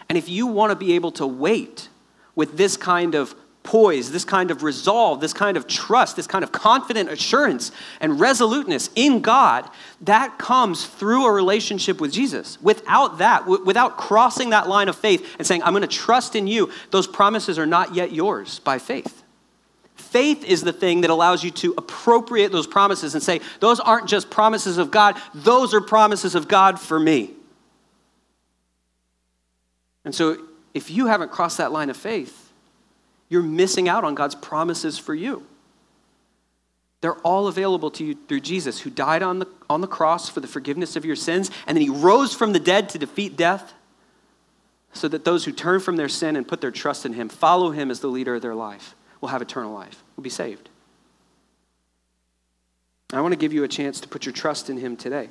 And 0.09 0.17
if 0.17 0.29
you 0.29 0.47
want 0.47 0.71
to 0.71 0.77
be 0.77 0.93
able 0.93 1.11
to 1.13 1.27
wait 1.27 1.89
with 2.35 2.57
this 2.57 2.77
kind 2.77 3.15
of 3.15 3.35
poise, 3.63 4.11
this 4.11 4.25
kind 4.25 4.51
of 4.51 4.63
resolve, 4.63 5.21
this 5.21 5.33
kind 5.33 5.57
of 5.57 5.67
trust, 5.67 6.17
this 6.17 6.27
kind 6.27 6.43
of 6.43 6.53
confident 6.53 7.11
assurance 7.11 7.71
and 8.01 8.19
resoluteness 8.19 8.91
in 8.95 9.21
God, 9.21 9.69
that 10.01 10.39
comes 10.39 10.87
through 10.87 11.27
a 11.27 11.33
relationship 11.33 12.01
with 12.01 12.13
Jesus. 12.13 12.61
Without 12.61 13.19
that, 13.19 13.41
w- 13.41 13.65
without 13.65 13.97
crossing 13.97 14.51
that 14.51 14.69
line 14.69 14.89
of 14.89 14.97
faith 14.97 15.37
and 15.39 15.47
saying, 15.47 15.63
I'm 15.63 15.73
going 15.73 15.83
to 15.83 15.87
trust 15.89 16.35
in 16.35 16.47
you, 16.47 16.71
those 16.91 17.07
promises 17.07 17.59
are 17.59 17.67
not 17.67 17.95
yet 17.95 18.13
yours 18.13 18.59
by 18.61 18.79
faith. 18.79 19.23
Faith 19.95 20.45
is 20.45 20.63
the 20.63 20.73
thing 20.73 21.03
that 21.03 21.11
allows 21.11 21.45
you 21.45 21.51
to 21.51 21.75
appropriate 21.79 22.51
those 22.51 22.67
promises 22.67 23.15
and 23.15 23.23
say, 23.23 23.41
those 23.61 23.79
aren't 23.79 24.09
just 24.09 24.29
promises 24.31 24.77
of 24.77 24.91
God, 24.91 25.17
those 25.33 25.73
are 25.73 25.81
promises 25.81 26.35
of 26.35 26.49
God 26.49 26.81
for 26.81 26.99
me. 26.99 27.31
And 30.05 30.15
so, 30.15 30.37
if 30.75 30.91
you 30.91 31.07
haven't 31.07 31.31
crossed 31.31 31.59
that 31.59 31.71
line 31.71 31.91
of 31.91 31.97
faith, 31.97 32.42
you're 33.33 33.43
missing 33.43 33.89
out 33.89 34.05
on 34.05 34.15
God's 34.15 34.35
promises 34.35 34.99
for 34.99 35.15
you. 35.15 35.43
They're 37.01 37.17
all 37.21 37.49
available 37.49 37.91
to 37.93 38.05
you 38.05 38.15
through 38.29 38.41
Jesus, 38.41 38.79
who 38.79 38.91
died 38.91 39.23
on 39.23 39.39
the, 39.39 39.49
on 39.71 39.81
the 39.81 39.87
cross 39.87 40.29
for 40.29 40.41
the 40.41 40.47
forgiveness 40.47 40.97
of 40.97 41.07
your 41.07 41.17
sins, 41.17 41.51
and 41.67 41.75
then 41.75 41.83
he 41.83 41.89
rose 41.89 42.35
from 42.35 42.53
the 42.53 42.61
dead 42.61 42.91
to 42.91 42.99
defeat 42.99 43.35
death, 43.35 43.73
so 44.93 45.09
that 45.09 45.25
those 45.25 45.47
who 45.47 45.53
turn 45.53 45.81
from 45.81 45.97
their 45.97 46.11
sin 46.11 46.37
and 46.37 46.47
put 46.47 46.61
their 46.61 46.71
trust 46.71 47.07
in 47.07 47.15
him 47.15 47.31
follow 47.31 47.71
him 47.71 47.91
as 47.91 48.01
the 48.01 48.07
leader 48.07 48.35
of 48.35 48.43
their 48.43 48.55
life 48.55 48.95
will 49.23 49.31
have 49.31 49.41
eternal 49.41 49.73
life, 49.73 50.05
will 50.15 50.23
be 50.23 50.29
saved. 50.29 50.69
I 53.15 53.23
want 53.23 53.33
to 53.33 53.39
give 53.39 53.55
you 53.55 53.65
a 53.65 53.69
chance 53.69 53.99
to 54.03 54.09
put 54.09 54.27
your 54.27 54.35
trust 54.35 54.69
in 54.69 54.77
him 54.77 54.99
today. 54.99 55.31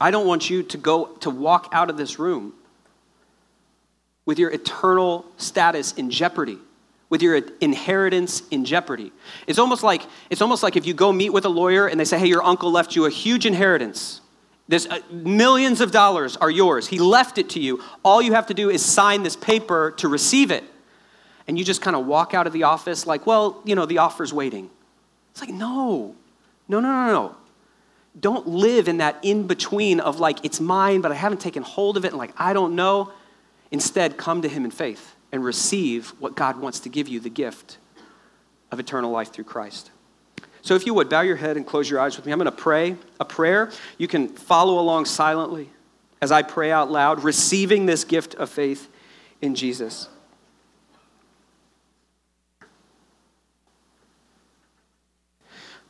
I 0.00 0.10
don't 0.10 0.26
want 0.26 0.48
you 0.48 0.62
to 0.62 0.78
go 0.78 1.06
to 1.20 1.28
walk 1.28 1.68
out 1.72 1.90
of 1.90 1.98
this 1.98 2.18
room 2.18 2.54
with 4.28 4.38
your 4.38 4.50
eternal 4.50 5.24
status 5.38 5.94
in 5.94 6.10
jeopardy, 6.10 6.58
with 7.08 7.22
your 7.22 7.36
inheritance 7.62 8.42
in 8.50 8.62
jeopardy. 8.62 9.10
It's 9.46 9.58
almost 9.58 9.82
like 9.82 10.02
it's 10.28 10.42
almost 10.42 10.62
like 10.62 10.76
if 10.76 10.84
you 10.84 10.92
go 10.92 11.12
meet 11.12 11.30
with 11.30 11.46
a 11.46 11.48
lawyer 11.48 11.86
and 11.86 11.98
they 11.98 12.04
say, 12.04 12.18
"Hey, 12.18 12.26
your 12.26 12.44
uncle 12.44 12.70
left 12.70 12.94
you 12.94 13.06
a 13.06 13.10
huge 13.10 13.46
inheritance. 13.46 14.20
This 14.68 14.84
uh, 14.84 14.98
millions 15.10 15.80
of 15.80 15.92
dollars 15.92 16.36
are 16.36 16.50
yours. 16.50 16.88
He 16.88 16.98
left 16.98 17.38
it 17.38 17.48
to 17.50 17.58
you. 17.58 17.82
All 18.04 18.20
you 18.20 18.34
have 18.34 18.48
to 18.48 18.54
do 18.54 18.68
is 18.68 18.84
sign 18.84 19.22
this 19.22 19.34
paper 19.34 19.94
to 19.96 20.08
receive 20.08 20.50
it." 20.50 20.64
And 21.46 21.58
you 21.58 21.64
just 21.64 21.80
kind 21.80 21.96
of 21.96 22.04
walk 22.04 22.34
out 22.34 22.46
of 22.46 22.52
the 22.52 22.64
office 22.64 23.06
like, 23.06 23.26
"Well, 23.26 23.62
you 23.64 23.74
know, 23.74 23.86
the 23.86 23.96
offer's 23.96 24.34
waiting." 24.34 24.68
It's 25.30 25.40
like, 25.40 25.54
"No. 25.54 26.14
No, 26.68 26.80
no, 26.80 26.88
no, 26.92 27.12
no 27.12 27.36
don't 28.20 28.48
live 28.48 28.88
in 28.88 28.96
that 28.96 29.16
in 29.22 29.46
between 29.46 30.00
of 30.00 30.18
like, 30.18 30.44
it's 30.44 30.60
mine, 30.60 31.00
but 31.00 31.12
I 31.12 31.14
haven't 31.14 31.40
taken 31.40 31.62
hold 31.62 31.96
of 31.96 32.04
it, 32.04 32.08
and 32.08 32.18
like, 32.18 32.32
I 32.36 32.52
don't 32.52 32.74
know. 32.74 33.12
Instead, 33.70 34.16
come 34.16 34.42
to 34.42 34.48
Him 34.48 34.64
in 34.64 34.70
faith 34.70 35.14
and 35.30 35.44
receive 35.44 36.10
what 36.18 36.34
God 36.34 36.58
wants 36.58 36.80
to 36.80 36.88
give 36.88 37.08
you 37.08 37.20
the 37.20 37.30
gift 37.30 37.78
of 38.70 38.80
eternal 38.80 39.10
life 39.10 39.32
through 39.32 39.44
Christ. 39.44 39.90
So, 40.62 40.74
if 40.74 40.86
you 40.86 40.94
would, 40.94 41.08
bow 41.08 41.20
your 41.20 41.36
head 41.36 41.56
and 41.56 41.66
close 41.66 41.88
your 41.88 42.00
eyes 42.00 42.16
with 42.16 42.26
me. 42.26 42.32
I'm 42.32 42.38
going 42.38 42.50
to 42.50 42.52
pray 42.52 42.96
a 43.20 43.24
prayer. 43.24 43.70
You 43.96 44.08
can 44.08 44.28
follow 44.28 44.78
along 44.78 45.06
silently 45.06 45.70
as 46.20 46.32
I 46.32 46.42
pray 46.42 46.72
out 46.72 46.90
loud, 46.90 47.22
receiving 47.22 47.86
this 47.86 48.04
gift 48.04 48.34
of 48.34 48.50
faith 48.50 48.88
in 49.40 49.54
Jesus. 49.54 50.08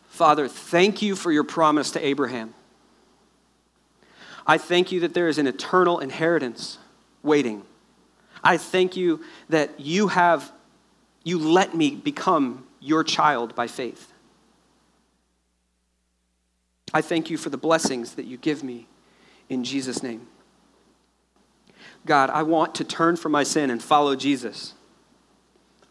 Father, 0.08 0.48
thank 0.48 1.00
you 1.00 1.14
for 1.14 1.30
your 1.30 1.44
promise 1.44 1.92
to 1.92 2.04
Abraham. 2.04 2.52
I 4.46 4.58
thank 4.58 4.90
you 4.90 5.00
that 5.00 5.14
there 5.14 5.28
is 5.28 5.38
an 5.38 5.46
eternal 5.46 6.00
inheritance 6.00 6.78
waiting. 7.22 7.62
I 8.42 8.56
thank 8.56 8.96
you 8.96 9.22
that 9.48 9.80
you 9.80 10.08
have, 10.08 10.52
you 11.24 11.38
let 11.38 11.74
me 11.74 11.94
become 11.94 12.66
your 12.80 13.04
child 13.04 13.54
by 13.54 13.66
faith. 13.66 14.12
I 16.94 17.02
thank 17.02 17.30
you 17.30 17.36
for 17.36 17.50
the 17.50 17.58
blessings 17.58 18.14
that 18.14 18.26
you 18.26 18.36
give 18.36 18.62
me 18.62 18.86
in 19.48 19.64
Jesus' 19.64 20.02
name. 20.02 20.26
God, 22.06 22.30
I 22.30 22.42
want 22.42 22.74
to 22.76 22.84
turn 22.84 23.16
from 23.16 23.32
my 23.32 23.42
sin 23.42 23.70
and 23.70 23.82
follow 23.82 24.16
Jesus. 24.16 24.74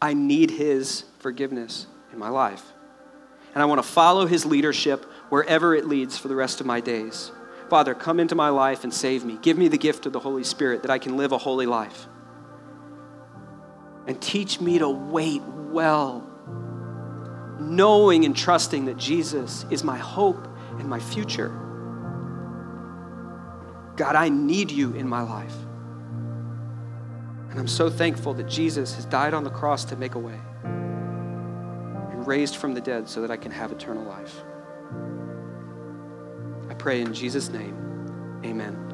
I 0.00 0.14
need 0.14 0.52
his 0.52 1.04
forgiveness 1.18 1.86
in 2.12 2.18
my 2.18 2.28
life 2.28 2.72
and 3.54 3.62
I 3.64 3.66
want 3.66 3.82
to 3.82 3.88
follow 3.88 4.26
his 4.26 4.46
leadership 4.46 5.04
wherever 5.30 5.74
it 5.74 5.86
leads 5.86 6.16
for 6.16 6.28
the 6.28 6.36
rest 6.36 6.60
of 6.60 6.66
my 6.66 6.80
days. 6.80 7.32
Father, 7.68 7.94
come 7.94 8.20
into 8.20 8.34
my 8.34 8.48
life 8.48 8.84
and 8.84 8.94
save 8.94 9.24
me. 9.24 9.36
Give 9.42 9.58
me 9.58 9.66
the 9.66 9.76
gift 9.76 10.06
of 10.06 10.12
the 10.12 10.20
Holy 10.20 10.44
Spirit 10.44 10.82
that 10.82 10.90
I 10.92 10.98
can 10.98 11.16
live 11.16 11.32
a 11.32 11.38
holy 11.38 11.66
life. 11.66 12.06
And 14.08 14.20
teach 14.20 14.60
me 14.60 14.78
to 14.78 14.88
wait 14.88 15.42
well, 15.44 16.26
knowing 17.60 18.24
and 18.24 18.34
trusting 18.34 18.86
that 18.86 18.96
Jesus 18.96 19.64
is 19.70 19.84
my 19.84 19.98
hope 19.98 20.48
and 20.78 20.88
my 20.88 20.98
future. 20.98 21.50
God, 23.96 24.16
I 24.16 24.30
need 24.30 24.70
you 24.70 24.94
in 24.94 25.06
my 25.06 25.20
life. 25.20 25.54
And 27.50 27.58
I'm 27.58 27.68
so 27.68 27.90
thankful 27.90 28.32
that 28.34 28.48
Jesus 28.48 28.94
has 28.94 29.04
died 29.04 29.34
on 29.34 29.44
the 29.44 29.50
cross 29.50 29.84
to 29.86 29.96
make 29.96 30.14
a 30.14 30.18
way 30.18 30.38
and 30.64 32.26
raised 32.26 32.56
from 32.56 32.74
the 32.74 32.80
dead 32.80 33.08
so 33.08 33.20
that 33.20 33.30
I 33.30 33.36
can 33.36 33.52
have 33.52 33.72
eternal 33.72 34.04
life. 34.04 34.42
I 36.70 36.74
pray 36.74 37.00
in 37.02 37.12
Jesus' 37.12 37.48
name, 37.48 38.40
amen. 38.44 38.87